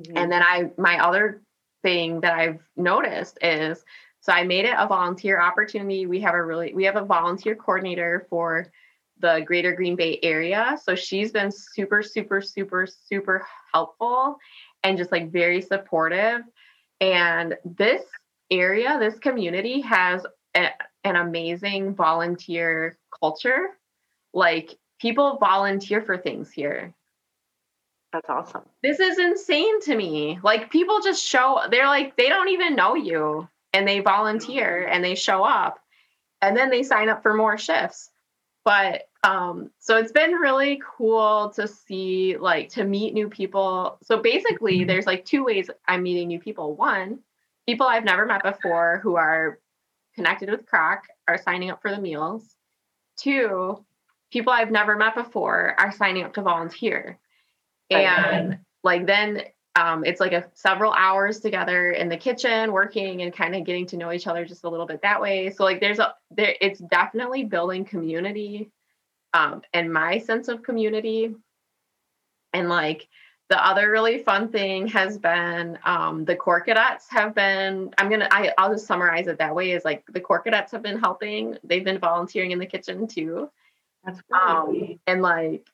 Mhm. 0.01 0.13
And 0.17 0.33
then 0.33 0.43
I, 0.43 0.71
my 0.79 0.99
other 1.05 1.43
thing 1.83 2.23
that 2.23 2.33
I've 2.39 2.63
noticed 2.75 3.37
is, 3.43 3.85
so 4.21 4.33
I 4.33 4.45
made 4.45 4.65
it 4.65 4.75
a 4.79 4.87
volunteer 4.87 5.39
opportunity. 5.39 6.07
We 6.07 6.21
have 6.21 6.35
a 6.35 6.43
really, 6.43 6.73
we 6.73 6.85
have 6.85 6.97
a 6.97 7.05
volunteer 7.05 7.55
coordinator 7.55 8.27
for 8.31 8.73
the 9.19 9.43
greater 9.47 9.73
Green 9.73 9.97
Bay 9.97 10.19
area. 10.23 10.79
So 10.83 10.95
she's 10.95 11.33
been 11.33 11.51
super, 11.51 12.03
super, 12.03 12.41
super, 12.41 12.87
super 12.87 13.47
helpful 13.73 14.39
and 14.83 14.99
just 14.99 15.13
like 15.13 15.33
very 15.33 15.63
supportive. 15.63 16.43
And 17.01 17.57
this 17.65 18.03
area, 18.51 18.99
this 18.99 19.19
community 19.19 19.81
has 19.81 20.25
a, 20.55 20.71
an 21.05 21.17
amazing 21.17 21.95
volunteer 21.95 22.99
culture. 23.19 23.69
Like 24.35 24.77
people 25.01 25.39
volunteer 25.39 26.03
for 26.03 26.19
things 26.19 26.51
here. 26.51 26.95
That's 28.13 28.29
awesome. 28.29 28.63
This 28.83 29.01
is 29.01 29.19
insane 29.19 29.81
to 29.83 29.97
me. 29.97 30.39
Like 30.43 30.71
people 30.71 31.01
just 31.01 31.25
show, 31.25 31.61
they're 31.71 31.87
like, 31.87 32.17
they 32.17 32.29
don't 32.29 32.49
even 32.49 32.77
know 32.77 32.95
you 32.95 33.49
and 33.73 33.87
they 33.87 34.01
volunteer 34.01 34.87
and 34.87 35.05
they 35.05 35.15
show 35.15 35.45
up 35.45 35.79
and 36.41 36.57
then 36.57 36.71
they 36.71 36.83
sign 36.83 37.09
up 37.09 37.23
for 37.23 37.35
more 37.35 37.59
shifts. 37.59 38.11
But 38.67 39.09
um, 39.23 39.71
so 39.79 39.97
it's 39.97 40.11
been 40.11 40.33
really 40.33 40.83
cool 40.85 41.51
to 41.51 41.69
see, 41.69 42.37
like, 42.37 42.69
to 42.71 42.83
meet 42.83 43.15
new 43.15 43.29
people. 43.29 43.97
So 44.03 44.21
basically, 44.21 44.83
there's 44.83 45.07
like 45.07 45.25
two 45.25 45.45
ways 45.45 45.71
I'm 45.87 46.03
meeting 46.03 46.27
new 46.27 46.41
people. 46.41 46.75
One, 46.75 47.21
people 47.67 47.87
I've 47.87 48.05
never 48.05 48.27
met 48.27 48.43
before 48.43 48.99
who 49.05 49.15
are 49.15 49.61
connected 50.17 50.51
with 50.51 50.67
Kroc 50.67 50.99
are 51.29 51.39
signing 51.39 51.71
up 51.71 51.81
for 51.81 51.93
the 51.93 52.01
meals. 52.01 52.57
Two, 53.17 53.85
people 54.33 54.53
I've 54.53 54.73
never 54.73 54.97
met 54.97 55.15
before 55.15 55.77
are 55.79 55.93
signing 55.93 56.25
up 56.25 56.35
to 56.35 56.43
volunteer. 56.43 57.21
And 57.89 58.59
like 58.83 59.07
then 59.07 59.45
um, 59.77 60.05
it's 60.05 60.21
like 60.21 60.33
a 60.33 60.47
several 60.55 60.93
hours 60.93 61.39
together 61.39 61.91
in 61.91 62.09
the 62.09 62.17
kitchen 62.17 62.73
working 62.73 63.23
and 63.23 63.33
kind 63.33 63.55
of 63.55 63.65
getting 63.65 63.87
to 63.87 63.97
know 63.97 64.11
each 64.11 64.27
other 64.27 64.45
just 64.47 64.65
a 64.65 64.69
little 64.69 64.87
bit 64.87 65.03
that 65.03 65.21
way. 65.21 65.51
So 65.51 65.65
like 65.65 65.81
there's 65.81 65.99
a 65.99 66.15
there 66.31 66.55
it's 66.61 66.81
definitely 66.81 67.45
building 67.45 67.85
community 67.85 68.71
um, 69.35 69.63
and 69.75 69.93
my 69.93 70.19
sense 70.19 70.49
of 70.49 70.63
community. 70.63 71.35
And 72.55 72.71
like 72.71 73.07
the 73.51 73.65
other 73.65 73.91
really 73.91 74.23
fun 74.23 74.49
thing 74.49 74.89
has 74.89 75.19
been 75.19 75.79
um, 75.85 76.25
the 76.25 76.35
corps 76.35 76.63
cadets 76.63 77.07
have 77.11 77.33
been 77.35 77.91
i'm 77.99 78.11
gonna 78.11 78.27
I, 78.31 78.53
i'll 78.59 78.73
just 78.73 78.87
summarize 78.87 79.29
it 79.29 79.39
that 79.39 79.55
way 79.55 79.71
is 79.71 79.85
like 79.85 80.05
the 80.09 80.21
corps 80.21 80.41
cadets 80.41 80.73
have 80.73 80.83
been 80.83 80.99
helping. 80.99 81.57
They've 81.63 81.85
been 81.85 82.01
volunteering 82.01 82.51
in 82.51 82.59
the 82.59 82.67
kitchen 82.67 83.07
too. 83.07 83.51
That's 84.05 84.21
um, 84.33 84.73
great. 84.73 85.01
and 85.07 85.21
like 85.23 85.67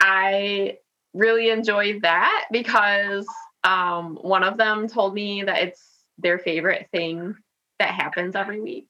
I 0.00 0.78
really 1.16 1.50
enjoyed 1.50 2.02
that 2.02 2.46
because 2.52 3.26
um, 3.64 4.18
one 4.20 4.44
of 4.44 4.56
them 4.56 4.86
told 4.86 5.14
me 5.14 5.42
that 5.42 5.62
it's 5.62 5.82
their 6.18 6.38
favorite 6.38 6.88
thing 6.92 7.34
that 7.78 7.90
happens 7.90 8.36
every 8.36 8.60
week. 8.60 8.86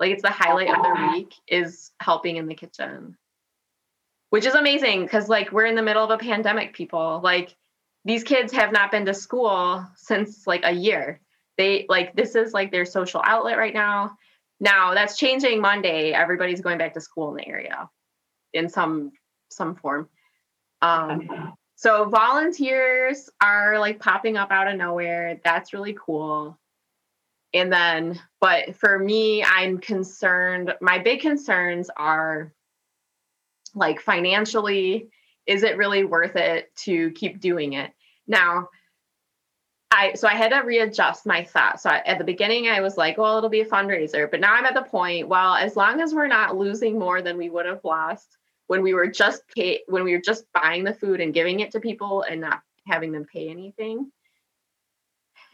Like 0.00 0.12
it's 0.12 0.22
the 0.22 0.30
highlight 0.30 0.70
of 0.70 0.82
their 0.82 1.12
week 1.12 1.34
is 1.46 1.90
helping 2.00 2.36
in 2.36 2.46
the 2.46 2.54
kitchen, 2.54 3.16
which 4.30 4.46
is 4.46 4.54
amazing 4.54 5.02
because 5.02 5.28
like 5.28 5.52
we're 5.52 5.66
in 5.66 5.76
the 5.76 5.82
middle 5.82 6.02
of 6.02 6.10
a 6.10 6.18
pandemic, 6.18 6.74
people. 6.74 7.20
Like 7.22 7.54
these 8.04 8.24
kids 8.24 8.52
have 8.52 8.72
not 8.72 8.90
been 8.90 9.06
to 9.06 9.14
school 9.14 9.86
since 9.96 10.46
like 10.46 10.62
a 10.64 10.72
year. 10.72 11.20
They 11.56 11.86
like 11.88 12.16
this 12.16 12.34
is 12.34 12.52
like 12.52 12.72
their 12.72 12.84
social 12.84 13.22
outlet 13.24 13.56
right 13.56 13.74
now. 13.74 14.16
Now 14.58 14.94
that's 14.94 15.16
changing 15.16 15.60
Monday. 15.60 16.12
Everybody's 16.12 16.60
going 16.60 16.78
back 16.78 16.94
to 16.94 17.00
school 17.00 17.30
in 17.30 17.36
the 17.36 17.48
area 17.48 17.88
in 18.52 18.68
some 18.68 19.12
some 19.50 19.76
form. 19.76 20.08
Um, 20.82 21.54
so 21.84 22.06
volunteers 22.06 23.28
are 23.42 23.78
like 23.78 24.00
popping 24.00 24.38
up 24.38 24.50
out 24.50 24.68
of 24.68 24.78
nowhere. 24.78 25.38
That's 25.44 25.74
really 25.74 25.94
cool. 26.00 26.58
And 27.52 27.70
then, 27.70 28.18
but 28.40 28.74
for 28.74 28.98
me, 28.98 29.44
I'm 29.44 29.76
concerned. 29.76 30.72
My 30.80 30.98
big 30.98 31.20
concerns 31.20 31.90
are 31.94 32.54
like 33.74 34.00
financially, 34.00 35.10
is 35.46 35.62
it 35.62 35.76
really 35.76 36.04
worth 36.04 36.36
it 36.36 36.74
to 36.76 37.10
keep 37.10 37.38
doing 37.38 37.74
it? 37.74 37.92
Now, 38.26 38.70
I 39.92 40.14
so 40.14 40.26
I 40.26 40.36
had 40.36 40.52
to 40.52 40.60
readjust 40.60 41.26
my 41.26 41.44
thought. 41.44 41.82
So 41.82 41.90
I, 41.90 41.98
at 42.06 42.16
the 42.16 42.24
beginning, 42.24 42.66
I 42.66 42.80
was 42.80 42.96
like, 42.96 43.18
well, 43.18 43.36
it'll 43.36 43.50
be 43.50 43.60
a 43.60 43.66
fundraiser. 43.66 44.30
But 44.30 44.40
now 44.40 44.54
I'm 44.54 44.64
at 44.64 44.72
the 44.72 44.84
point, 44.84 45.28
well, 45.28 45.52
as 45.52 45.76
long 45.76 46.00
as 46.00 46.14
we're 46.14 46.28
not 46.28 46.56
losing 46.56 46.98
more 46.98 47.20
than 47.20 47.36
we 47.36 47.50
would 47.50 47.66
have 47.66 47.84
lost 47.84 48.38
when 48.66 48.82
we 48.82 48.94
were 48.94 49.08
just 49.08 49.42
pay 49.54 49.82
when 49.88 50.04
we 50.04 50.12
were 50.12 50.20
just 50.20 50.44
buying 50.52 50.84
the 50.84 50.94
food 50.94 51.20
and 51.20 51.34
giving 51.34 51.60
it 51.60 51.70
to 51.72 51.80
people 51.80 52.22
and 52.22 52.40
not 52.40 52.62
having 52.86 53.12
them 53.12 53.24
pay 53.24 53.48
anything. 53.48 54.10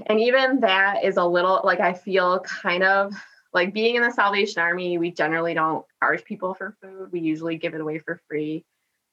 And 0.06 0.20
even 0.20 0.60
that 0.60 1.04
is 1.04 1.16
a 1.16 1.24
little 1.24 1.60
like 1.64 1.80
I 1.80 1.92
feel 1.92 2.40
kind 2.40 2.82
of 2.82 3.12
like 3.52 3.74
being 3.74 3.96
in 3.96 4.02
the 4.02 4.12
Salvation 4.12 4.62
Army, 4.62 4.96
we 4.98 5.10
generally 5.10 5.54
don't 5.54 5.84
charge 6.02 6.24
people 6.24 6.54
for 6.54 6.76
food. 6.80 7.10
We 7.12 7.20
usually 7.20 7.56
give 7.56 7.74
it 7.74 7.80
away 7.80 7.98
for 7.98 8.20
free. 8.28 8.64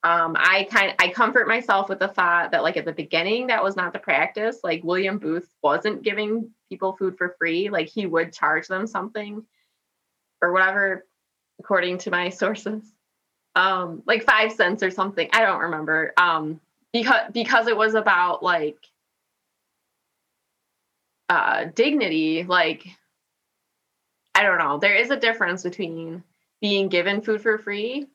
Um, 0.04 0.36
I 0.38 0.68
kind 0.70 0.94
I 1.00 1.10
comfort 1.10 1.48
myself 1.48 1.90
with 1.90 2.00
the 2.00 2.08
thought 2.08 2.52
that 2.52 2.64
like 2.64 2.78
at 2.78 2.86
the 2.86 2.94
beginning 2.94 3.48
that 3.48 3.64
was 3.64 3.76
not 3.76 3.94
the 3.94 4.00
practice. 4.00 4.60
Like 4.64 4.84
William 4.84 5.18
Booth 5.18 5.50
wasn't 5.64 6.04
giving 6.04 6.52
people 6.70 6.94
food 6.94 7.18
for 7.18 7.36
free. 7.40 7.70
Like 7.70 7.88
he 7.88 8.06
would 8.06 8.32
charge 8.32 8.68
them 8.68 8.86
something 8.86 9.44
or 10.42 10.54
whatever, 10.54 11.06
according 11.60 11.98
to 12.00 12.12
my 12.12 12.30
sources. 12.30 12.84
Um, 13.58 14.04
like 14.06 14.24
five 14.24 14.52
cents 14.52 14.84
or 14.84 14.92
something. 14.92 15.28
I 15.34 15.42
don't 15.42 15.62
remember. 15.62 16.14
Um, 16.16 16.62
because 16.94 17.32
because 17.32 17.68
it 17.68 17.76
was 17.76 17.96
about 17.96 18.44
like 18.44 18.78
uh 21.30 21.66
dignity, 21.76 22.44
like 22.44 22.86
I 24.36 24.44
don't 24.44 24.60
know. 24.60 24.78
There 24.78 24.94
is 24.94 25.10
a 25.10 25.18
difference 25.18 25.64
between 25.64 26.24
being 26.62 26.88
given 26.88 27.22
food 27.22 27.42
for 27.42 27.58
free 27.58 28.06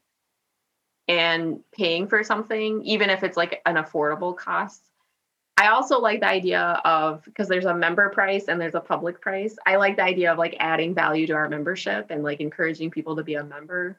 and 1.08 1.60
paying 1.72 2.06
for 2.06 2.22
something, 2.22 2.82
even 2.84 3.10
if 3.10 3.24
it's 3.24 3.36
like 3.36 3.60
an 3.66 3.74
affordable 3.74 4.36
cost. 4.36 4.80
I 5.56 5.68
also 5.68 5.98
like 5.98 6.20
the 6.20 6.28
idea 6.28 6.80
of 6.84 7.24
because 7.24 7.48
there's 7.48 7.64
a 7.64 7.74
member 7.74 8.08
price 8.10 8.46
and 8.46 8.60
there's 8.60 8.76
a 8.76 8.80
public 8.80 9.20
price. 9.20 9.56
I 9.66 9.74
like 9.76 9.96
the 9.96 10.04
idea 10.04 10.32
of 10.32 10.38
like 10.38 10.56
adding 10.60 10.94
value 10.94 11.26
to 11.26 11.34
our 11.34 11.48
membership 11.48 12.06
and 12.10 12.22
like 12.22 12.40
encouraging 12.40 12.92
people 12.92 13.16
to 13.16 13.24
be 13.24 13.34
a 13.34 13.44
member. 13.44 13.98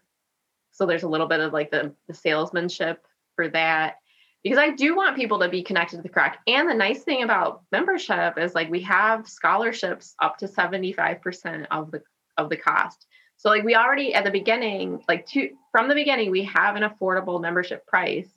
So 0.73 0.85
there's 0.85 1.03
a 1.03 1.07
little 1.07 1.27
bit 1.27 1.39
of 1.39 1.53
like 1.53 1.71
the, 1.71 1.93
the 2.07 2.13
salesmanship 2.13 3.05
for 3.35 3.47
that 3.49 3.95
because 4.43 4.57
I 4.57 4.71
do 4.71 4.95
want 4.95 5.15
people 5.15 5.39
to 5.39 5.47
be 5.47 5.63
connected 5.63 5.97
to 5.97 6.01
the 6.01 6.09
Kroc. 6.09 6.33
And 6.47 6.69
the 6.69 6.73
nice 6.73 7.03
thing 7.03 7.23
about 7.23 7.63
membership 7.71 8.37
is 8.37 8.53
like 8.53 8.69
we 8.69 8.81
have 8.81 9.27
scholarships 9.27 10.15
up 10.21 10.37
to 10.39 10.47
75% 10.47 11.67
of 11.71 11.91
the 11.91 12.03
of 12.37 12.49
the 12.49 12.57
cost. 12.57 13.05
So 13.37 13.49
like 13.49 13.63
we 13.63 13.75
already 13.75 14.13
at 14.13 14.25
the 14.25 14.31
beginning, 14.31 15.01
like 15.07 15.25
to 15.27 15.49
from 15.71 15.87
the 15.87 15.95
beginning, 15.95 16.29
we 16.29 16.43
have 16.43 16.75
an 16.75 16.83
affordable 16.83 17.41
membership 17.41 17.85
price. 17.87 18.29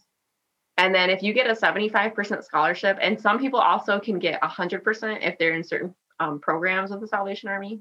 And 0.79 0.95
then 0.95 1.11
if 1.11 1.23
you 1.23 1.33
get 1.33 1.49
a 1.49 1.55
75% 1.55 2.45
scholarship, 2.45 2.99
and 3.01 3.19
some 3.19 3.39
people 3.39 3.59
also 3.59 3.99
can 3.99 4.19
get 4.19 4.41
100% 4.43 5.23
if 5.23 5.39
they're 5.39 5.55
in 5.55 5.65
certain 5.65 5.95
um, 6.21 6.39
programs 6.39 6.91
of 6.91 7.01
the 7.01 7.09
Salvation 7.09 7.49
Army. 7.49 7.81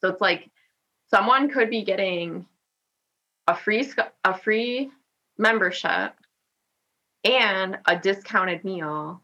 So 0.00 0.08
it's 0.08 0.20
like 0.20 0.50
someone 1.10 1.48
could 1.48 1.70
be 1.70 1.84
getting 1.84 2.46
a 3.46 3.56
free 3.56 3.90
a 4.24 4.36
free 4.36 4.90
membership 5.38 6.14
and 7.24 7.78
a 7.86 7.96
discounted 7.96 8.64
meal. 8.64 9.22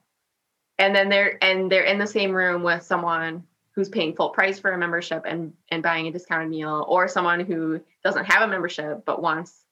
And 0.79 0.95
then 0.95 1.09
they're 1.09 1.43
and 1.43 1.71
they're 1.71 1.85
in 1.85 1.99
the 1.99 2.07
same 2.07 2.33
room 2.33 2.63
with 2.63 2.83
someone 2.83 3.45
who's 3.75 3.89
paying 3.89 4.15
full 4.15 4.31
price 4.31 4.59
for 4.59 4.73
a 4.73 4.79
membership 4.79 5.25
and 5.27 5.53
and 5.71 5.83
buying 5.83 6.07
a 6.07 6.13
discounted 6.13 6.51
meal 6.51 6.85
or 6.89 7.09
someone 7.09 7.41
who 7.41 7.81
doesn't 8.05 8.25
have 8.25 8.43
a 8.43 8.49
membership 8.49 9.05
but 9.05 9.23
wants 9.23 9.65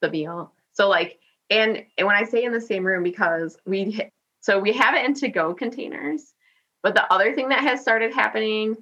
the 0.00 0.10
meal. 0.10 0.52
So 0.72 0.88
like 0.88 1.20
and 1.50 1.84
and 1.98 2.06
when 2.06 2.16
i 2.16 2.24
say 2.24 2.44
in 2.44 2.52
the 2.52 2.60
same 2.60 2.86
room 2.86 3.02
because 3.02 3.58
we 3.66 4.00
so 4.40 4.58
we 4.58 4.72
have 4.72 4.94
it 4.94 5.04
in 5.04 5.14
to 5.14 5.28
go 5.28 5.52
containers 5.52 6.32
but 6.82 6.94
the 6.94 7.12
other 7.12 7.34
thing 7.34 7.48
that 7.48 7.60
has 7.60 7.82
started 7.82 8.14
happening 8.14 8.76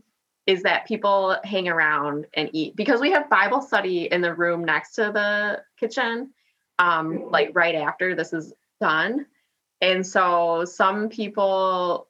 is 0.49 0.65
that 0.65 0.87
people 0.87 1.37
hang 1.45 1.69
around 1.69 2.27
and 2.35 2.51
eat 2.53 2.75
because 2.75 3.01
we 3.01 3.13
have 3.13 3.31
bible 3.31 3.61
study 3.61 4.11
in 4.11 4.21
the 4.21 4.35
room 4.35 4.65
next 4.65 4.93
to 4.93 5.13
the 5.13 5.63
kitchen 5.79 6.33
um 6.79 7.31
like 7.31 7.51
right 7.55 7.75
after 7.77 8.15
this 8.15 8.33
is 8.33 8.53
done. 8.81 9.27
And 9.81 10.07
so 10.07 10.65
some 10.65 11.09
people 11.09 12.09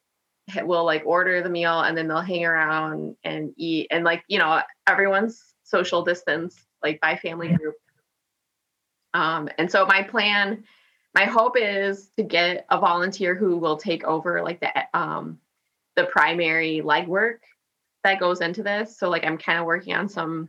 will 0.62 0.84
like 0.84 1.02
order 1.04 1.42
the 1.42 1.50
meal 1.50 1.80
and 1.80 1.96
then 1.96 2.08
they'll 2.08 2.20
hang 2.20 2.44
around 2.44 3.16
and 3.24 3.52
eat. 3.56 3.88
And 3.90 4.04
like 4.04 4.24
you 4.28 4.38
know 4.38 4.60
everyone's 4.86 5.42
social 5.64 6.02
distance 6.02 6.56
like 6.82 7.00
by 7.00 7.16
family 7.16 7.48
group. 7.48 7.74
Um 9.14 9.48
and 9.58 9.70
so 9.70 9.86
my 9.86 10.02
plan 10.02 10.64
my 11.14 11.24
hope 11.24 11.56
is 11.56 12.10
to 12.16 12.22
get 12.22 12.66
a 12.70 12.78
volunteer 12.78 13.34
who 13.34 13.56
will 13.56 13.76
take 13.76 14.04
over 14.04 14.42
like 14.42 14.60
the 14.60 14.72
um 14.98 15.38
the 15.96 16.04
primary 16.04 16.80
legwork 16.84 17.38
that 18.08 18.20
goes 18.20 18.40
into 18.40 18.62
this. 18.62 18.96
So 18.98 19.10
like 19.10 19.24
I'm 19.24 19.38
kind 19.38 19.58
of 19.58 19.66
working 19.66 19.94
on 19.94 20.08
some 20.08 20.48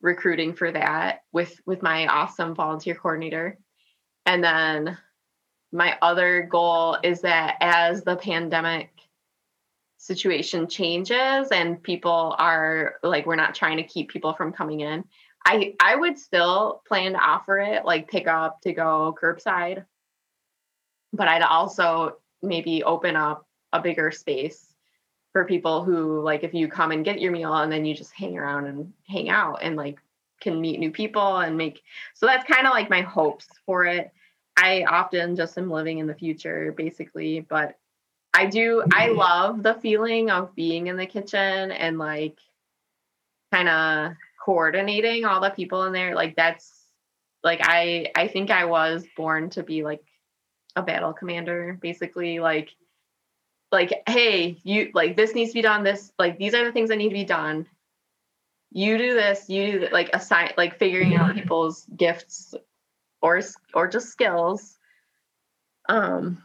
recruiting 0.00 0.54
for 0.54 0.70
that 0.72 1.22
with 1.32 1.60
with 1.66 1.82
my 1.82 2.06
awesome 2.06 2.54
volunteer 2.54 2.94
coordinator. 2.94 3.58
And 4.24 4.42
then 4.42 4.96
my 5.72 5.96
other 6.00 6.42
goal 6.42 6.98
is 7.02 7.22
that 7.22 7.56
as 7.60 8.04
the 8.04 8.16
pandemic 8.16 8.90
situation 9.96 10.68
changes 10.68 11.48
and 11.50 11.82
people 11.82 12.34
are 12.38 12.94
like 13.02 13.26
we're 13.26 13.36
not 13.36 13.54
trying 13.54 13.78
to 13.78 13.82
keep 13.82 14.08
people 14.08 14.32
from 14.32 14.52
coming 14.52 14.80
in, 14.80 15.04
I 15.44 15.74
I 15.80 15.96
would 15.96 16.18
still 16.18 16.82
plan 16.86 17.12
to 17.12 17.18
offer 17.18 17.58
it 17.58 17.84
like 17.84 18.10
pick 18.10 18.28
up 18.28 18.60
to 18.62 18.72
go 18.72 19.16
curbside. 19.20 19.84
But 21.12 21.28
I'd 21.28 21.42
also 21.42 22.18
maybe 22.42 22.84
open 22.84 23.16
up 23.16 23.46
a 23.72 23.80
bigger 23.80 24.10
space 24.12 24.71
for 25.32 25.44
people 25.44 25.82
who 25.82 26.20
like 26.20 26.44
if 26.44 26.52
you 26.54 26.68
come 26.68 26.92
and 26.92 27.04
get 27.04 27.20
your 27.20 27.32
meal 27.32 27.54
and 27.54 27.72
then 27.72 27.84
you 27.84 27.94
just 27.94 28.12
hang 28.12 28.38
around 28.38 28.66
and 28.66 28.92
hang 29.08 29.30
out 29.30 29.60
and 29.62 29.76
like 29.76 29.98
can 30.40 30.60
meet 30.60 30.78
new 30.78 30.90
people 30.90 31.38
and 31.38 31.56
make 31.56 31.82
so 32.14 32.26
that's 32.26 32.44
kind 32.50 32.66
of 32.66 32.72
like 32.72 32.90
my 32.90 33.00
hopes 33.00 33.46
for 33.64 33.84
it. 33.84 34.12
I 34.56 34.84
often 34.84 35.34
just 35.34 35.56
am 35.56 35.70
living 35.70 35.98
in 35.98 36.06
the 36.06 36.14
future 36.14 36.72
basically, 36.76 37.40
but 37.40 37.78
I 38.34 38.46
do 38.46 38.82
I 38.92 39.08
mm-hmm. 39.08 39.18
love 39.18 39.62
the 39.62 39.74
feeling 39.74 40.30
of 40.30 40.54
being 40.54 40.88
in 40.88 40.96
the 40.96 41.06
kitchen 41.06 41.72
and 41.72 41.98
like 41.98 42.38
kind 43.52 43.68
of 43.68 44.16
coordinating 44.44 45.24
all 45.24 45.40
the 45.40 45.50
people 45.50 45.84
in 45.84 45.92
there 45.92 46.14
like 46.14 46.34
that's 46.34 46.86
like 47.44 47.60
i 47.62 48.10
i 48.16 48.26
think 48.26 48.50
i 48.50 48.64
was 48.64 49.04
born 49.16 49.50
to 49.50 49.62
be 49.62 49.84
like 49.84 50.02
a 50.74 50.82
battle 50.82 51.12
commander 51.12 51.78
basically 51.80 52.40
like 52.40 52.70
like 53.72 54.02
hey 54.06 54.58
you 54.62 54.90
like 54.94 55.16
this 55.16 55.34
needs 55.34 55.50
to 55.50 55.54
be 55.54 55.62
done 55.62 55.82
this 55.82 56.12
like 56.18 56.38
these 56.38 56.54
are 56.54 56.64
the 56.64 56.72
things 56.72 56.90
that 56.90 56.96
need 56.96 57.08
to 57.08 57.14
be 57.14 57.24
done. 57.24 57.66
You 58.70 58.98
do 58.98 59.14
this 59.14 59.48
you 59.48 59.72
do 59.72 59.78
that, 59.80 59.92
like 59.92 60.10
assign 60.12 60.52
like 60.56 60.78
figuring 60.78 61.16
out 61.16 61.34
people's 61.34 61.86
gifts 61.96 62.54
or 63.22 63.40
or 63.74 63.88
just 63.88 64.08
skills. 64.08 64.78
Um 65.88 66.42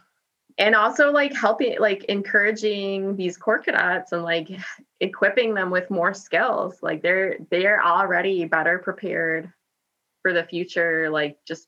and 0.57 0.73
also 0.73 1.11
like 1.11 1.33
helping 1.33 1.79
like 1.79 2.05
encouraging 2.05 3.15
these 3.15 3.37
corps 3.37 3.59
cadets 3.59 4.11
and 4.11 4.23
like 4.23 4.49
equipping 4.99 5.53
them 5.53 5.69
with 5.69 5.91
more 5.91 6.13
skills 6.13 6.81
like 6.81 7.01
they're 7.01 7.37
they're 7.51 7.83
already 7.83 8.45
better 8.45 8.79
prepared 8.79 9.51
for 10.21 10.33
the 10.33 10.43
future 10.43 11.09
like 11.09 11.37
just 11.47 11.67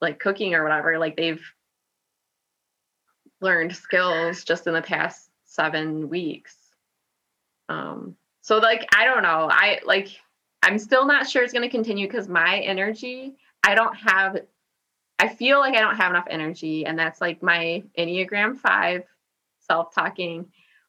like 0.00 0.18
cooking 0.18 0.54
or 0.54 0.62
whatever 0.62 0.98
like 0.98 1.16
they've 1.16 1.42
learned 3.40 3.74
skills 3.74 4.44
just 4.44 4.66
in 4.66 4.74
the 4.74 4.82
past 4.82 5.30
seven 5.44 6.08
weeks 6.08 6.56
um 7.68 8.16
so 8.40 8.58
like 8.58 8.86
i 8.94 9.04
don't 9.04 9.22
know 9.22 9.48
i 9.50 9.78
like 9.84 10.08
i'm 10.62 10.78
still 10.78 11.06
not 11.06 11.28
sure 11.28 11.42
it's 11.42 11.52
going 11.52 11.62
to 11.62 11.68
continue 11.68 12.06
because 12.06 12.28
my 12.28 12.58
energy 12.60 13.34
i 13.64 13.74
don't 13.74 13.94
have 13.94 14.36
I 15.18 15.28
feel 15.28 15.58
like 15.58 15.74
I 15.74 15.80
don't 15.80 15.96
have 15.96 16.10
enough 16.10 16.26
energy, 16.30 16.86
and 16.86 16.98
that's 16.98 17.20
like 17.20 17.42
my 17.42 17.82
Enneagram 17.98 18.56
five 18.56 19.02
self 19.60 19.94
talking. 19.94 20.46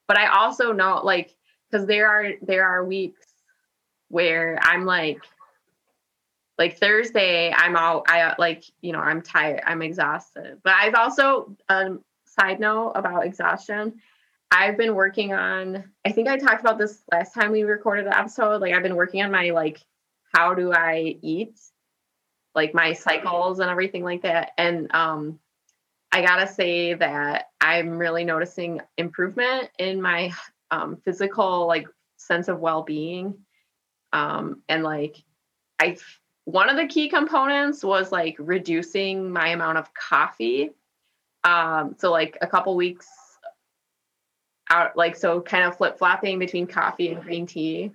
But 0.08 0.18
I 0.18 0.28
also 0.28 0.72
know 0.72 1.02
like 1.04 1.36
because 1.70 1.88
there 1.88 2.08
are 2.08 2.34
there 2.42 2.66
are 2.66 2.86
weeks 2.86 3.26
where 4.10 4.60
I'm 4.62 4.86
like 4.86 5.22
like 6.58 6.78
Thursday 6.78 7.52
I'm 7.56 7.76
all 7.76 8.04
I 8.08 8.36
like 8.38 8.66
you 8.82 8.92
know 8.92 9.00
I'm 9.00 9.22
tired 9.22 9.62
I'm 9.66 9.82
exhausted. 9.82 10.60
But 10.64 10.74
I've 10.74 10.96
also 10.96 11.56
um 11.68 12.04
side 12.40 12.60
note 12.60 12.92
about 12.96 13.26
exhaustion. 13.26 14.00
I've 14.52 14.78
been 14.78 14.96
working 14.96 15.34
on 15.34 15.84
I 16.06 16.12
think 16.12 16.28
I 16.28 16.38
talked 16.38 16.62
about 16.62 16.78
this 16.78 17.02
last 17.12 17.34
time 17.34 17.52
we 17.52 17.64
recorded 17.64 18.06
the 18.06 18.18
episode. 18.18 18.62
Like 18.62 18.74
I've 18.74 18.84
been 18.84 18.96
working 18.96 19.22
on 19.22 19.32
my 19.32 19.52
like 19.52 19.80
how 20.34 20.54
do 20.54 20.72
I 20.74 21.18
eat 21.22 21.60
like 22.56 22.74
my 22.74 22.94
cycles 22.94 23.60
and 23.60 23.70
everything 23.70 24.04
like 24.04 24.24
that. 24.24 24.52
And 24.58 24.94
um, 24.94 25.40
I 26.12 26.22
gotta 26.22 26.48
say 26.48 26.94
that 26.96 27.50
I'm 27.62 27.98
really 27.98 28.26
noticing 28.26 28.82
improvement 28.98 29.70
in 29.78 30.02
my 30.02 30.32
um, 30.72 30.98
physical 31.06 31.68
like 31.68 31.88
sense 32.18 32.48
of 32.48 32.60
well-being. 32.60 33.36
Um, 34.12 34.64
and 34.68 34.84
like 34.84 35.18
I, 35.80 35.98
one 36.46 36.70
of 36.70 36.78
the 36.78 36.88
key 36.88 37.10
components 37.10 37.84
was 37.84 38.12
like 38.12 38.36
reducing 38.40 39.32
my 39.32 39.50
amount 39.50 39.78
of 39.78 39.94
coffee. 39.94 40.72
Um, 41.44 41.96
so 41.98 42.12
like 42.12 42.38
a 42.42 42.48
couple 42.48 42.76
weeks 42.76 43.08
out, 44.70 44.96
like 44.98 45.16
so 45.16 45.42
kind 45.42 45.64
of 45.64 45.78
flip 45.78 45.98
flopping 45.98 46.40
between 46.40 46.68
coffee 46.68 47.10
and 47.10 47.22
green 47.22 47.46
tea. 47.46 47.92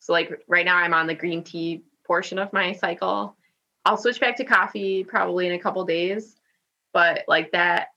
So 0.00 0.12
like 0.12 0.44
right 0.48 0.64
now 0.64 0.76
I'm 0.76 0.94
on 0.94 1.06
the 1.06 1.14
green 1.14 1.42
tea 1.42 1.82
portion 2.06 2.38
of 2.38 2.52
my 2.52 2.72
cycle 2.72 3.36
I'll 3.84 3.98
switch 3.98 4.20
back 4.20 4.36
to 4.36 4.44
coffee 4.44 5.04
probably 5.04 5.46
in 5.46 5.52
a 5.52 5.58
couple 5.58 5.84
days, 5.84 6.36
but 6.92 7.24
like 7.28 7.52
that 7.52 7.88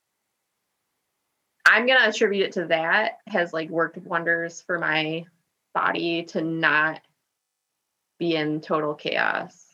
I'm 1.66 1.86
going 1.86 2.00
to 2.00 2.08
attribute 2.08 2.48
it 2.48 2.52
to 2.54 2.66
that 2.68 3.20
has 3.28 3.54
like 3.54 3.70
worked 3.70 3.98
wonders 3.98 4.62
for 4.62 4.80
my 4.80 5.26
body 5.74 6.24
to 6.24 6.42
not 6.42 7.02
be 8.20 8.36
in 8.36 8.62
total 8.62 8.96
chaos. 8.96 9.66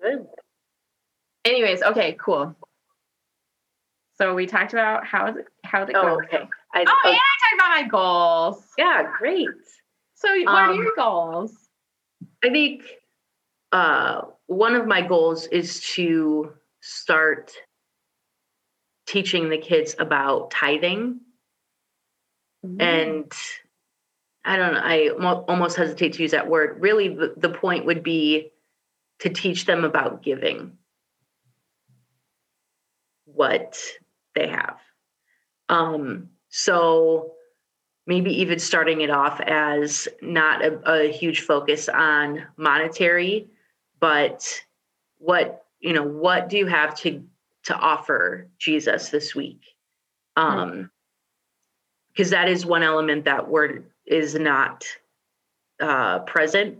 Good. 0.00 0.26
Anyways, 1.44 1.82
okay, 1.82 2.16
cool. 2.18 2.56
So 4.22 4.34
we 4.36 4.46
talked 4.46 4.72
about 4.72 5.04
how 5.04 5.26
is 5.26 5.36
it 5.36 5.46
how 5.64 5.82
it 5.82 5.90
Oh, 5.96 6.02
go. 6.02 6.14
okay. 6.22 6.48
I, 6.72 6.84
Oh, 6.86 7.08
and 7.08 7.16
I 7.16 7.18
talked 7.18 7.54
about 7.54 7.70
my 7.70 7.88
goals. 7.88 8.64
yeah, 8.78 9.10
great. 9.18 9.48
So 10.14 10.28
what 10.44 10.48
are 10.48 10.70
Um, 10.70 10.76
your 10.76 10.92
goals? 10.94 11.52
I 12.44 12.50
think 12.50 12.84
uh, 13.72 14.22
one 14.46 14.76
of 14.76 14.86
my 14.86 15.02
goals 15.02 15.48
is 15.48 15.80
to 15.94 16.52
start 16.80 17.50
teaching 19.08 19.48
the 19.50 19.58
kids 19.58 19.96
about 19.98 20.52
tithing. 20.52 21.18
And 22.78 23.32
I 24.44 24.56
don't 24.56 24.74
know, 24.74 24.80
I 24.84 25.10
mo- 25.18 25.44
almost 25.48 25.76
hesitate 25.76 26.12
to 26.12 26.22
use 26.22 26.30
that 26.30 26.46
word. 26.48 26.80
Really, 26.80 27.08
the, 27.08 27.34
the 27.36 27.48
point 27.50 27.86
would 27.86 28.04
be 28.04 28.52
to 29.18 29.30
teach 29.30 29.66
them 29.66 29.84
about 29.84 30.22
giving 30.22 30.78
what 33.24 33.76
they 34.34 34.48
have. 34.48 34.78
Um, 35.68 36.30
so 36.48 37.32
maybe 38.06 38.40
even 38.40 38.58
starting 38.58 39.00
it 39.00 39.10
off 39.10 39.40
as 39.40 40.08
not 40.20 40.64
a, 40.64 40.78
a 40.90 41.12
huge 41.12 41.40
focus 41.40 41.88
on 41.88 42.44
monetary, 42.56 43.48
but 44.00 44.62
what 45.18 45.64
you 45.80 45.92
know, 45.92 46.02
what 46.02 46.48
do 46.48 46.58
you 46.58 46.66
have 46.66 46.94
to 47.00 47.24
to 47.64 47.74
offer 47.74 48.48
Jesus 48.58 49.08
this 49.08 49.34
week? 49.34 49.60
Um, 50.36 50.90
because 52.12 52.30
that 52.30 52.48
is 52.48 52.66
one 52.66 52.82
element 52.82 53.24
that 53.24 53.48
word 53.48 53.86
is 54.06 54.34
not 54.34 54.84
uh 55.80 56.20
present. 56.20 56.78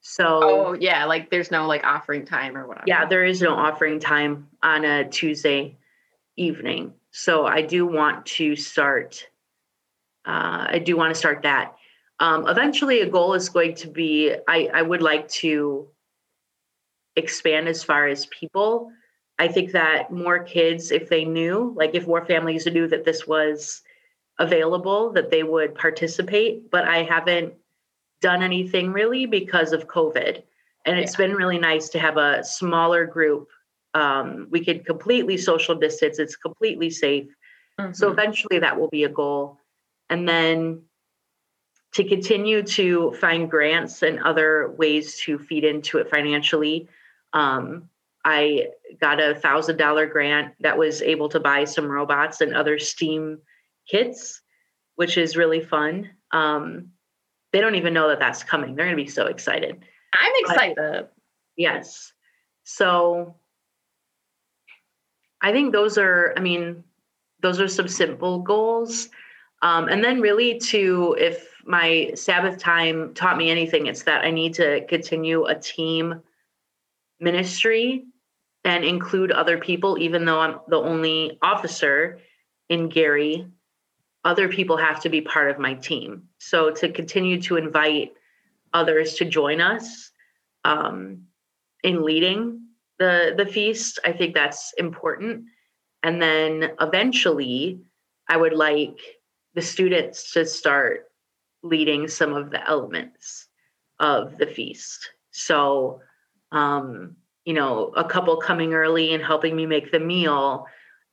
So 0.00 0.40
oh 0.42 0.76
yeah, 0.78 1.04
like 1.04 1.30
there's 1.30 1.50
no 1.50 1.66
like 1.66 1.84
offering 1.84 2.24
time 2.24 2.56
or 2.56 2.66
whatever. 2.66 2.84
yeah, 2.86 3.06
there 3.06 3.24
is 3.24 3.42
no 3.42 3.54
offering 3.54 4.00
time 4.00 4.48
on 4.62 4.84
a 4.84 5.08
Tuesday 5.08 5.76
evening. 6.36 6.92
So 7.10 7.46
I 7.46 7.62
do 7.62 7.86
want 7.86 8.26
to 8.26 8.56
start. 8.56 9.26
Uh, 10.24 10.66
I 10.68 10.78
do 10.84 10.96
want 10.96 11.14
to 11.14 11.18
start 11.18 11.42
that. 11.42 11.74
Um, 12.18 12.48
eventually, 12.48 13.00
a 13.00 13.08
goal 13.08 13.34
is 13.34 13.48
going 13.48 13.74
to 13.76 13.88
be. 13.88 14.34
I 14.48 14.70
I 14.72 14.82
would 14.82 15.02
like 15.02 15.28
to 15.42 15.88
expand 17.16 17.68
as 17.68 17.82
far 17.82 18.06
as 18.06 18.26
people. 18.26 18.90
I 19.38 19.48
think 19.48 19.72
that 19.72 20.10
more 20.10 20.42
kids, 20.42 20.90
if 20.90 21.08
they 21.08 21.24
knew, 21.24 21.74
like 21.76 21.94
if 21.94 22.06
more 22.06 22.24
families 22.24 22.66
knew 22.66 22.88
that 22.88 23.04
this 23.04 23.26
was 23.26 23.82
available, 24.38 25.12
that 25.12 25.30
they 25.30 25.42
would 25.42 25.74
participate. 25.74 26.70
But 26.70 26.88
I 26.88 27.02
haven't 27.02 27.54
done 28.20 28.42
anything 28.42 28.92
really 28.92 29.26
because 29.26 29.72
of 29.72 29.88
COVID. 29.88 30.42
And 30.86 30.98
it's 30.98 31.16
been 31.16 31.34
really 31.34 31.58
nice 31.58 31.88
to 31.90 31.98
have 31.98 32.16
a 32.16 32.44
smaller 32.44 33.04
group. 33.06 33.48
Um, 33.96 34.48
we 34.50 34.62
can 34.62 34.84
completely 34.84 35.38
social 35.38 35.74
distance, 35.74 36.18
it's 36.18 36.36
completely 36.36 36.90
safe. 36.90 37.28
So 37.92 38.08
Mhm. 38.08 38.12
eventually 38.12 38.58
that 38.58 38.78
will 38.78 38.88
be 38.88 39.04
a 39.04 39.08
goal. 39.08 39.58
And 40.10 40.28
then 40.28 40.82
to 41.94 42.04
continue 42.04 42.62
to 42.62 43.12
find 43.12 43.50
grants 43.50 44.02
and 44.02 44.22
other 44.22 44.70
ways 44.76 45.16
to 45.20 45.38
feed 45.38 45.64
into 45.64 45.96
it 45.96 46.10
financially. 46.10 46.88
Um, 47.32 47.88
I 48.22 48.68
got 49.00 49.18
a 49.18 49.34
thousand 49.34 49.78
dollar 49.78 50.06
grant 50.06 50.54
that 50.60 50.76
was 50.76 51.00
able 51.00 51.30
to 51.30 51.40
buy 51.40 51.64
some 51.64 51.86
robots 51.86 52.42
and 52.42 52.54
other 52.54 52.78
STEAM 52.78 53.40
kits, 53.88 54.42
which 54.96 55.16
is 55.16 55.38
really 55.38 55.60
fun. 55.62 56.10
Um, 56.32 56.92
they 57.52 57.60
don't 57.62 57.76
even 57.76 57.94
know 57.94 58.08
that 58.08 58.18
that's 58.18 58.42
coming. 58.42 58.74
They're 58.74 58.84
going 58.86 58.96
to 58.96 59.02
be 59.02 59.08
so 59.08 59.26
excited. 59.26 59.82
I'm 60.12 60.32
excited. 60.40 61.08
Yes. 61.56 62.12
So 62.64 63.36
I 65.46 65.52
think 65.52 65.72
those 65.72 65.96
are, 65.96 66.34
I 66.36 66.40
mean, 66.40 66.82
those 67.40 67.60
are 67.60 67.68
some 67.68 67.86
simple 67.86 68.40
goals. 68.40 69.10
Um, 69.62 69.86
and 69.86 70.02
then 70.02 70.20
really 70.20 70.58
to 70.58 71.14
if 71.20 71.62
my 71.64 72.10
Sabbath 72.16 72.58
time 72.58 73.14
taught 73.14 73.36
me 73.36 73.48
anything, 73.48 73.86
it's 73.86 74.02
that 74.02 74.24
I 74.24 74.32
need 74.32 74.54
to 74.54 74.84
continue 74.86 75.44
a 75.44 75.54
team 75.54 76.20
ministry 77.20 78.06
and 78.64 78.84
include 78.84 79.30
other 79.30 79.56
people, 79.56 79.96
even 79.98 80.24
though 80.24 80.40
I'm 80.40 80.58
the 80.66 80.78
only 80.78 81.38
officer 81.40 82.18
in 82.68 82.88
Gary, 82.88 83.46
other 84.24 84.48
people 84.48 84.76
have 84.76 85.00
to 85.02 85.08
be 85.08 85.20
part 85.20 85.48
of 85.52 85.60
my 85.60 85.74
team. 85.74 86.24
So 86.38 86.72
to 86.72 86.90
continue 86.90 87.40
to 87.42 87.56
invite 87.56 88.14
others 88.74 89.14
to 89.14 89.24
join 89.24 89.60
us 89.60 90.10
um, 90.64 91.22
in 91.84 92.02
leading 92.02 92.65
the 92.98 93.34
the 93.36 93.46
feast, 93.46 93.98
I 94.04 94.12
think 94.12 94.34
that's 94.34 94.72
important. 94.78 95.44
And 96.02 96.20
then 96.20 96.72
eventually, 96.80 97.80
I 98.28 98.36
would 98.36 98.52
like 98.52 99.00
the 99.54 99.62
students 99.62 100.32
to 100.32 100.44
start 100.44 101.06
leading 101.62 102.08
some 102.08 102.34
of 102.34 102.50
the 102.50 102.66
elements 102.68 103.48
of 103.98 104.36
the 104.38 104.46
feast. 104.46 105.10
So, 105.30 106.00
um, 106.52 107.16
you 107.44 107.54
know, 107.54 107.92
a 107.96 108.04
couple 108.04 108.36
coming 108.36 108.74
early 108.74 109.14
and 109.14 109.24
helping 109.24 109.56
me 109.56 109.66
make 109.66 109.90
the 109.90 110.00
meal, 110.00 110.66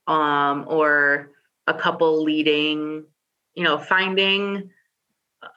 um, 0.06 0.64
or 0.68 1.32
a 1.66 1.74
couple 1.74 2.22
leading, 2.22 3.04
you 3.54 3.64
know, 3.64 3.78
finding 3.78 4.70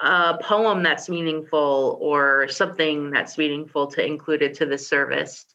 a 0.01 0.37
poem 0.41 0.83
that's 0.83 1.09
meaningful 1.09 1.97
or 2.01 2.47
something 2.49 3.11
that's 3.11 3.37
meaningful 3.37 3.87
to 3.87 4.05
include 4.05 4.41
it 4.41 4.53
to 4.55 4.65
the 4.65 4.77
service 4.77 5.45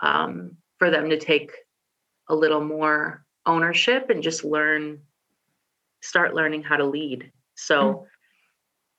um, 0.00 0.56
for 0.78 0.90
them 0.90 1.10
to 1.10 1.18
take 1.18 1.52
a 2.28 2.34
little 2.34 2.62
more 2.64 3.24
ownership 3.46 4.10
and 4.10 4.22
just 4.22 4.44
learn 4.44 5.00
start 6.02 6.34
learning 6.34 6.62
how 6.62 6.76
to 6.76 6.84
lead. 6.84 7.30
So 7.54 7.76
mm-hmm. 7.82 8.04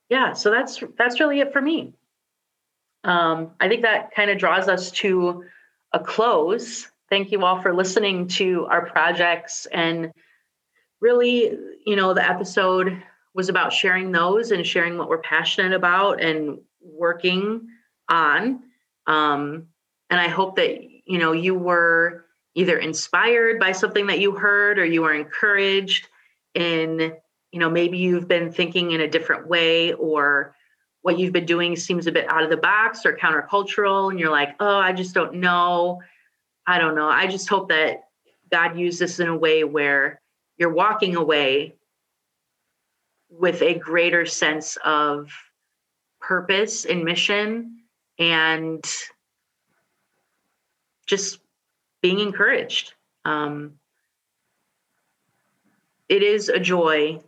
yeah 0.09 0.33
so 0.33 0.51
that's 0.51 0.83
that's 0.97 1.19
really 1.19 1.39
it 1.39 1.53
for 1.53 1.61
me. 1.61 1.93
Um, 3.03 3.51
i 3.59 3.67
think 3.67 3.83
that 3.83 4.15
kind 4.15 4.31
of 4.31 4.39
draws 4.39 4.67
us 4.67 4.91
to 4.91 5.43
a 5.93 5.99
close. 5.99 6.87
Thank 7.09 7.31
you 7.31 7.45
all 7.45 7.61
for 7.61 7.73
listening 7.73 8.27
to 8.29 8.65
our 8.65 8.85
projects 8.87 9.67
and 9.71 10.11
really 11.01 11.55
you 11.85 11.95
know 11.95 12.13
the 12.13 12.27
episode 12.27 13.01
was 13.35 13.49
about 13.49 13.73
sharing 13.73 14.11
those 14.11 14.51
and 14.51 14.65
sharing 14.65 14.97
what 14.97 15.09
we're 15.09 15.19
passionate 15.19 15.73
about 15.73 16.21
and 16.21 16.59
working 16.81 17.67
on. 18.09 18.63
Um, 19.07 19.67
and 20.15 20.21
i 20.21 20.29
hope 20.29 20.55
that 20.55 20.81
you 21.05 21.17
know 21.17 21.33
you 21.33 21.53
were 21.53 22.23
either 22.53 22.77
inspired 22.77 23.59
by 23.59 23.73
something 23.73 24.07
that 24.07 24.19
you 24.19 24.31
heard 24.31 24.79
or 24.79 24.85
you 24.85 25.01
were 25.01 25.13
encouraged 25.13 26.07
in 26.53 27.13
you 27.51 27.59
know 27.59 27.69
maybe 27.69 27.97
you've 27.97 28.29
been 28.29 28.49
thinking 28.49 28.91
in 28.91 29.01
a 29.01 29.09
different 29.09 29.45
way 29.49 29.91
or 29.91 30.55
what 31.01 31.19
you've 31.19 31.33
been 31.33 31.45
doing 31.45 31.75
seems 31.75 32.07
a 32.07 32.13
bit 32.13 32.31
out 32.31 32.43
of 32.43 32.49
the 32.49 32.55
box 32.55 33.05
or 33.05 33.17
countercultural 33.17 34.09
and 34.09 34.17
you're 34.17 34.31
like 34.31 34.55
oh 34.61 34.77
i 34.77 34.93
just 34.93 35.13
don't 35.13 35.35
know. 35.35 36.01
I 36.67 36.79
don't 36.79 36.95
know. 36.95 37.09
I 37.09 37.27
just 37.27 37.49
hope 37.49 37.67
that 37.69 38.05
god 38.49 38.79
used 38.79 38.99
this 38.99 39.19
in 39.19 39.27
a 39.27 39.37
way 39.37 39.65
where 39.65 40.21
you're 40.57 40.73
walking 40.73 41.17
away 41.17 41.75
with 43.29 43.61
a 43.61 43.77
greater 43.77 44.25
sense 44.25 44.77
of 44.85 45.29
purpose 46.21 46.85
and 46.85 47.03
mission 47.03 47.81
and 48.17 48.81
just 51.05 51.39
being 52.01 52.19
encouraged. 52.19 52.93
Um, 53.23 53.73
it 56.07 56.21
is 56.21 56.49
a 56.49 56.59
joy 56.59 57.19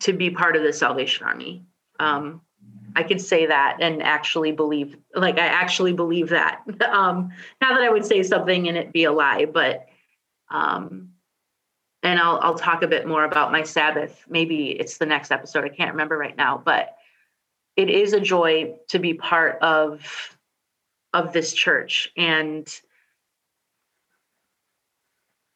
to 0.00 0.12
be 0.12 0.30
part 0.30 0.56
of 0.56 0.62
the 0.62 0.72
Salvation 0.72 1.26
Army. 1.26 1.64
Um, 1.98 2.42
I 2.94 3.02
could 3.02 3.20
say 3.20 3.46
that 3.46 3.78
and 3.80 4.02
actually 4.02 4.52
believe, 4.52 4.96
like 5.14 5.38
I 5.38 5.46
actually 5.46 5.92
believe 5.92 6.30
that. 6.30 6.62
Um, 6.88 7.30
that 7.60 7.72
I 7.72 7.90
would 7.90 8.04
say 8.04 8.22
something 8.22 8.68
and 8.68 8.76
it 8.76 8.92
be 8.92 9.04
a 9.04 9.12
lie, 9.12 9.44
but 9.44 9.88
um, 10.50 11.10
and 12.02 12.18
I'll 12.18 12.38
I'll 12.40 12.58
talk 12.58 12.82
a 12.82 12.88
bit 12.88 13.06
more 13.06 13.24
about 13.24 13.52
my 13.52 13.62
Sabbath. 13.62 14.24
Maybe 14.28 14.70
it's 14.70 14.98
the 14.98 15.06
next 15.06 15.30
episode. 15.30 15.64
I 15.64 15.68
can't 15.68 15.92
remember 15.92 16.16
right 16.16 16.36
now, 16.36 16.60
but 16.64 16.96
it 17.76 17.90
is 17.90 18.12
a 18.12 18.20
joy 18.20 18.74
to 18.88 18.98
be 18.98 19.14
part 19.14 19.60
of 19.62 20.37
of 21.12 21.32
this 21.32 21.52
church. 21.52 22.10
And 22.16 22.68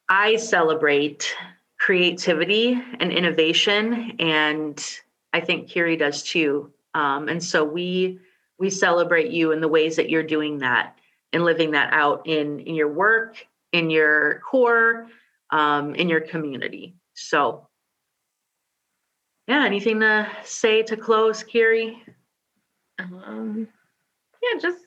I 0.09 0.35
celebrate 0.35 1.35
creativity 1.79 2.81
and 2.99 3.11
innovation, 3.11 4.13
and 4.19 4.99
I 5.33 5.39
think 5.39 5.69
Kiri 5.69 5.97
does 5.97 6.23
too. 6.23 6.71
Um, 6.93 7.27
and 7.27 7.43
so 7.43 7.63
we 7.63 8.19
we 8.59 8.69
celebrate 8.69 9.31
you 9.31 9.51
in 9.51 9.61
the 9.61 9.67
ways 9.67 9.95
that 9.95 10.09
you're 10.09 10.23
doing 10.23 10.59
that 10.59 10.97
and 11.33 11.43
living 11.43 11.71
that 11.71 11.91
out 11.93 12.27
in 12.27 12.59
in 12.59 12.75
your 12.75 12.91
work, 12.91 13.45
in 13.71 13.89
your 13.89 14.39
corps, 14.39 15.07
um, 15.49 15.95
in 15.95 16.09
your 16.09 16.21
community. 16.21 16.95
So, 17.15 17.67
yeah, 19.47 19.65
anything 19.65 19.99
to 20.01 20.27
say 20.43 20.83
to 20.83 20.95
close, 20.95 21.43
Kiri? 21.43 22.01
Um, 22.99 23.67
yeah, 24.41 24.59
just 24.59 24.85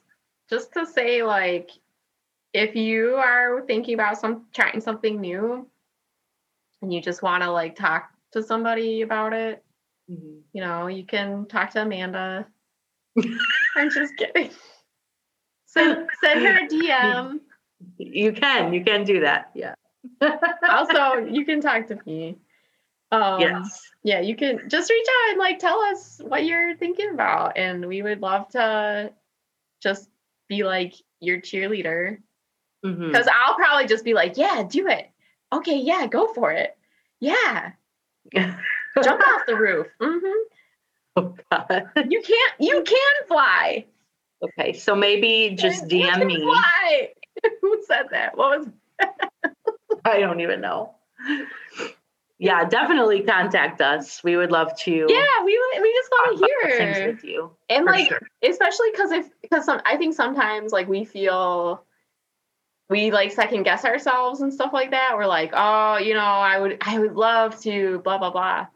just 0.48 0.72
to 0.72 0.86
say 0.86 1.22
like 1.22 1.70
if 2.52 2.74
you 2.74 3.16
are 3.16 3.62
thinking 3.66 3.94
about 3.94 4.18
some 4.18 4.46
trying 4.54 4.80
something 4.80 5.20
new 5.20 5.66
and 6.82 6.92
you 6.92 7.00
just 7.00 7.22
want 7.22 7.42
to 7.42 7.50
like 7.50 7.76
talk 7.76 8.10
to 8.32 8.42
somebody 8.42 9.02
about 9.02 9.32
it 9.32 9.62
mm-hmm. 10.10 10.38
you 10.52 10.62
know 10.62 10.86
you 10.86 11.04
can 11.04 11.46
talk 11.46 11.70
to 11.70 11.82
amanda. 11.82 12.46
I'm 13.76 13.90
just 13.90 14.16
kidding. 14.16 14.50
Send, 15.66 16.08
send 16.22 16.40
her 16.40 16.64
a 16.64 16.68
dm 16.68 17.40
you 17.98 18.32
can 18.32 18.72
you 18.72 18.82
can 18.82 19.04
do 19.04 19.20
that 19.20 19.50
yeah. 19.54 19.74
Also 20.68 21.18
you 21.18 21.44
can 21.44 21.60
talk 21.60 21.88
to 21.88 21.98
me. 22.06 22.38
Um, 23.12 23.40
yes. 23.40 23.82
yeah 24.02 24.20
you 24.20 24.34
can 24.34 24.68
just 24.68 24.90
reach 24.90 25.06
out 25.08 25.30
and 25.30 25.38
like 25.38 25.58
tell 25.58 25.78
us 25.80 26.20
what 26.24 26.44
you're 26.44 26.76
thinking 26.76 27.10
about 27.10 27.56
and 27.56 27.86
we 27.86 28.02
would 28.02 28.20
love 28.20 28.48
to 28.50 29.12
just 29.80 30.08
be 30.48 30.64
like 30.64 30.94
your 31.20 31.40
cheerleader. 31.40 32.18
Because 32.82 32.98
mm-hmm. 32.98 33.28
I'll 33.32 33.56
probably 33.56 33.86
just 33.86 34.04
be 34.04 34.14
like, 34.14 34.36
yeah, 34.36 34.62
do 34.68 34.86
it. 34.86 35.10
Okay, 35.52 35.78
yeah, 35.78 36.06
go 36.06 36.32
for 36.32 36.52
it. 36.52 36.76
Yeah. 37.20 37.72
Jump 38.34 39.20
off 39.28 39.46
the 39.46 39.56
roof. 39.56 39.86
Mm-hmm. 40.00 41.18
Oh 41.18 41.34
God. 41.50 41.90
You 42.08 42.20
can't 42.22 42.52
you 42.58 42.82
can 42.82 43.26
fly. 43.26 43.86
Okay, 44.42 44.74
so 44.74 44.94
maybe 44.94 45.56
just 45.58 45.86
DM 45.86 46.26
me. 46.26 46.42
Fly. 46.42 47.08
Who 47.62 47.82
said 47.86 48.06
that? 48.10 48.36
What 48.36 48.58
was 48.58 48.68
I 50.04 50.20
don't 50.20 50.40
even 50.40 50.60
know 50.60 50.94
yeah, 52.38 52.64
definitely 52.64 53.22
contact 53.22 53.80
us. 53.80 54.22
We 54.22 54.36
would 54.36 54.50
love 54.50 54.76
to. 54.80 54.90
Yeah, 54.90 55.44
we 55.44 55.58
we 55.80 55.92
just 55.92 56.10
want 56.10 56.38
to 56.38 56.46
hear 56.46 56.78
things 56.78 57.14
with 57.14 57.24
you, 57.24 57.50
and 57.70 57.86
like 57.86 58.08
sure. 58.08 58.20
especially 58.42 58.90
because 58.92 59.10
if 59.12 59.30
because 59.40 59.64
some 59.64 59.80
I 59.86 59.96
think 59.96 60.14
sometimes 60.14 60.72
like 60.72 60.86
we 60.86 61.04
feel 61.04 61.82
we 62.90 63.10
like 63.10 63.32
second 63.32 63.62
guess 63.62 63.86
ourselves 63.86 64.42
and 64.42 64.52
stuff 64.52 64.74
like 64.74 64.90
that. 64.90 65.14
We're 65.16 65.26
like, 65.26 65.52
oh, 65.54 65.96
you 65.96 66.12
know, 66.12 66.20
I 66.20 66.58
would 66.58 66.76
I 66.82 66.98
would 66.98 67.14
love 67.14 67.58
to 67.62 68.00
blah 68.00 68.18
blah 68.18 68.30
blah, 68.30 68.66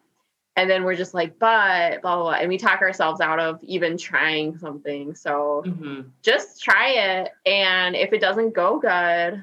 and 0.56 0.70
then 0.70 0.84
we're 0.84 0.96
just 0.96 1.12
like, 1.12 1.38
but 1.38 2.00
blah 2.00 2.16
blah, 2.16 2.24
blah. 2.24 2.32
and 2.32 2.48
we 2.48 2.56
talk 2.56 2.80
ourselves 2.80 3.20
out 3.20 3.40
of 3.40 3.62
even 3.62 3.98
trying 3.98 4.56
something. 4.56 5.14
So 5.14 5.64
mm-hmm. 5.66 6.08
just 6.22 6.62
try 6.62 6.92
it, 6.92 7.32
and 7.44 7.94
if 7.94 8.14
it 8.14 8.22
doesn't 8.22 8.54
go 8.54 8.78
good, 8.78 9.42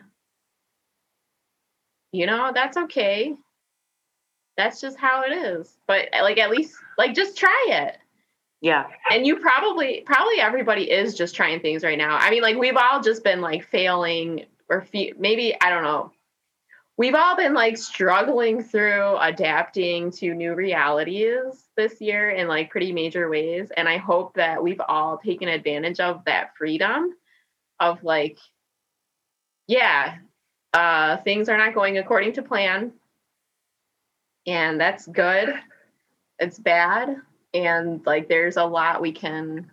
you 2.12 2.26
know, 2.26 2.52
that's 2.52 2.78
okay 2.78 3.38
that's 4.58 4.82
just 4.82 4.98
how 4.98 5.22
it 5.22 5.32
is. 5.32 5.78
But 5.88 6.10
like 6.12 6.40
at 6.40 6.50
least 6.50 6.76
like 6.98 7.14
just 7.14 7.38
try 7.38 7.68
it. 7.70 7.98
Yeah. 8.60 8.88
And 9.12 9.26
you 9.26 9.38
probably 9.38 10.02
probably 10.06 10.40
everybody 10.40 10.90
is 10.90 11.14
just 11.14 11.36
trying 11.36 11.60
things 11.60 11.84
right 11.84 11.98
now. 11.98 12.18
I 12.18 12.32
mean 12.32 12.42
like 12.42 12.58
we've 12.58 12.76
all 12.76 13.02
just 13.02 13.24
been 13.24 13.40
like 13.40 13.64
failing 13.64 14.46
or 14.68 14.82
fe- 14.82 15.14
maybe 15.18 15.56
I 15.62 15.70
don't 15.70 15.84
know. 15.84 16.12
We've 16.98 17.14
all 17.14 17.36
been 17.38 17.54
like 17.54 17.78
struggling 17.78 18.64
through 18.64 19.18
adapting 19.20 20.10
to 20.14 20.34
new 20.34 20.56
realities 20.56 21.68
this 21.78 22.02
year 22.02 22.32
in 22.32 22.48
like 22.48 22.72
pretty 22.72 22.92
major 22.92 23.30
ways 23.30 23.72
and 23.78 23.88
I 23.88 23.98
hope 23.98 24.34
that 24.34 24.64
we've 24.64 24.82
all 24.88 25.20
taken 25.20 25.48
advantage 25.48 26.00
of 26.00 26.26
that 26.26 26.58
freedom 26.58 27.14
of 27.80 28.04
like 28.04 28.40
yeah, 29.68 30.16
uh 30.74 31.18
things 31.18 31.48
are 31.48 31.58
not 31.58 31.76
going 31.76 32.00
according 32.00 32.34
to 32.34 32.42
plan 32.42 32.92
and 34.48 34.80
that's 34.80 35.06
good. 35.06 35.54
It's 36.40 36.58
bad, 36.58 37.18
and 37.54 38.04
like 38.06 38.30
there's 38.30 38.58
a 38.58 38.64
lot 38.64 39.02
we 39.02 39.12
can 39.12 39.70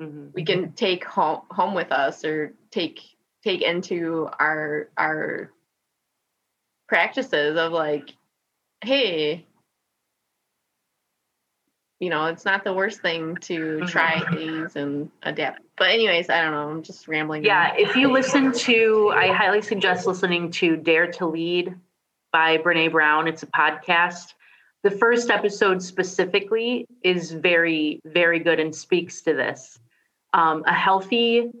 mm-hmm. 0.00 0.28
we 0.32 0.44
can 0.44 0.72
take 0.72 1.04
home 1.04 1.42
home 1.50 1.74
with 1.74 1.92
us 1.92 2.24
or 2.24 2.54
take 2.70 3.00
take 3.44 3.62
into 3.62 4.28
our 4.40 4.88
our 4.96 5.50
practices 6.88 7.56
of 7.56 7.72
like 7.72 8.14
hey 8.82 9.44
you 11.98 12.10
know 12.10 12.26
it's 12.26 12.44
not 12.44 12.62
the 12.64 12.72
worst 12.72 13.00
thing 13.00 13.36
to 13.36 13.78
Mhm. 13.78 13.88
try 13.88 14.20
things 14.34 14.76
and 14.76 15.10
adapt 15.22 15.62
but 15.78 15.90
anyways 15.90 16.28
i 16.28 16.42
don't 16.42 16.52
know 16.52 16.68
i'm 16.68 16.82
just 16.82 17.08
rambling 17.08 17.44
Yeah, 17.44 17.74
if 17.76 17.96
you 17.96 18.12
listen 18.12 18.52
to, 18.52 19.12
I 19.14 19.32
highly 19.32 19.62
suggest 19.62 20.06
listening 20.06 20.50
to 20.52 20.76
Dare 20.76 21.10
to 21.12 21.26
Lead 21.26 21.74
by 22.34 22.58
Brene 22.58 22.90
Brown. 22.90 23.28
It's 23.28 23.44
a 23.44 23.46
podcast. 23.46 24.34
The 24.82 24.90
first 24.90 25.30
episode 25.30 25.80
specifically 25.80 26.84
is 27.04 27.30
very, 27.30 28.00
very 28.04 28.40
good 28.40 28.58
and 28.58 28.74
speaks 28.74 29.22
to 29.22 29.34
this. 29.34 29.78
Um, 30.32 30.64
a 30.66 30.72
healthy, 30.72 31.52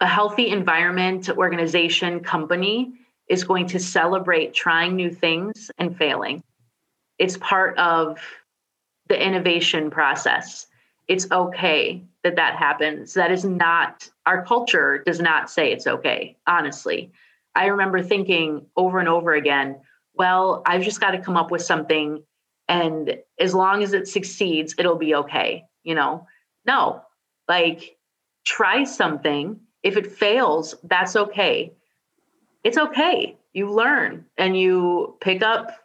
a 0.00 0.06
healthy 0.08 0.48
environment, 0.48 1.30
organization, 1.30 2.18
company 2.18 2.94
is 3.28 3.44
going 3.44 3.68
to 3.68 3.78
celebrate 3.78 4.54
trying 4.54 4.96
new 4.96 5.12
things 5.12 5.70
and 5.78 5.96
failing. 5.96 6.42
It's 7.20 7.36
part 7.36 7.78
of 7.78 8.18
the 9.08 9.24
innovation 9.24 9.88
process 9.88 10.66
it's 11.08 11.30
okay 11.30 12.02
that 12.22 12.36
that 12.36 12.56
happens. 12.56 13.14
That 13.14 13.30
is 13.30 13.44
not, 13.44 14.08
our 14.26 14.44
culture 14.44 15.02
does 15.04 15.20
not 15.20 15.50
say 15.50 15.72
it's 15.72 15.86
okay, 15.86 16.36
honestly. 16.46 17.12
I 17.54 17.66
remember 17.66 18.02
thinking 18.02 18.66
over 18.76 18.98
and 18.98 19.08
over 19.08 19.32
again, 19.32 19.80
well, 20.14 20.62
I've 20.66 20.82
just 20.82 21.00
got 21.00 21.12
to 21.12 21.18
come 21.18 21.36
up 21.36 21.50
with 21.50 21.62
something. 21.62 22.22
And 22.68 23.18
as 23.38 23.54
long 23.54 23.82
as 23.82 23.92
it 23.92 24.08
succeeds, 24.08 24.74
it'll 24.78 24.96
be 24.96 25.14
okay. 25.14 25.64
You 25.82 25.94
know, 25.94 26.26
no, 26.66 27.02
like 27.48 27.96
try 28.44 28.84
something. 28.84 29.60
If 29.82 29.96
it 29.96 30.12
fails, 30.12 30.74
that's 30.84 31.14
okay. 31.14 31.72
It's 32.62 32.78
okay. 32.78 33.36
You 33.52 33.70
learn 33.70 34.24
and 34.38 34.58
you 34.58 35.16
pick 35.20 35.42
up 35.42 35.78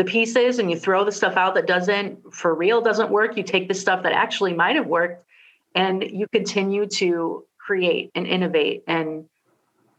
the 0.00 0.04
pieces 0.04 0.58
and 0.58 0.70
you 0.70 0.78
throw 0.78 1.04
the 1.04 1.12
stuff 1.12 1.36
out 1.36 1.54
that 1.54 1.66
doesn't 1.66 2.32
for 2.32 2.54
real 2.54 2.80
doesn't 2.80 3.10
work 3.10 3.36
you 3.36 3.42
take 3.42 3.68
the 3.68 3.74
stuff 3.74 4.02
that 4.02 4.12
actually 4.12 4.54
might 4.54 4.74
have 4.74 4.86
worked 4.86 5.26
and 5.74 6.02
you 6.02 6.26
continue 6.32 6.86
to 6.86 7.44
create 7.58 8.10
and 8.14 8.26
innovate 8.26 8.82
and 8.86 9.26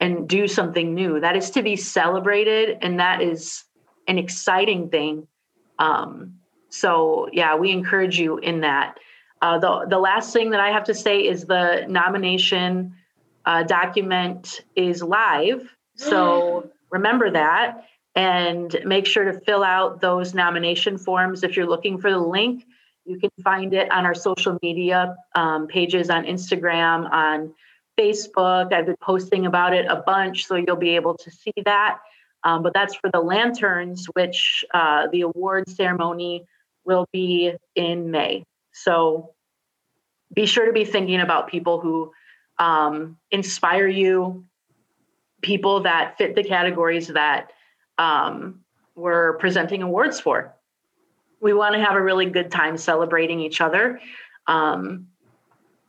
and 0.01 0.27
do 0.27 0.47
something 0.47 0.93
new. 0.93 1.19
That 1.21 1.37
is 1.37 1.51
to 1.51 1.63
be 1.63 1.77
celebrated 1.77 2.79
and 2.81 2.99
that 2.99 3.21
is 3.21 3.63
an 4.07 4.17
exciting 4.17 4.89
thing. 4.89 5.27
Um, 5.79 6.39
so 6.69 7.29
yeah 7.31 7.55
we 7.55 7.71
encourage 7.71 8.19
you 8.19 8.37
in 8.37 8.61
that. 8.61 8.97
Uh, 9.41 9.57
the, 9.57 9.85
the 9.89 9.97
last 9.97 10.33
thing 10.33 10.51
that 10.51 10.59
i 10.59 10.69
have 10.69 10.83
to 10.83 10.93
say 10.93 11.21
is 11.21 11.45
the 11.45 11.83
nomination 11.89 12.93
uh, 13.45 13.63
document 13.63 14.61
is 14.75 15.01
live 15.01 15.67
so 15.95 16.69
remember 16.91 17.31
that 17.31 17.85
and 18.15 18.77
make 18.85 19.05
sure 19.05 19.31
to 19.31 19.39
fill 19.41 19.63
out 19.63 20.01
those 20.01 20.33
nomination 20.33 20.97
forms. 20.97 21.43
If 21.43 21.55
you're 21.55 21.67
looking 21.67 21.97
for 21.97 22.11
the 22.11 22.19
link, 22.19 22.65
you 23.05 23.19
can 23.19 23.29
find 23.43 23.73
it 23.73 23.91
on 23.91 24.05
our 24.05 24.13
social 24.13 24.57
media 24.61 25.15
um, 25.35 25.67
pages 25.67 26.09
on 26.09 26.25
Instagram, 26.25 27.09
on 27.11 27.53
Facebook. 28.01 28.73
I've 28.73 28.85
been 28.85 28.95
posting 29.01 29.45
about 29.45 29.73
it 29.73 29.85
a 29.85 29.97
bunch, 29.97 30.45
so 30.45 30.55
you'll 30.55 30.75
be 30.75 30.95
able 30.95 31.15
to 31.17 31.31
see 31.31 31.53
that. 31.65 31.99
Um, 32.43 32.63
but 32.63 32.73
that's 32.73 32.95
for 32.95 33.09
the 33.11 33.19
lanterns, 33.19 34.07
which 34.07 34.65
uh, 34.73 35.07
the 35.11 35.21
award 35.21 35.69
ceremony 35.69 36.45
will 36.85 37.05
be 37.11 37.53
in 37.75 38.09
May. 38.09 38.45
So 38.71 39.33
be 40.33 40.45
sure 40.45 40.65
to 40.65 40.73
be 40.73 40.85
thinking 40.85 41.19
about 41.19 41.47
people 41.47 41.79
who 41.79 42.11
um, 42.57 43.17
inspire 43.29 43.87
you, 43.87 44.45
people 45.41 45.81
that 45.81 46.17
fit 46.17 46.35
the 46.35 46.43
categories 46.43 47.07
that 47.09 47.51
um, 47.97 48.61
we're 48.95 49.37
presenting 49.37 49.83
awards 49.83 50.19
for. 50.19 50.55
We 51.41 51.53
want 51.53 51.75
to 51.75 51.81
have 51.81 51.95
a 51.95 52.01
really 52.01 52.27
good 52.27 52.51
time 52.51 52.77
celebrating 52.77 53.39
each 53.39 53.61
other 53.61 53.99
um, 54.47 55.07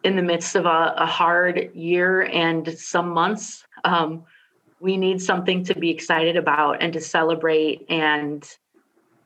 in 0.04 0.16
the 0.16 0.22
midst 0.22 0.56
of 0.56 0.66
a, 0.66 0.94
a, 0.96 1.06
hard 1.06 1.70
year 1.74 2.22
and 2.22 2.76
some 2.78 3.10
months. 3.10 3.64
Um, 3.84 4.24
we 4.80 4.96
need 4.96 5.22
something 5.22 5.64
to 5.64 5.78
be 5.78 5.90
excited 5.90 6.36
about 6.36 6.82
and 6.82 6.92
to 6.92 7.00
celebrate. 7.00 7.86
And 7.88 8.44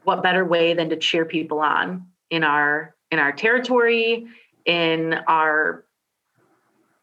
what 0.05 0.23
better 0.23 0.45
way 0.45 0.75
than 0.75 0.91
to 0.91 0.97
cheer 0.97 1.25
people 1.25 1.61
on 1.61 2.07
in 2.31 2.45
our 2.45 2.95
in 3.11 3.19
our 3.19 3.33
territory, 3.33 4.27
in 4.65 5.15
our 5.27 5.85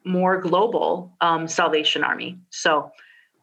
more 0.06 0.40
global 0.40 1.14
um, 1.22 1.48
Salvation 1.48 2.04
Army. 2.04 2.38
So 2.50 2.92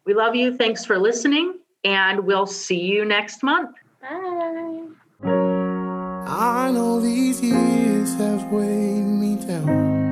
we 0.04 0.14
love 0.14 0.36
you. 0.36 0.56
Thanks 0.56 0.84
for 0.84 0.98
listening 0.98 1.60
and 1.84 2.20
we'll 2.26 2.46
see 2.46 2.80
you 2.80 3.04
next 3.04 3.42
month. 3.42 3.76
Bye. 4.00 4.86
I 5.22 6.70
know 6.72 7.00
these 7.00 7.42
years 7.42 8.14
have 8.16 8.50
weighed 8.52 9.04
me 9.04 9.36
down. 9.36 10.09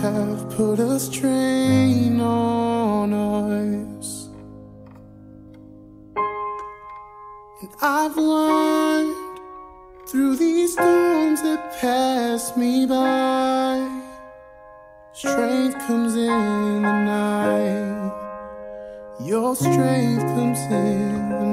Have 0.00 0.48
put 0.56 0.78
a 0.78 0.98
strain 0.98 2.18
on 2.22 3.12
us. 3.12 4.28
And 7.60 7.70
I've 7.82 8.16
learned 8.16 9.40
through 10.08 10.36
these 10.36 10.72
storms 10.72 11.42
that 11.42 11.78
pass 11.80 12.56
me 12.56 12.86
by. 12.86 13.86
Strength 15.12 15.78
comes 15.86 16.14
in 16.14 16.82
the 16.82 16.92
night. 17.04 18.12
Your 19.22 19.54
strength 19.54 20.22
comes 20.34 20.58
in 20.60 21.28
the 21.28 21.44